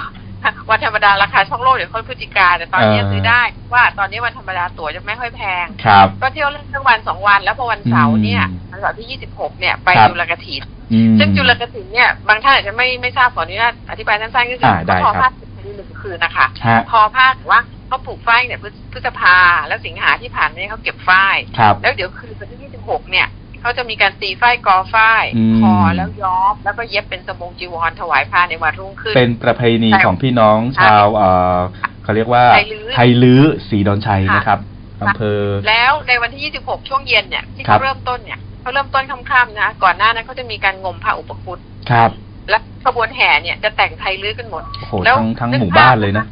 [0.69, 3.41] วันธรรมดาราคาช่องโลกเดี๋ยวค่อยพฤศจิกาแต่ตอนนี้อ่าซื้อได้
[3.73, 10.61] ว่าตอนนี้วันธรรมดาตั๋วจะไม่ค่อยแพงครับก็เที่ยวเล่นทั้งวันสองวันแล้วพอวันเสาร์เนี่ยอืมวันเสาร์ที่26เนี่ยไปครับจุลกฐิน
[10.93, 19.37] อืมซึ่งจุลกฐินเนี่ยบางท่านอาจจะไม่ไม่ทราบขออนุญาตอธิบายสั้นๆก็คืออ่าได้เขาทอครัผ้าบสิบหนึ่งคืนนะคะฮะทอผ้าแต่ว่าเขาปลูกฝ้ายเนี่ยพฤษพฤษภา
[19.67, 23.27] แล้วสิงหาที่ผ่านมาเนี่ยเขาเก็บฝ้ายครับแล้วเดี๋ยวคืนวันที่26เนี่ย
[23.63, 31.57] เขาจะมีการตีฝ้ายกอฝ้ายอืมคอแล้วย้อม แล้วก็เย็บเป็นสบงจีวรถวายพระในวันรุ่งขึ้น เป็นประเพณีใช่ของพี่น้องชาวเอ่อ
[32.03, 34.59] เขาเรียกว่าไทยลื้อไทยลื้อสีดอนชัยค่ะนะครับ
[35.01, 41.59] อำเภอแล้วในวันที่ 26 ช่วงเย็นเนี่ยที่ครัเขาบเริ่มต้นเนี่ยเขาเริ่มต้นค่ำๆนะก่อนหน้านั้นเขาจะมีการงมพระอุปคุต
[41.91, 42.11] ครับ
[42.49, 46.25] และขบวนแห่เนี่ยจะแต่งไทยลื้อกันหมดโอ้โหแล้วทั้งทั้งนึกหมู่บ้านเลยนะ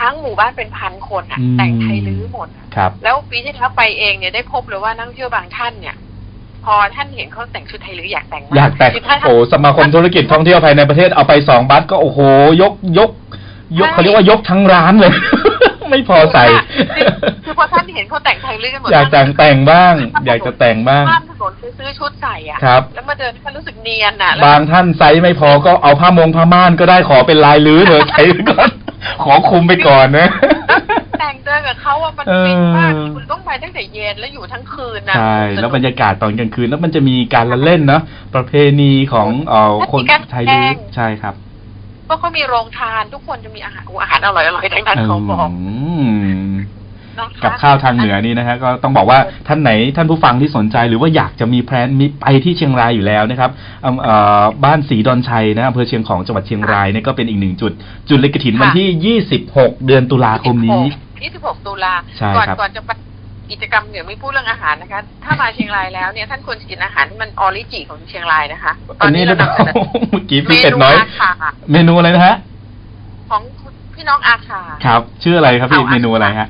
[0.00, 5.96] ทั้งหมู่บ้านเป็นพันคนอะอืมแต่งไทยลื้อหมดอะครับ แล้วปีที่แล้วไปเองเนี่ยได้พบเลยว่านักท่องเที่ยวบางท่านเนี่ย
[6.64, 12.18] พอท่านเห็นเขาแต่งชุดไทยลื้ออยากแต่งมอยากแต่งคือถ้าท่านโอ้สมาคมธุรกิจท่องเที่ยวภายในประเทศเอาไปสองบัสก็โอ้โห
[12.62, 13.10] ยกยก
[13.78, 15.12] ยกใช่เขาเรียกว่ายกทั้งร้านเลย
[15.90, 16.44] ไม่พอใส่
[16.96, 17.06] คือ
[17.44, 19.94] คือพอท่านเห็นเขาแต่งไทยลื้อกันหมดอยากแต่งแต่งบ้าง
[20.26, 28.70] อยากจะแต่งบ้างข้ามถนนไปซื้อชุดใส่อะครับแล้วมาเดินมันรู้สึกเนียนอะแล้วบางท่านไซส์ไม่พอก็เอาผ้ามงผ้าม่านก็ได้ขอเป็นลายลื้อเถอะใช้ไว้ก่อน
[29.24, 30.28] ขอคุมไปก่อนนะ
[31.18, 38.02] แต่งเจอกับเขาว่ามันเออฟินมากคุณต้องไปตั้งแต่เย็นแล้วอยู่ทั้งคืนนะใช่สนุกแล้วบรรยากาศตอนกลางคืน แล้วมันจะมีการละเล่นเนาะ
[38.34, 41.34] ประเพณีของเอ่อและคนมีการไทยลื้อแสดงใช่ครับ
[42.06, 45.48] เพราะเขามีโรงทานทุกคนจะมีอาหารอู้อาหารอร่อยอร่อยๆทั้งนั้นเขาบอก
[46.12, 46.54] ม
[47.20, 53.50] นะคะกับข้าวทางเหนือนี่นะฮะก็ต้องบอกว่าท่านไหนท่านผู้ฟังที่สนใจหรือว่าอยากจะมีแพลนมีไปที่เชียงรายอยู่แล้วนะครับ
[53.84, 57.72] อำเอ่อบ้านศรีดอนชัยนะอำเภอเชียงของจังหวัดเชียงรายเนี่ยก็เป็นอีกหนึ่งจุด
[58.08, 60.84] จุดเล็กกระถินวันที่ 26 เดือนตุลาคมนี้
[61.32, 62.90] 26 ตุลาใช่ก่อนครับ ก่อนจะไป
[63.50, 69.74] กิจกรรมเหนือไม่พูดเรื่องอาหารนะคะ ถ้ามาเชียงรายแล้วเนี่ยท่านควรจะกินอาหารที่มันออริจิของเชียงรายนะคะ ตอนนี้เรานะนำเสนอ
[70.10, 71.30] เมื่อกี้เมพี่เป็ดนูน้อย อาคา
[71.72, 72.36] เมนูอะไรนะฮะ
[73.30, 73.42] ของ
[73.94, 76.48] พี่น้องอาคาครับ ชื่ออะไรครับพี่เอาอาเมนูอะไรฮะ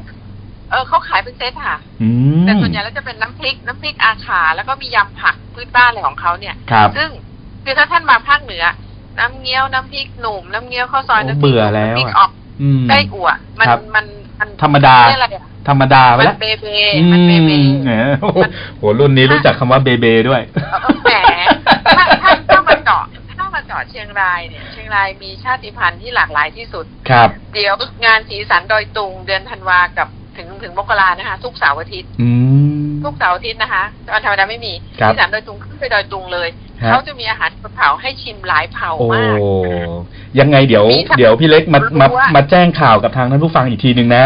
[0.71, 2.09] เออเขาขายเป็นเซตค่ะ อื
[2.41, 7.11] มแต่ส่วนใหญ่แล้วจะเป็นน้ำพริกน้ำพริกอาคาแล้วก็มียำผักพื้นบ้านอะไรของเขาเนี่ย ครับ ซึ่ง
[7.65, 8.65] คือถ้าท่านมาภาคเหนือ
[9.19, 12.31] น้ำเงี้ยวน้ำพริกหนุ่มน้ำเงี้ยวข้าวซอยโอ้น้ำพริกเบื่อแล้วน้ำพริกอะ ออก
[12.63, 14.07] อืม ไส้อั่วมันครับ มันมัน
[14.63, 16.67] ธรรมดาเรียกอะไรอะธรรมดาไปมันแล้วเบเบ
[16.97, 17.53] อืมันเบเบม
[17.85, 18.39] แหมโอ้โห
[18.79, 20.43] โหรุ่นนี้รู้จักคำว่าเบเบด้วย
[21.05, 21.13] แหม
[21.97, 23.05] ถ้าถ้าถ้ามาเจาะ
[23.39, 27.75] ถ้ามาเจาะเชียงรายเนี่ยเชียงรายมีชาติพันธุ์ที่หลากหลายที่สุด ครับ เดี๋ยว
[28.05, 32.29] งานสีสันดอยตุงเดือนธันวากับถึงถึงมกรานะคะทุกเสาร์อาทิตย์อื
[32.87, 39.39] มทุกเสาร์อาทิตย์นะคะวันธรรมดาไม่มีครับสีสันดอยตุงขึ้นไปดอยตุงเลยฮะ เขาจะมีอาหารเผาให้ชิมหลายเผ่าโอ้มาก
[40.41, 44.25] ยังไงเดี๋ยวมีทั้งเดี๋ยวพี่เล็กมามารู้ว่ามาแจ้งข่าวกับทางท่านผู้ฟังอีกทีหนึ่งนะ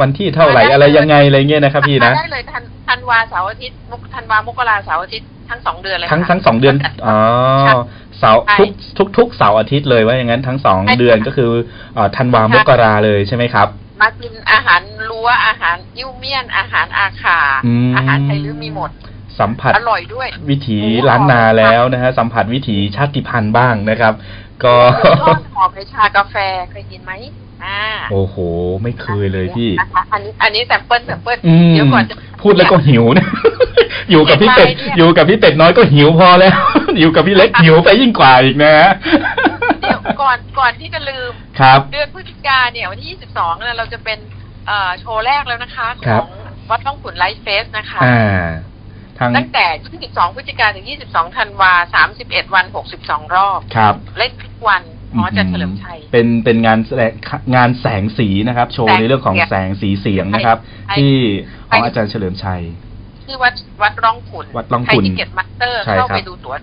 [0.00, 7.16] วันที่เท่าไหร่ได้อะไรเลยยังไงอะไรเงี้ยนะครับพี่นะได้เลยธันธันวาเสาร์อาทิตย์มกธันวามกราเสาร์อาทิตย์ทั้งสองเดือนเลยทั้งค่ะทั้งสองเดือนอ๋อ
[7.62, 7.72] ใช่
[8.18, 11.50] เสาร์ใช่ทุกทุกทุกเสาร์อาทิตย์เลยว่าอย่างนั้นทั้งสองใช่เดือนก็คือ
[11.94, 13.68] เอ่อธันวามกราเลยใช่ไหมครับ
[14.00, 18.90] มากินอาหารรั้วอาหารยิ้วเมี่ยนอาหารอาขาอืมอาหารไทยลื้อมีหมด
[19.40, 24.12] สัมผัสอร่อยด้วย วิถีโอ้ล้านนาแล้วนะฮะสัมผัสวิถีชาติพันธุ์บ้างนะครับ
[24.64, 24.74] ก็
[25.22, 26.36] ทอดหอมในชากาแฟ
[26.70, 27.12] เคยกินไหม
[27.64, 27.80] อ่า
[28.10, 28.36] โอ้โห
[28.82, 33.26] ไม่เคยเลยพี่นะคะอันนี้ อันนี้ sample sample อืมเดี๋ยวก่อนจะพูดแล้วก็หิวนะ
[34.10, 36.54] อยู่กับพี่เป็ดเนี่ยอยู่กับพี่เป็ดน้อยก็หิวพอแล้ว
[37.00, 38.90] อยู่กับพี่เล็กหิวไปยิ่งกว่าอีกนะฮะ
[39.80, 44.18] เดี๋ยวก่อนก่อนที่จะลืมครับเดือนพฤศจิกาเนี่ยวันที่22เนี่ยเราจะเป็น
[44.66, 46.30] เอ่อโชว์แรกแล้วนะคะครัขบอง
[46.70, 48.67] วัดร่องขุ่น Light Fest นะคะอ่าทาง
[49.36, 49.66] ตั้งแต่
[50.08, 51.72] 22 พฤศจิกาถึง 22 ธันวา
[52.12, 52.64] 31 วัน
[52.98, 54.82] 62 รอบครับเล่นทุกวัน
[55.14, 57.12] หมออาจันเฉลิมชัย เป็นเป็นงานแสดง
[57.56, 61.14] งานแสงสีนะครับ โชว์แสงในเรื่องของเสียงแสงสีเสียงนะครับใช่ที่
[61.70, 62.62] ขใช่องอาจารย์เฉลิมชัย
[63.24, 66.54] ที่วัดวัดร่องขุนวัดร่องขุ่นใครที่เก็ตมัตเตอร์ใช่เข้าครับไปดูตั๋ว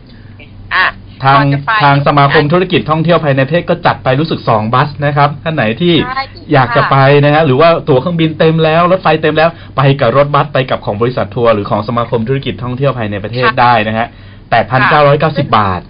[0.75, 0.85] อะ
[1.23, 14.07] ทางก่อนจะไปทางสมาคมธุรกิจท่องเที่ยวภายในประเทศก็จัดไปรู้สึกสองบัสนะครับท่านไหนที่ใช่อยากจะค่ะไปนะฮะหรือว่าตั๋วเครื่องบินเต็มแล้วรถไฟเต็มแล้วไปกับรถบัสไปกับของบริษัททัวร์หรือของสมาคมธุรกิจท่องเที่ยวภายในประเทศได้นะฮะ
[14.51, 15.81] แปดพันเก้าร้อยเก้าสิบบาท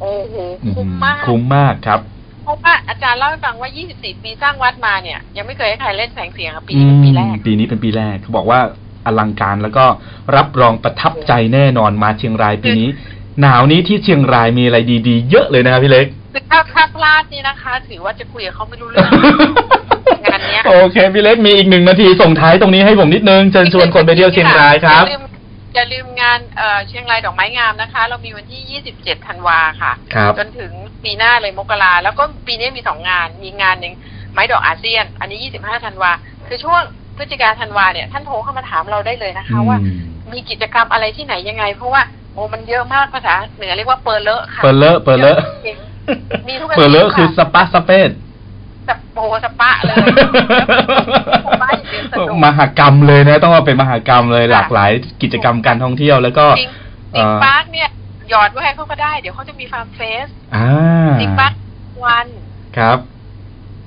[0.00, 0.34] โอ้โห
[0.64, 2.00] อื้อคุ้มหือมาก คุ้มมากครับ
[2.44, 8.60] เพราะว่าอาจารย์เล่าให้ฟังว่า 24 ปีสร้างวัดมาเนี่ย ยังไม่เคยให้ใครเล่นแสงเสียงอะปีนี้เป็นปีแรก อืมปีนี้เป็นปีแรกเขาบอกว่า
[9.06, 9.84] อลังการแล้วก็
[10.36, 12.88] รับรองประทับใจแน่นอนมาเชียงรายปีนี้
[13.40, 14.78] หนาวนี้ที่เชียงรายมีอะไร
[15.08, 19.08] ดีๆ เยอะเลยนะครับพี่เล็กคือถ้าถ้าพลาดนี่นะคะ ถือว่าจะคุยกับเขาไม่รู้เรื่อง
[20.24, 25.24] งานเนี้ยโอเคพี่เล็กมีอีกหนึ่งนาทีส่งท้ายตรงนี้ให้ผมนิดนึงเชิญชวนคนไปเที่ยวเชียงรายครับอย่าลืม
[25.74, 30.72] อย่าลืมงานเอ่อเชียงรายดอกไม้งามนะคะ เรามีวันที่ 27 ธันวาค่ะ ครับ จนถึง
[31.04, 33.94] ปีหน้าเลยมกราแล้วก็ปีนี้มีสองงาน มีงานหนึ่ง
[34.32, 36.10] ไม้ดอกอาเซียน อันนี้ 25 ธันวา
[36.48, 36.82] คือช่วง
[37.16, 40.00] พฤศจิกาธันวาเนี่ยท่านโทรเข้ามาถามเราได้เลยนะคะ ว่า อืม
[40.32, 45.76] มีกิจกรรมอะไรที่ไหนยังไง เพราะว่าโอ้มันเยอะมากภาษาเหนือเรียกว่าเปอะเลอะค่ะเปอะเลอะเปอะเลอะจริง
[46.48, 48.10] มีทุกอาทิตย์เปอะเลอะค่ะคือสปาสเปด
[48.88, 49.96] สปโปสปะเลย
[51.46, 54.90] สปะอย่างเดียวสนุกมหากรรมเลยนะ ต้องว่าเป็นมหากรรมเลยหลากหลาย
[55.22, 56.70] กิจกรรมการท่องเที่ยวแล้วก็จริง
[57.14, 57.88] เอ่จิงอปาร์คเนี่ย
[58.30, 60.26] หยอดไว้ให้เขาก็ได้ เดี๋ยวเขาจะมีฟาร์มเฟส
[60.56, 60.68] อ่า
[61.20, 61.52] จิงปาร์ค
[62.04, 62.26] วัน
[62.76, 62.98] ครับ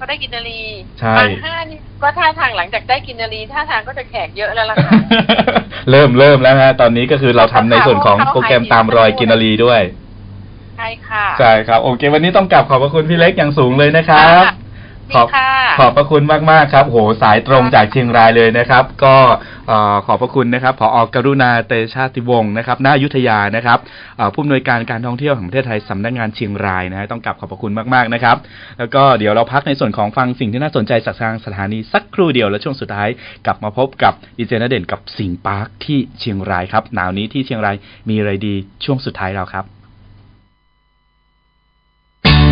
[0.02, 0.62] ก็ได้กินนารี
[1.00, 4.92] ใช่บางห้านี่ก็ท่าทางหลังจากได้กินนารีท่าทางก็จะแขกเยอะแล้วล่ะค่ะ
[5.92, 9.82] เริ่มเริ่มแล้วฮะตอนนี้ก็คือเราทำในส่วนของโปรแกรมตามรอยกินนารีด้วย
[10.78, 14.44] ใช่ค่ะ ใช่ครับ โอเค วันนี้ต้องกลับขอบพระคุณพี่เล็กอย่างสูงเลยนะครับ
[15.16, 19.16] ขอบค่ะ ขอบพระคุณมากๆครับ โหสายตรงจากเชียงรายเลยนะครับ ก็
[19.68, 23.80] เอ่อขอบพระคุณนะครับผออกรุณาเตชาติวงศ์นะครับณอยุธยานะครับ
[24.18, 28.38] เอ่อผู้อำนวยการการท่องเที่ยวแห่งประเทศไทยสำนักงานเชียงรายนะฮะต้องกลับขอบพระคุณมากๆนะครับ
[28.80, 33.10] แล้วก็เดี๋ยวเราพักในส่วนของฟังสิ่งที่น่าสนใจจากทางสถานีสักครู่เดียวแล้วช่วงสุดท้าย
[33.46, 37.76] กลับมาพบกับดีเจนเด่นกับสิงห์ปาร์คที่เชียงรายครับหนาวนี้ที่เชียงราย
[38.10, 38.56] มีอะไรดี
[38.86, 39.81] ช่วงสุดท้ายเราครับ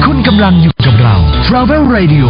[0.05, 1.15] คุณกำลังอยู่กับเรา
[1.47, 2.27] Travel Radio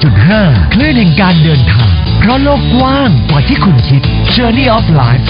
[0.00, 4.02] 104.5 คลื่นแห่งการเดินทาง เพราะโลกกว้างกว่าที่คุณคิด
[4.34, 5.26] Journey of Life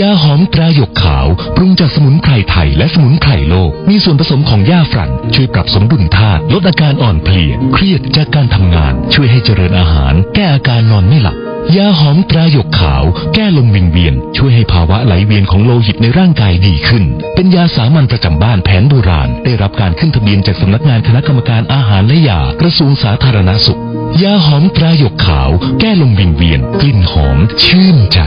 [0.00, 1.26] ยาหอมตราหยกขาว
[1.56, 11.36] ปรุงจากสมุนไพรไทยและสมุนไพรโลก มีส่วนผสมของหญ้าฝรั่น ช่วยปรับสมดุลธาตุลดอาการอ่อนเพลีย เครียดจากการทำงาน ช่วยให้เจริญอาหาร แก้อาการนอนไม่หลับ
[11.76, 23.80] ยาหอมตราหยกขาว แก้ลมวิงเวียน ช่วยให้ภาวะไหลเวียนของโลหิตในร่างกายดีขึ้น เป็นยาสามัญประจำบ้านแผนโบราณ ได้รับการขึ้นทะเบียนจากสำนักงานคณะกรรมการอาหารและยากระทรวงสาธารณสุข
[24.22, 28.18] ยาหอมตราหยกขาว แก้ลมวิงเวียน กลิ่นหอมชื่นใจ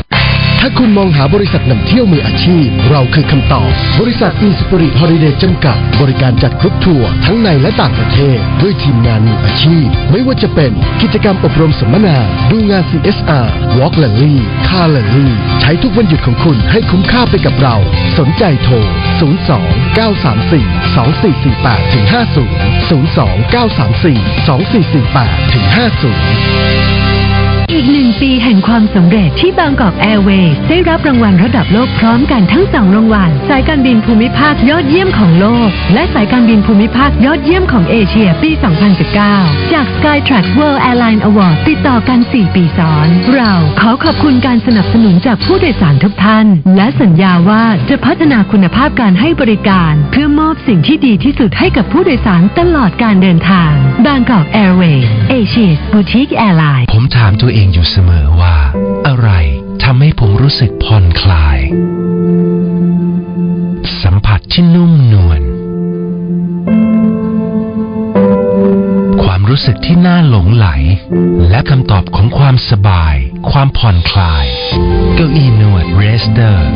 [0.60, 12.18] ถ้าคุณมองหาบริษัทนำเที่ยวมืออาชีพ เราคือคำตอบ บริษัทอินสปิริตฮอลิเดย์จำกัด บริการจัดกรุ๊ปทัวร์ทั้งในและต่างประเทศ ด้วยทีมงานมืออาชีพ ไม่ว่าจะเป็นกิจกรรมอบรมสัมมนา
[12.51, 13.47] ดูงาน CSR
[13.78, 14.34] Walk l a l y
[14.68, 15.28] Car l a l y
[15.62, 17.76] ใช้ทุกวันหยุดของคุณให้คุ้มค่าไปกับเรา
[18.18, 18.74] สนใจโทร
[19.41, 20.58] 02 934
[20.95, 25.66] 2448ถึง50 02 934 2448ถึง
[27.03, 27.07] 50
[27.72, 38.51] อีกหนึ่งปีแห่งความสำเร็จที่บางกอกแอร์เวย์ได้รับรางวัลระดับโลกพร้อมกันทั้งสองรางวัลสายการบินภูมิภาคยอดเยี่ยมของโลก และสายการบินภูมิภาคยอดเยี่ยมของเอเชียปี
[39.32, 46.45] 2019 จาก Skytrax World Airline Award ติดต่อกัน 4 ปีซ้อน เราขอขอบคุณการสนับสนุนจากผู้โดยสารทุกท่าน
[46.76, 53.72] และสัญญาว่าจะพัฒนาคุณภาพการให้บริการ เพื่อมอบสิ่งที่ดีที่สุดให้กับผู้โดยสารตลอดการเดินทาง
[54.05, 58.58] บางกอกแอร์เวย์เอเชียบู i ิ u Airline ผมถามตัวเองเองอยู่เสมอว่า
[59.08, 59.30] อะไร
[59.84, 61.60] ทำให้ผมรู้สึกผ่อนคลาย
[64.01, 65.41] สัมผัสที่นุ่มนวล
[69.24, 70.68] ความรู้สึกที่น่าหลงใหล
[71.49, 73.16] และคำตอบของความสบาย
[73.51, 74.45] ความผ่อนคลาย
[75.16, 76.70] เก้าอี้นวดเรสเตอร์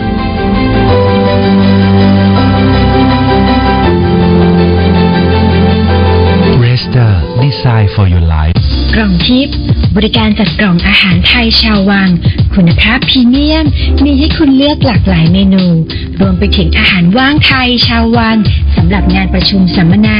[6.59, 8.57] เรสเตอร์ Design for your life
[8.95, 9.55] กล่องทิพย์
[9.95, 12.09] บริการจัดกล่องอาหารไทยชาววัง
[12.53, 13.65] คุณภาพพรีเมียม
[14.03, 15.65] มีให้คุณเลือกหลากหลายเมนู
[16.19, 18.37] รวมไปถึงอาหารว่างไทยชาววัง
[18.75, 20.19] สำหรับงานประชุมสัมมนา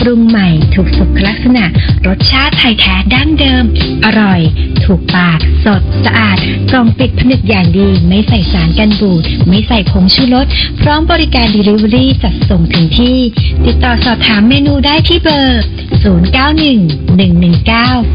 [0.00, 1.64] ปรุงใหม่ถูกสุขลักษณะ
[2.06, 3.64] รสชาติไทยแท้ดั้งเดิม
[4.04, 4.40] อร่อย
[4.84, 6.36] ถูกปาก สด สะอาด
[6.70, 10.46] กล่องปิดผนึกอย่างดี ไม่ใส่สารกันบูด ไม่ใส่ผงชูรส
[10.80, 13.16] พร้อมบริการ Delivery จัดส่งถึงที่
[13.64, 15.62] ติดต่อสอบถามเมนูได้ที่เบอร์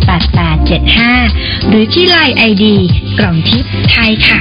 [0.03, 2.75] 8875 หรือที่ไลน์ไอดี
[3.17, 4.39] กล่องทิพย์ไทยค่ะ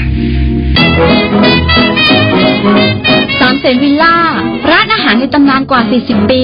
[3.40, 4.16] สามเสนวิลล่า
[4.70, 6.42] ร้านอาหารในตำนานกว่า 40 ปี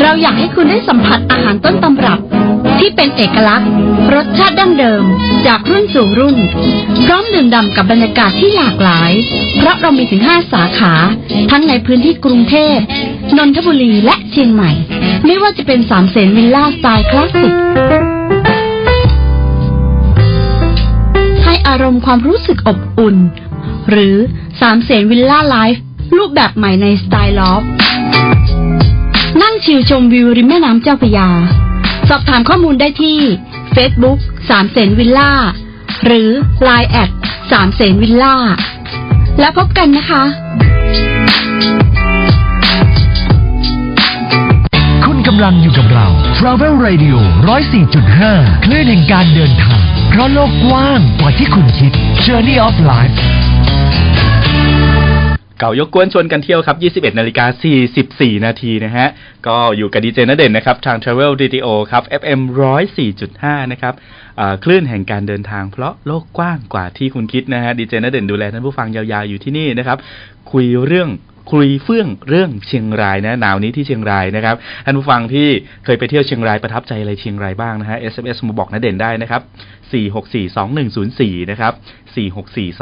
[0.00, 2.20] เราอยากให้คุณได้สัมผัสอาหารต้นตำรับ
[2.78, 3.70] ที่เป็นเอกลักษณ์
[4.14, 5.04] รสชาติดั้งเดิม
[5.46, 6.36] จากรุ่นสู่รุ่น
[7.06, 9.12] พร้อมดื่มด่ำกับบรรยากาศที่หลากหลาย
[9.58, 10.94] เพราะเรามีถึง 5 สาขา
[11.50, 12.78] ทั้งในพื้นที่กรุงเทพ
[13.38, 14.70] นนทบุรีและเชียงใหม่
[15.26, 17.54] ไม่ว่าจะเป็นสามเสนวิลล่าสไตล์คลาสสิก
[21.44, 23.16] ให้อารมณ์ความรู้สึกอบอุ่น
[23.90, 24.16] หรือ
[24.60, 25.82] สามเสนวิลล่าไลฟ์
[26.16, 27.62] รูปแบบใหม่ในสไตล์ลอฟ
[29.42, 31.28] นั่งชิลชมวิวริมแม่น้ำเจ้าพยา
[32.08, 33.18] สอบถามข้อมูลได้ที่
[33.74, 34.18] Facebook
[34.50, 35.32] สามเสนวิลล่า
[36.06, 36.28] หรือ
[36.66, 37.10] Line แอด
[37.52, 38.34] สามเสนวิลล่า
[39.40, 46.06] แล้วพบกันนะคะำลังอยู่กับเรา
[46.38, 47.16] Travel Radio
[47.90, 49.80] 104.5 คลื่นแห่งการเดินทาง
[50.10, 51.92] เพราะโลกกว้างกว่าที่คุณคิด
[52.24, 53.16] Journey of Life
[55.58, 56.76] เก่ายกกวนชวนกันเที่ยวครับ
[57.12, 57.46] 21 นาฬิกา
[57.94, 59.08] 44 นาทีนะฮะ
[59.46, 62.40] ก็อยู่กับดีเจนเด่นนะครับ ทาง Travel Radio ครับ FM
[63.06, 63.94] 104.5 นะครับ
[64.64, 69.98] คลื่นแห่งการเดินทางเพราะโลกกว้างกว่าที่คุณคิดนะฮะ ดีเจนเด่นดูแลท่านผู้ฟังยาวๆอยู่ที่นี่นะครับ
[70.52, 71.08] คุยเรื่อง
[71.50, 75.48] คุยเฟื่องเรื่องเชียงรายนะหนาวนี้ที่เชียงรายนะครับท่านผู้ฟังที่
[75.84, 79.42] เคยไปเที่ยวเชียงรายประทับใจอะไรเชียงรายบ้างนะฮะ SMS มาบอกนะเด่นได้นะครับ
[79.92, 81.72] 4642104นะครับ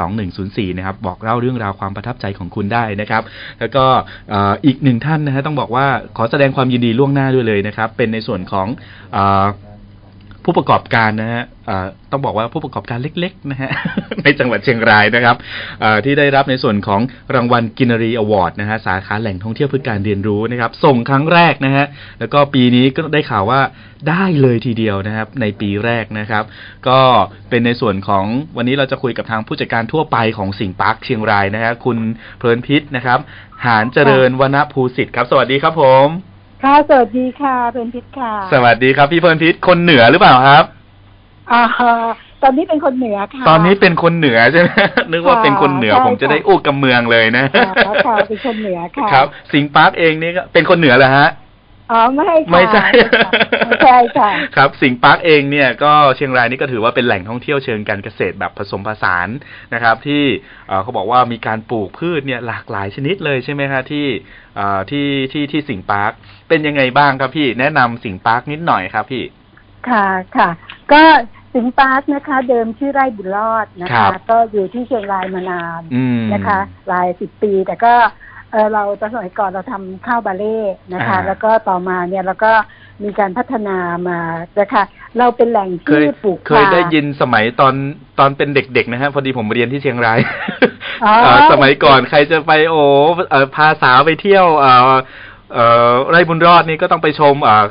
[0.04, 3.22] 4642104นะครับบอกเล่าเรื่องราวความประทับใจของคุณได้นะครับ
[3.60, 3.84] แล้วก็
[4.66, 8.66] อีกหนึ่งท่านนะฮะต้องบอกว่าขอแสดงความยินดีล่วงหน้าด้วยเลยนะครับ เป็นในส่วนของ
[9.16, 9.18] อ
[10.44, 11.44] ผู้ประกอบการนะฮะ
[12.10, 13.70] ต้องบอกว่าผู้ประกอบการเล็กๆนะฮะ
[14.24, 15.36] ในจังหวัดเชียงรายนะครับ
[16.04, 17.00] ที่ได้รับในส่วนของ
[17.34, 21.86] รางวัลกินรีอวอร์ดนะฮะสาขาแหล่งท่องเที่ยวเพื่อการเรียนรู้นะครับ ส่งครั้งแรกนะฮะ
[22.20, 23.60] แล้วก็ปีนี้ก็ได้ข่าวว่า
[24.08, 26.44] ได้เลยทีเดียวนะครับ ในปีแรกนะครับ
[26.88, 27.00] ก็
[27.50, 28.24] เป็นในส่วนของ
[28.56, 31.98] วันนี้เราจะคุยกับทางผู้จัดการทั่วไปของสิงห์ปาร์คเชียงรายนะฮะคุณ
[32.38, 33.18] เพลินพิษนะครับ
[33.66, 36.29] หานเจริญวณภูสิทธิ์ครับ สวัสดีครับผม
[36.62, 40.64] ค่ะสวัสดีค่ะเป็นพิษค่ะ สวัสดีครับพี่เพลินพิษคนเหนือหรือเปล่าครับ
[41.52, 41.62] อ่า
[42.42, 44.70] ตอนนี้เป็นคนเหนือค่ะ ตอนนี้เป็นคนเหนือใช่ไหม
[45.12, 51.28] นึกว่าเป็นคนเหนือใช่ผมจะได้อู้กับเมืองเลยนะค่ะค่ะเป็นคนเหนือค่ะครับ สิงห์ปาร์คเองนี่ก็เป็นคนเหนือเหรอฮะ
[51.90, 52.86] อ๋อไม่ค่ะไม่ใช่
[53.66, 59.28] ไม่ใช่ค่ะครับ สิงห์ปาร์คเองเนี่ยก็เชียงรายนี่ก็ถือว่าเป็นแหล่งท่องเที่ยวเชิงการเกษตรแบบผสมผสาน
[59.74, 60.24] นะครับ ที่
[60.68, 64.06] เอ่อเขาบอกว่ามีการปลูกพืชเนี่ยหลากหลายชนิดเลยใช่ไหมคะที่
[64.56, 66.12] เอ่อที่ที่ที่สิงห์ปาร์ค
[66.48, 69.24] เป็นยังไงบ้างครับพี่แนะนำสิงห์ปาร์คนิดหน่อยครับพี่
[69.88, 70.06] ค่ะ
[70.36, 70.48] ค่ะ
[70.92, 71.02] ก็
[71.54, 76.58] สิงห์ปาร์คนะคะ เดิมชื่อไร่บุญรอดนะครัคะบก็อยู่ที่เชียงรายมานานอืมนะคะ
[76.88, 77.94] หลายสิบปีแต่ก็
[78.52, 80.58] เออเราตอนสมัยก่อนเราทำข้าวบาเล่
[80.92, 82.52] นะคะอ่าแล้วก็ต่อมาเนี่ยเราก็
[83.04, 83.76] มีการพัฒนา
[84.08, 84.18] มา
[84.60, 84.82] นะคะ
[85.18, 87.74] เราเป็นแหล่งเคที่ยปลูกเคยปลาได้ยินสมัยตอน
[88.18, 90.18] ตอนเป็นเด็กๆนะฮะพอดีผมเรียนที่เชียงราย
[91.04, 92.82] อ๋อเอ่อสมัยก่อนใครจะไปโอ้
[93.30, 94.92] เอ่อพาสาวไปเที่ยวเอ่อ
[95.54, 97.64] เอ่อไร่บุญรอดนี่ก็ต้องไปชมเอ่อ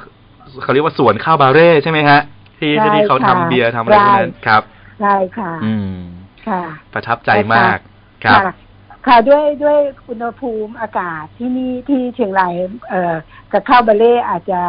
[0.63, 2.19] เขาเรียกว่าสวนข้าวบาเร่ใช่ไหมฮะ
[2.59, 4.61] ที่ใช่ที่เขาทำค่ะเบียร์ทำอะไรพวกนั้นใช่ครับ
[5.01, 5.93] ใช่ค่ะ อืม
[6.47, 6.61] ค่ะ
[6.93, 7.77] ประทับใจมาก
[8.25, 8.41] ครับ
[9.07, 12.53] ค่ะค่ะด้วยด้วยอุณหภูมิอากาศที่นี่ที่เชียงราย
[12.89, 13.15] เอ่อ
[13.51, 14.61] กับข้าวบาเล่อาจจะ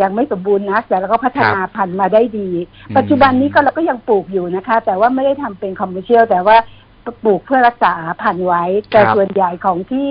[0.00, 2.48] ยังไม่สมบูรณ์นักแต่เราก็พัฒนาพันธุ์มาได้ดี
[2.88, 6.56] อืมปัจจุบันนี้ก็เราก็ยังปลูกอยู่นะคะ แต่ว่าไม่ได้ทำเป็นคอมเมอร์เชียลแต่ว่า
[7.24, 7.92] ปลูกเพื่อรักษา
[8.22, 10.08] พันธุ์ไว้ แต่ส่วนใหญ่ของที่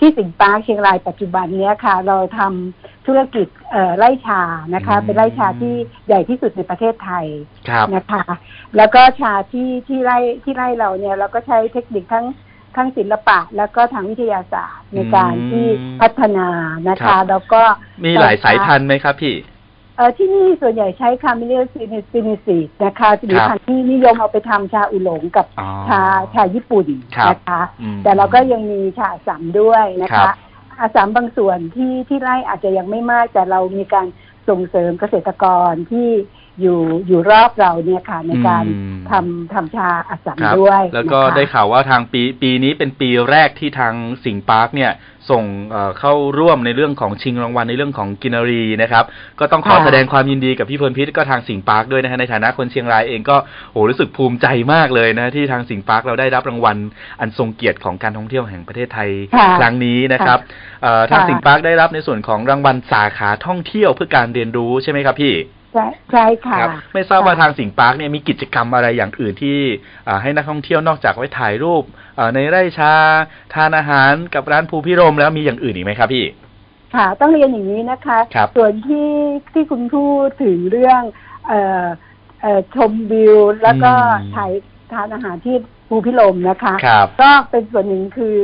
[0.00, 4.42] ที่สิงห์ปาร์คเชียงรายปัจจุบันเนี้ยค่ะ เราทำธุรกิจเอ่อไร่ชา
[4.74, 5.74] นะคะ เป็นไร่ชาที่
[6.06, 7.26] ใหญ่ที่สุดในประเทศไทย
[7.68, 8.24] ครับนะคะ
[8.76, 12.26] แล้วก็ชาที่ที่ไร่ที่ไร่เราเนี่ยเราก็ใช้เทคนิคทั้ง
[12.76, 15.66] ทั้งศิลปะแล้วก็ทางวิทยาศาสตร์ในการอืมที่
[16.00, 16.48] พัฒนา
[16.88, 17.62] นะครัคะบแล้วก็
[18.04, 19.36] มีหลายสายพันธุ์ไหมครับพี่
[19.96, 26.02] เออที่นี่ส่วนใหญ่ใช้ Camellia sini sinensisนะคะหรือครับพันธุ์ที่นิยมเอาไปทำชาอุหลงกับอ๋อชา
[26.34, 26.86] ชาญี่ปุ่น
[27.16, 30.36] ครับนะคะอืมแต่เราก็ยังมีชาอัสสัมด้วยนะครัคะบ
[30.78, 34.06] อาสามบางส่วนที่ที่ไร่อาจจะยังไม่มาก แต่เรามีการ
[34.48, 36.08] ส่งเสริมเกษตรกรที่
[36.60, 43.94] อยู่อยู่รอบเราเนี่ยค่ะในการอืมทำทำชาอัสสัมครับด้วย แล้วก็นะคะได้ข่าวว่าทางปีปีนี้เป็นปีแรกที่ทาง
[44.24, 44.92] สิงห์ปาร์คเนี่ย
[45.30, 49.04] ส่งเอ่อเข้าร่วมในเรื่องของชิงรางวัลในเรื่องของกินรีนะครับ
[49.40, 53.36] ก็ต้องขอค่ะแสดงความยินดีกับพี่เพลินพิศก็ทางสิงห์ปาร์คด้วยนะฮะในฐานะคนเชียงรายเองก็
[53.72, 56.76] โหรู้สึกภูมิใจมากเลยนะที่ทางสิงห์ปาร์คเราได้รับรางวัล
[57.20, 60.38] อันทรงเกียรติของการท่องเที่ยวแห่งประเทศไทยค่ะครั้งนี้นะครับ
[60.82, 65.34] เอ่อทางค่ะสิงห์ปาร์คได้รับในส่วนของรางวัลสาขาท่องเที่ยวเพื่อการเรียนรู้ใช่ไหมครับพี่
[65.74, 69.58] ใช่ใช่ค่ะครับไม่ทราบว่าค่ะทางสิงห์ปาร์คเนี่ยมีกิจกรรมอะไรอย่างอื่นที่
[70.08, 71.82] อ่าให้นักท่องเที่ยวนอกจากไว้ถ่ายรูป
[72.18, 72.92] อ่าในไร่ชา
[73.54, 76.24] ทานอาหารกับร้านภูภิรมย์แล้วมีอย่างอื่นอีกไหมครับพี่
[76.94, 79.08] ค่ะ ต้องเรียนอย่างนี้นะคะครับส่วนที่
[79.52, 81.02] ที่คุณพูดถึงเรื่อง
[81.46, 81.84] เอ่อ
[82.40, 84.52] เอ่อชมวิว แล้วก็อืมถ่าย
[84.92, 85.56] ทานอาหารที่
[85.88, 88.38] ภูพิลมนะคะครับก็เป็นส่วนหนึ่งคือ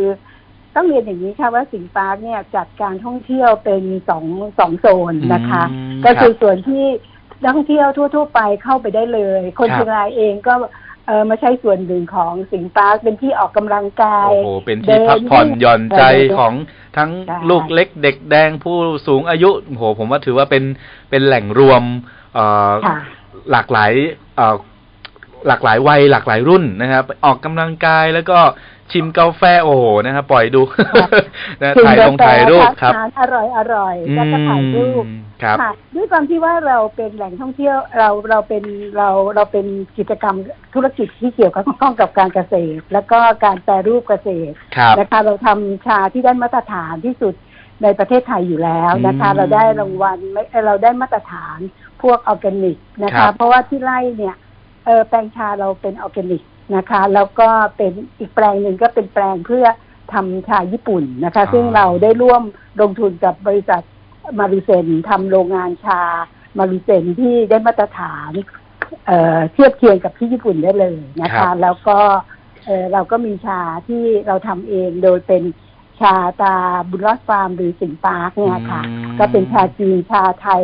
[0.77, 4.25] ต้องเรียนอย่างนี้ค่ะว่าสิงห์ปาร์คเนี่ยจัดการท่องเที่ยวเป็นสอง
[4.59, 6.85] สองโซนนะคะอืมก็คือครับส่วนที่
[7.43, 10.55] นักท่องเที่ยวทั่ว ๆ ไปเข้าไปได้เลย คนครับเชียงรายเองก็
[11.07, 16.03] เออมาใช้ส่วนหนึ่งของสิงห์ปาร์คเป็นที่ออกกำลังกายโอ้โหเป็นที่พักผ่อนหย่อนใจ
[16.39, 16.53] ของ
[16.97, 18.77] ทั้งใช่ลูกเล็กเด็กแดงผู้
[19.07, 20.65] สูงอายุโอ้โหผมว่าถือว่าเป็น
[21.11, 21.83] เป็นแหล่งรวม
[22.35, 22.99] เอ่อค่ะ
[23.51, 23.93] หลากหลาย
[24.37, 24.57] เอ่อ
[25.49, 28.39] หลากหลายวัยหลากหลายรุ่นนะครับ ออกกำลังกายแล้วก็
[28.93, 30.63] ชิมกาแฟโอ้โหนะครับปล่อยดู
[31.63, 38.65] นะถึงถ่ายลงกาแฟถ่ายรูปครับทานอร่อยอร่อยๆแล้วก็ถ่ายรูปอืมครับค่ะด้วยความที่ว่าเราเป็นแหล่งท่องเที่ยวเราเราเป็น
[38.97, 39.67] เราเราเป็น
[39.99, 40.37] กิจกรรม
[40.75, 47.35] ธุรกิจที่เกี่ยวกับข้องกับการเกษตร แล้วก็การแปรรูปเกษตรครับนะคะเราทำชาที่ได้มาตรฐานที่สุด
[47.83, 51.59] ในประเทศไทยอยู่แล้วนะคะอืมเราได้รางวัลไม่เอ่อเราได้มาตรฐาน
[52.03, 54.37] พวกออร์แกนิกนะคะครับเพราะว่าที่ไร่เนี่ย
[54.87, 56.43] เออแปลงชาเราเป็นออร์แกนิก
[56.77, 59.67] นะคะ แล้วก็เป็นอีกแปลงหนึ่งก็เป็นแปลงเพื่อ
[60.13, 62.43] ทำชาญี่ปุ่นนะคะ ซึ่งเราได้ร่วม
[62.81, 63.83] ลงทุนกับบริษัท
[64.39, 66.01] มารูเซ็นทำโรงงานชา
[66.59, 68.33] มารูเซ็นที่ได้มาตรฐาน
[69.07, 71.99] เอ่อเทียบเคียงกับที่ญี่ปุ่นได้เลยนะครัคะบแล้วก็
[72.67, 75.43] เอ่อเราก็มีชาที่เราทำเองโดยเป็น
[76.01, 76.57] ชาตา
[76.91, 80.63] บุญรอดฟาร์มหรือสิงห์ปาร์คเนี่ยค่ะอืมก็เป็นชาจีนชาไทย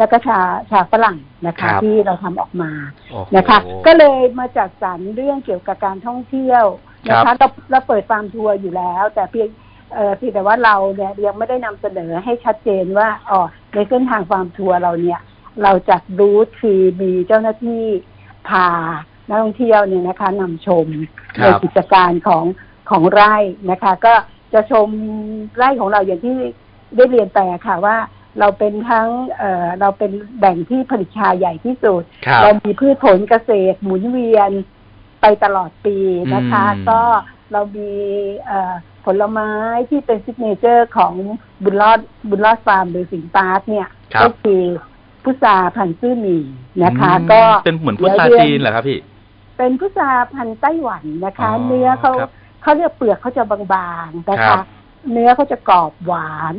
[0.00, 0.40] แล้วก็ชา
[0.70, 2.70] ชาฝรั่งนะครัคะบที่เราทำออกมา
[3.10, 6.64] โอ้โหนะคะ ก็เลยมาจัดสรรเรื่องเกี่ยวกับการท่องเที่ยว
[7.08, 9.48] นะครัคะบ เราเราเปิดฟาร์มทัวร์อยู่แล้ว แต่เพียง
[9.94, 13.40] เอ่อเพียงแต่ว่าเราเนี่ยยังไม่ได้นำเสนอให้ชัดเจนว่าอ๋อ
[13.74, 15.20] ในเส้นทางฟาร์มทัวร์เราเนี่ย
[15.62, 17.84] เราจัดรูทคือมีเจ้าหน้าที่
[18.48, 18.66] พา
[19.28, 20.86] นักท่องเที่ยวเนี่ยนะคะนำชม
[21.38, 22.44] ครัในบกิจการของ
[22.90, 23.34] ของไร่
[23.70, 24.14] นะคะ ก็
[24.52, 24.88] จะชม
[25.56, 26.38] ไร่ของเราอย่างที่
[26.96, 27.96] ได้เรียนไปอะค่ะว่า
[28.38, 34.50] เราเป็นทั้งเอ่อเราเป็นแบ่งที่ผลิตชาใหญ่ที่สุด ครับเรามีพืชผลเกษตรหมุนเวียน
[35.20, 35.96] ไปตลอดปี
[36.34, 37.00] นะคะ อืม ก็
[37.52, 37.90] เรามี
[38.46, 38.74] เอ่อ
[39.06, 39.50] ผลไม้
[39.90, 41.14] ที่เป็นซิกเนเจอร์ของ
[41.64, 41.98] บุญรอด
[42.28, 44.62] บุญรอดฟาร์มหรือสิงห์ปาร์คเนี่ย ครับ ก็คือ
[45.24, 46.42] พุทราพันธุ์ซื่อหมี่
[46.82, 48.98] นะคะ อืมก็ เป็นเหมือนพุทราดี๋ยวจีนเหรอครับพี่
[49.58, 52.30] เป็นพุทราพันธุ์ไต้หวันนะคะ อ๋อเนื้อเขาครับ
[52.62, 54.64] เขาเรียกเปลือกเขาจะบางๆนะครัคะ บ
[55.12, 56.54] เนื้อเขาจะกรอบหวาน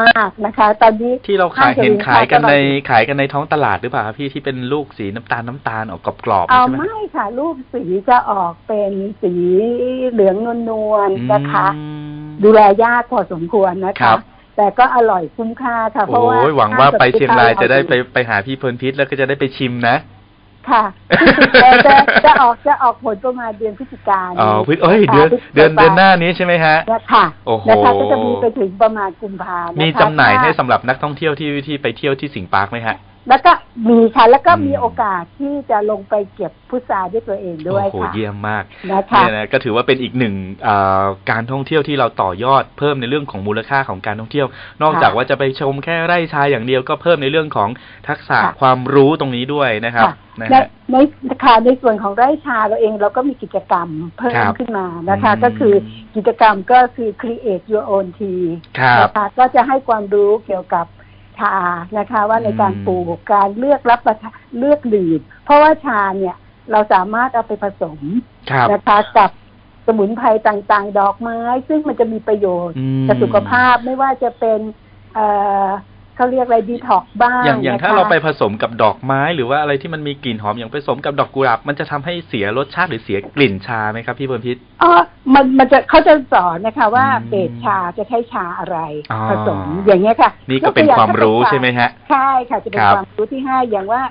[0.00, 2.58] มากนะคะ ตอนนี้ที่เราขายห้งสรรพเห็นสิขายกันในค้
[2.90, 8.92] ขายกันในท้องตลาดหรือเปล่าครับพี่ที่เป็นลูกสีน้ำตาลน้ำตาลออกกรอบๆเอาใช่ไหมไม่ค่ะรูปสีจะออกเป็น
[9.22, 9.32] สี
[10.10, 10.36] เหลือง
[10.68, 11.82] นวลๆนะคะอื
[12.20, 14.18] มดูแลยากพอสมควรนะครัคะบ
[14.56, 19.96] แต่ก็อร่อยคุ้มค่าค่ะเพราะว่าโอ้ยหวังว่าไปเชียงรายห้จะได้ไปเอาไปหาพี่เพลินพิษแล้วก็จะได้ไปชิมนะ
[20.68, 20.84] ค่ะ
[21.62, 32.96] จะจะจะออกจะออกผลประมาณเดือนพฤศจิกายนอ๋อพฤษเอ้ยค่ะเดือนพฤศจิกเดือนเดือนหน้านี้ใช่ไหมฮะเนี่ยค่ะโอ้โหนะคะก็จะมีไปถึงประมาณกุมภานะคะมีจำหน่ายให้ถ้สำหรับนักท่องเที่ยวที่ที่ไปเที่ยวที่สิงห์ปาร์คไหมฮะ
[33.30, 33.52] แล้วก็
[33.88, 44.46] มีค่ะแล้วก็อืมมีโอกาสที่จะลงไปเก็บพุทราด้วยตัวเองด้วยโอ้โหค่ะเยี่ยมมากนะคะเนี่ยนะก็ถือว่าเป็นอีกหนึ่งเอ่อการท่องเที่ยวที่เราต่อยอดเพิ่มในเรื่องของมูลค่าของการท่องเที่ยว
[44.82, 47.68] นอกจากว่าจะไปชมแค่ไร่ชายอย่างเดียวก็เพิ่มในเรื่องของ
[48.08, 50.96] ทักษะค่ะความรู้ตรงนี้ด้วยนะครับค่ะนะในฮะใน
[51.44, 53.88] ค่ะในส่วนของไร่ชาเราเองเราก็มีกิจกรรม
[54.18, 55.74] เพิ่มครับขึ้นมานะคะอืมก็คือ
[56.16, 58.42] กิจกรรมก็คือ create your own tea
[58.78, 60.86] ครับนะคะก็จะให้ความรู้เกี่ยวกับ
[61.40, 61.54] ชา
[61.98, 66.36] นะคะ ว่าในการอืมปลูกการเลือกรับประทานเลือกดื่มเพราะว่าชาเนี่ย
[66.70, 67.98] เราสามารถเอาไปผสม
[68.50, 69.30] ครับนะคะกับ
[69.86, 71.38] สมุนไพรต่างๆ ดอกไม้
[71.68, 74.60] ซึ่งมันจะมีประโยชน์อืมกับสุขภาพไม่ว่าจะเป็น
[75.14, 75.26] เอ่
[75.66, 75.68] อ
[76.20, 84.90] เขาเรียกอะไรดีท็อกบ้างอย่างอย่างนะคะถ้าเราไปผสมกับดอกไม้หรือว่าอะไรที่มันมีกลิ่นหอมอย่างผสมกับดอกกุหลาบมันจะทำให้เสียรสชาติหรือเสียกลิ่นชาไหมครับพี่เพลินพิษอ๋อ
[85.34, 88.78] มันมันจะเขาจะสอนนะคะว่าอืมเบสชาจะใช้ชาอะไร
[89.12, 94.02] อ๋อผสมอย่างเงี้ยค่ะ นี่ก็เป็นความรู้ใช่ไหมฮะใช่ค่ะจะเป็นครับความรู้ที่ให้อย่างว่า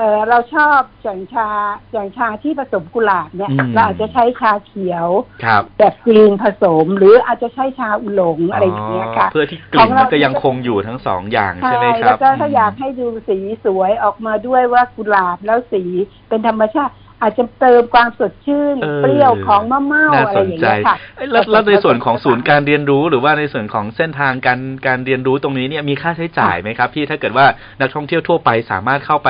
[0.00, 1.48] เออเราชอบอย่างชา
[1.92, 5.08] อย่างชาที่ผสมกุหลาบเนี่ย อืม เราอาจจะใช้ชาเขียว
[5.44, 15.82] ครับแบบกรีนผสม หรืออาจจะใช้ชาอุหลงอะไรอย่างเงี้ยค่ะ เพื่อที่กขอลิ่งนเรามันก็ยังคงอยู่ทั้งสองอย่างใช่ไหมครัแล้บวก็ถ้าอยากให้ดูสีสวยออกมาด้วยว่ากุหลาบแล้วสี
[16.28, 27.46] เป็นธรรมชาติ อาจจะเติมความสดชื่นเออเปรี้ยวของมะเม่าน่าอะสไรนอย่างใจเงี้ยค่ะเอ้ยแล้วแล้วในส่วนของศูนย์การเรียนรู้หรือว่าในส่วนของเส้นทางการการเรียนรู้ตรงนี้เนี่ยมีค่าใช้จ่ายไหมครับพี่ถ้าเกิดว่า
[27.80, 29.28] นักท่องเที่ยวทั่วไปสามารถเข้าไป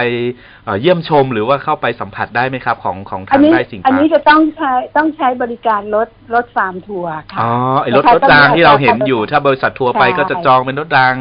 [0.64, 7.50] เอ่อเยี่ยมชม หรือว่าเข้าไปสัมผัสได้ไหมครับของของอัทานงนี้ไร่สิงห์อันปานี้ร์คจะต้องใช้ต้องใช้บริการรถรถฟาร์มทัวร์ค่ะอ๋อ
[7.82, 11.14] ไอ้รถนะคะรถรางที่เราเห็นต้องมีอยู่ ถ้าบริษัททัวร์ไปใช่ก็จะจองเป็นรถราง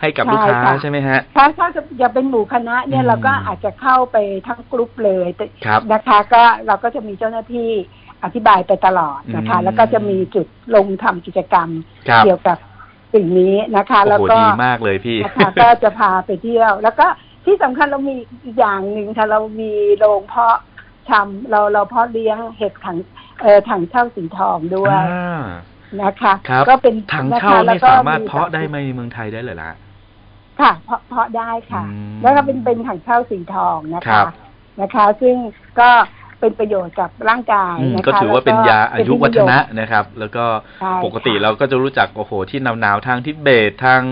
[0.00, 5.80] ให้กับลูกค้าใช่ค่ะใช่ไหมฮะถ้าถ้าจะอย่าเป็นหมู่คณะเนี่อืยมเราก็อาจจะเข้าไปทั้งกลุ่มเลยแต่ครับ
[6.14, 7.70] นะคะก็เราก็จะมีเจ้าหน้าที่
[8.24, 11.68] อธิบายไปตลอดนะคะอืมแล้วก็จะมีจุดลงทำกิจกรรม
[12.08, 12.58] ครับเกี่ยวกับ
[13.14, 17.06] สิ่งนี้นะคะโอ้แล้วโหก็ดีมากเลยพี่นะคะก็จะพาไปเที่ยว แล้วก็
[17.44, 18.14] ที่สำคัญเรามี
[18.44, 20.58] อีกอย่างหนึ่งค่ะเรามีโรงเพาะ
[21.08, 22.96] ชำเราเราเพาะเลี้ยงเห็ดถัง
[23.40, 25.42] เอ่อถังเช่าสีทองด้วยอ่า
[26.02, 29.70] นะคะครับก็เป็นถังนะคะเช่าแล้วนี่ก็สามารถเพาะได้ไหมในเมืองไทยได้เลยล่ะ
[30.60, 34.26] ค่ะ เพาะเพาะได้ค่ะอืมแล้วก็เป็นเป็นถังเช่าสีทองนะครัคะบ
[34.80, 35.36] นะคะ ซึ่ง
[35.80, 35.90] ก็
[36.40, 40.44] เป็นประโยชน์กับร่างกายอืมนะคะก็ถือว่าเป็นยาอายุวัฒนะแล้นะครับ แล้วก็
[40.80, 44.02] ใช่ปกติค่ะเราก็จะรู้จักโอ้โหที่หนาวๆทางทิเบตทาง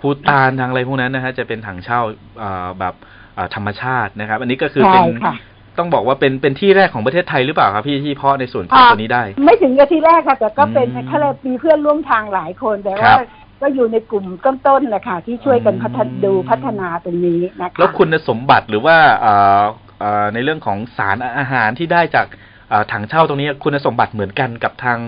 [0.00, 2.00] ภูตานทางอะไรพวกนั้นนะฮะจะเป็นถังเช่า
[2.42, 2.94] อ่าแบบ
[3.36, 5.34] อ่าธรรมชาตินะครับ อันนี้ก็คือใช่เป็นค่ะ
[5.78, 13.28] ต้องบอกว่าเป็นเป็นที่แรกของประเทศไทยหรือเปล่าครับพี่ที่เพาะในส่วนของอ่า ตัวนี้ได้ ไม่ถึงกับที่แรกค่ะ แต่ก็เป็นอืมเขาเลยมีเพื่อนร่วมทางหลายคนแต่ครัว่าบ
[13.60, 19.91] ก็อยู่ในกลุ่มต้นๆแหละค่ะที่ช่วยกันพัฒนาอืมดูพัฒนาตรงนี้นะคะ แล้วคุณสมบัติหรือว่าเอ่อเอ่อ
[20.34, 22.26] ในเรื่องของสารอาหารที่ได้จาก
[22.68, 24.98] เอ่อถังเช่าตรงนี้คุณสมบัติเหมือนกันกับทาง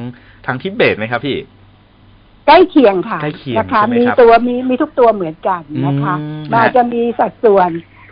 [0.46, 1.38] ทางทิเบตไหมครับพี่
[2.46, 7.70] ใกล้เคียงค่ะใกล้เคียงนะคะใช่ไหมมีครับตัวมีมีทุกตัวเหมือนกันนะคะอืมมันอาจฮะจะมีสัดส่วน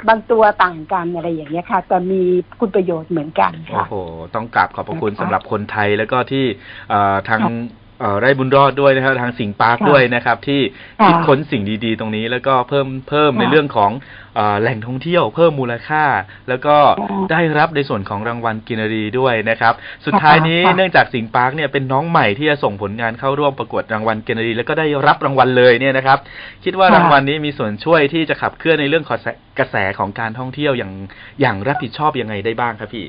[0.09, 2.23] บางตัวต่างกันอะไรอย่างเงี้ยค่ะแต่มี
[2.61, 3.95] คุณประโยชน์เหมือนกันโอ้ค่ะโห
[4.35, 6.45] ต้องกราบขอบพระคุณนะคะสำหรับคนไทยแล้วก็ที่
[6.89, 7.82] เอ่อทางค่ะเอ่อ
[8.21, 10.61] ไร่บุญรอดด้วยนะครับทางสิงห์ปาร์คค่ะด้วยนะครับ ที่
[11.01, 13.91] ค่ะคิดค้นสิ่งดีๆ ตรงนี้แล้วก็เพิ่มเพิ่มค่ะในเรื่องของ
[14.37, 16.05] เอ่อแหล่งท่องเที่ยวเพิ่มมูลค่า
[16.49, 19.75] แล้วก็ค่ะได้รับในส่วนของรางวัลกินรีด้วยนะครับ
[20.07, 26.19] สุดท้ายนี้ค่ะเนื่องจากสิงห์ปาร์คเนี่ยเป็นน้องใหม่ที่จะส่งผลงานเข้าร่วมประกวดรางวัลกินรี แล้วก็ได้รับรางวัลเลยเนี่ยนะครับ
[26.65, 29.19] คิดว่าค่ะรางวัลนี้มีส่วนช่วยที่จะขับเคลื่อนในเรื่องของ
[29.59, 30.93] กระแสของการท่องเที่ยวอย่าง
[31.41, 33.07] อย่างรับผิดชอบยังไงได้บ้างครับพี่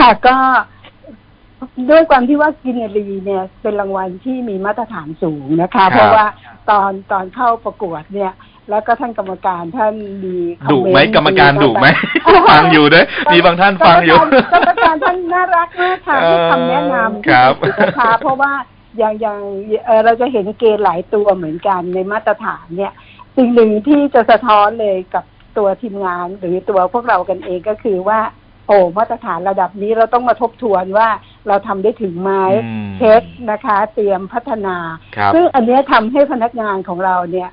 [0.00, 0.36] ค่ะก็
[1.90, 6.26] ด้วยความที่ว่ากินรีเนี่ยเป็นรางวัลที่มีมาตรฐานสูงนะครัคะบเพราะว่า
[6.70, 8.32] ตอนตอนเข้าประกวดเนี่ย
[8.70, 9.94] แล้วก็ท่านกรรมการท่าน
[10.24, 11.86] มีคอดุเนต์ไหมกรรมการดุไหม
[12.50, 14.16] ฟังอยู่ด้วยมีบางท่านฟังอยู่
[14.54, 18.52] กรรมการท่านน่ารักมากค่ะให้คำแนะนำครับที่ดีนะคะเพราะว่า
[18.98, 19.40] อย่างอย่าง
[19.84, 22.92] เอ่อเราจะเห็นเกณฑ์หลายตัวเหมือนกันในมาตรฐานเนี่ย
[23.36, 25.24] สิ่งหนึ่งที่จะสะท้อนเลยกับ
[25.58, 31.08] ตัวทีมงานหรือตัวพวกเรากันเองก็คือว่าโอ้มาตรฐานระดับนี้เราต้องมาทบทวนว่า
[31.48, 32.30] เราทำได้ถึงไหม
[32.64, 34.76] อืมเช็คนะคะ เตรียมพัฒนา
[35.16, 37.50] ครับซึ่งอันเนี้ยทำให้พนักงานของเราเนี่ย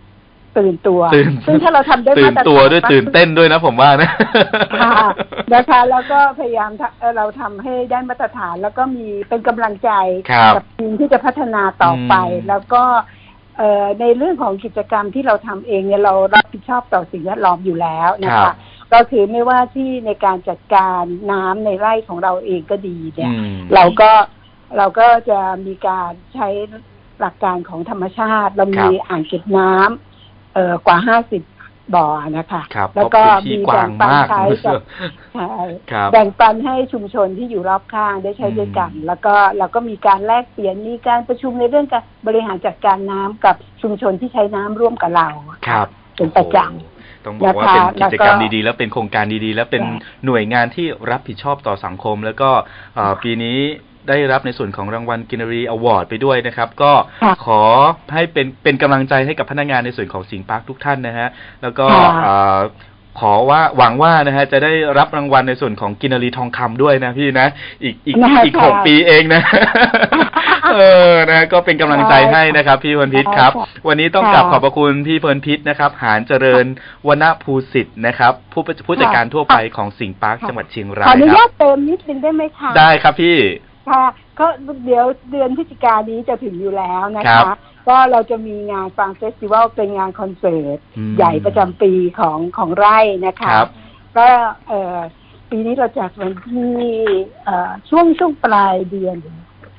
[0.58, 4.12] ตื่นตัวตื่นซึ่งถ้าเราทำได้ตื่มานตรฐานตัวด้วยมากตื่นเต้นด้วยนะผมว่านะ
[4.82, 5.08] ค่ะ
[5.54, 9.90] นะคะ แล้วก็พยายามทำเอ่อเราทำให้ได้มาตรฐาน แล้วก็มีเป็นกำลังใจ
[10.32, 12.84] ครับกัทีมที่จะพัฒนาต่อไปอืมแล้วก็
[13.58, 18.56] เอ่อในเรื่องของกิจกรรมที่เราทำเองเนี่ยเรารับผิดชอบต่อสิ่งแวดล้อมอยู่แล้วนะครัคะบ
[18.94, 24.12] ก็คือไม่ว่าที่ในการจัดการน้ำในไร่ของเราเองก็ดีเนี่ยอืมเราก็
[24.78, 26.48] เราก็จะมีการใช้
[27.20, 31.42] หลักการของธรรมชาติ เรามีอ่างเก็บน้ำเอ่อกว่าห้าสิบ
[31.96, 32.08] บ่อ
[32.38, 34.82] นะคะครับแล้วก็เพราะพื้นที่มีกแบ่ว้างงปันมากใช้กับ
[35.34, 35.52] ใช่
[35.92, 45.28] ครับแบ่งปันให้ชุมชนที่อยู่รอบข้างได้ใช้อืมด้วยกัน แล้วก็เราก็มีการแลกเปลี่ยนมีการประชุมในเรื่องการบริหารจัดการน้ำกับชุมชนที่ใช้น้ำร่วมกับเรา
[45.68, 46.58] ครับเป็นประจ
[47.30, 52.50] ต้องบอกว่านะคะเป็นกิจกรรมแล้วก็ดีๆ แล้วเป็นโครงการดีๆ แล้วเป็นค่ะหน่วยงานที่รับผิดชอบต่อสังคม แล้วก็
[52.96, 53.60] เอ่อปีนี้
[54.10, 56.92] ได้รับในส่วนของรางวัลกินรี Award ไปด้วยนะครับ ก็
[57.24, 57.62] ค่ะขอ
[58.14, 61.30] ให้เป็นเป็นกำลังใจให้กับพนักงานในส่วนของสิงห์ปาร์คทุกท่านนะฮะ
[61.62, 62.60] แล้วก็ค่ะเอ่อ
[63.20, 67.48] ขอว่าหวังว่านะฮะจะได้รับรางวัลในส่วนของกินรีทองคำด้วยนะพี่นะ
[67.84, 69.42] อีกอีกนะคะอีกหกปีเองนะ
[70.78, 76.66] เออนะก็เป็นกำลังใจให้นะครับ พี่เพลินพิศครับค่ะวันนี้ต้องกลับขอบพระคุณพี่เพลินพิศนะครับ หาญเจริญ
[77.08, 83.38] วณภูสิทธิ์นะครับ ผู้ผู้จัดการทั่วไปของสิงห์ปาร์คจังหวัดเชียงรายครับ ขออนุญาตเติมนิดนึงได้ไหมคะได้ครับพี่
[83.90, 84.04] ค่ะ
[84.40, 84.48] ก็
[84.86, 93.70] เดี๋ยวเดือนพฤศจิกายนนี้จะถึงอยู่แล้วนะคะครับก็เราจะมีงาน Farm Festival เป็นงานคอนเสิร์ตอืมใหญ่ประจำปีของของไร่นะคะครับ
[94.18, 94.28] ก็
[94.68, 94.98] เอ่อ
[95.50, 96.74] ปีนี้เราจัดวันที่
[97.46, 99.16] เอ่อช่วงช่วงปลายเดือน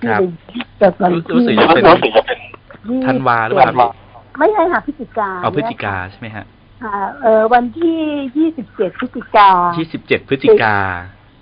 [0.02, 0.22] ที่ครับ
[0.82, 1.84] จัดวันรู้ที่สึกจะเป็น
[2.86, 3.88] ที่ธันวาหรือเปล่าพี่
[4.38, 6.44] ไม่ใช่ค่ะพฤศจิกาเอาพฤศจิกาใช่ไหมฮะ
[6.82, 10.76] ค่ะเอ่อวันที่27พฤศจิกาที่สิบเจ็ดพฤศจิกา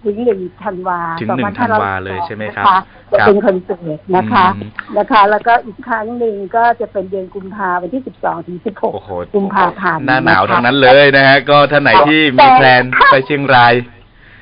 [0.05, 2.81] ถึงหนึ่งธันวาถึงหนึ่ง2562ธันวาเลยใช่ไหมครับนะะ
[3.11, 8.57] จะครับเป็นคอนเสิร์ตนะคะอืมนะคะ แล้วก็อีกครั้งหนึ่งก็จะเป็นเดือนกุมภาวันที่12ถึง
[8.93, 13.73] โอ้โห16กุมภาพันธ์หน้าหนาวะคะทั้งนั้นเลยนะฮะ ก็ท่านไหนที่มีแพลนไปเชียงราย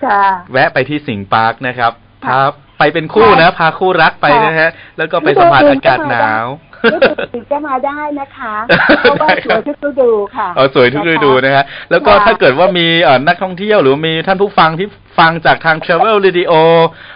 [0.05, 0.23] ค่ะ
[0.53, 1.93] แวะไปที่สิงห์ปาร์คนะครับ
[2.25, 2.39] พา
[2.79, 6.47] ไปเป็นคู่นะ พาคู่รักไปนะฮะ แล้วก็ไปสัมผัสอากาศหนาว
[6.95, 8.55] ฤดูอื่นก็มาได้นะคะ
[9.01, 14.89] เพราะว่าสวยทุกฤดูค่ะเอาสวยทุกฤดูนะฮะแล้วก็ค่ะถ้าเกิดว่ามีเอ่อนักท่องเที่ยวหรือมีท่านผู้ฟังที่
[15.19, 16.53] ฟังจากทาง Travel Radio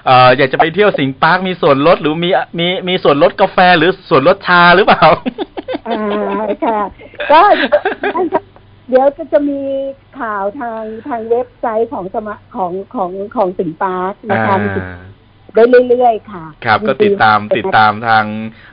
[0.07, 5.05] เอ่ออยากจะไปเที่ยวสิงห์ปาร์คมีส่วนลดหรือมีมีมีส่วนลดกาแฟหรือส่วนลดชาหรือเปล่า
[5.89, 6.01] อ่า
[6.65, 6.81] ค่ะ
[7.33, 7.41] ก็
[8.89, 9.61] เดี๋ยวก็จะมี
[10.21, 14.87] ข่าวทางทางเว็บไซต์ของสมาของของของสิงห์ปาร์คนะคะมีติด
[15.55, 18.25] ได้เรื่อยๆค่ะ ครับ ก็ติดตามติดตามทาง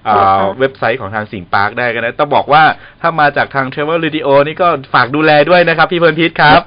[0.06, 2.64] เอ่อเว็บไซต์ของทางสิงห์ปาร์คได้กันนะ ต้องบอกว่า
[3.02, 6.62] ถ้ามาจากทาง Travel Radio นี่ก็ฝากดูแลด้วยนะครับพี่เพลินพิศครับ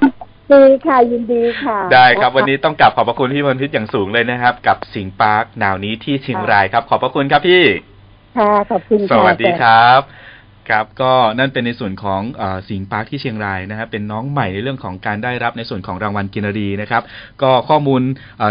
[0.53, 7.65] ดีค่ะยินดีค่ะ ได้ครับวันนี้ต้องกลับขอบพระคุณพี่เพลินพิศอย่างสูงเลยนะครับ กับสิงห์ปาร์คหนาวนี้ที่เชียงรายครับ ขอบพระคุณครับพี่
[8.39, 10.01] ค่ะขอบคุณสค่ะวัสดีครับ
[10.71, 17.03] ครับก็นั่นเป็นในส่วนของอสิงห์ปาร์คที่เชียงรายนะครับเป็นน้องใหม่ในเรื่องของการได้รับในส่วนของรางวัลกินรีนะครับ
[17.43, 18.03] ก็ข้อมูล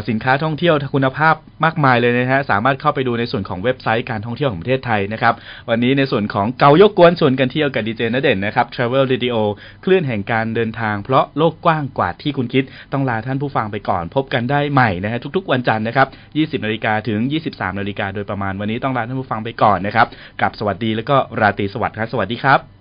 [0.09, 1.35] สินค้าท่องเที่ยวคุณภาพ
[1.65, 5.33] มากมายเลยนะฮะสามารถเข้าไปดูในส่วนของเว็บไซต์การท่องเที่ยวของประเทศไทยนะครับ
[5.69, 9.35] วันนี้ในส่วนของเกายกกวนชวนกันเที่ยวกับดีเจนเด่นนะครับ Travel Radio
[9.83, 12.63] คลื่นแห่งการเดินทาง เพราะโลกกว้างกว่าที่คุณคิด
[12.93, 16.07] ต้องลาท่านผู้ฟังไปก่อน พบกันได้ใหม่นะฮะทุกๆ วันจันทร์นะครับ
[16.59, 17.19] 20นาฬิกาถึง
[17.51, 20.07] 23นาฬิกาโดยประมาณวันนี้ต้องลาท่านผู้ฟังไปก่อนนะครับ
[20.41, 22.78] กับสวัสดีแล้วก็ราตรีสวัสดิ์ครับสวัสดีครับ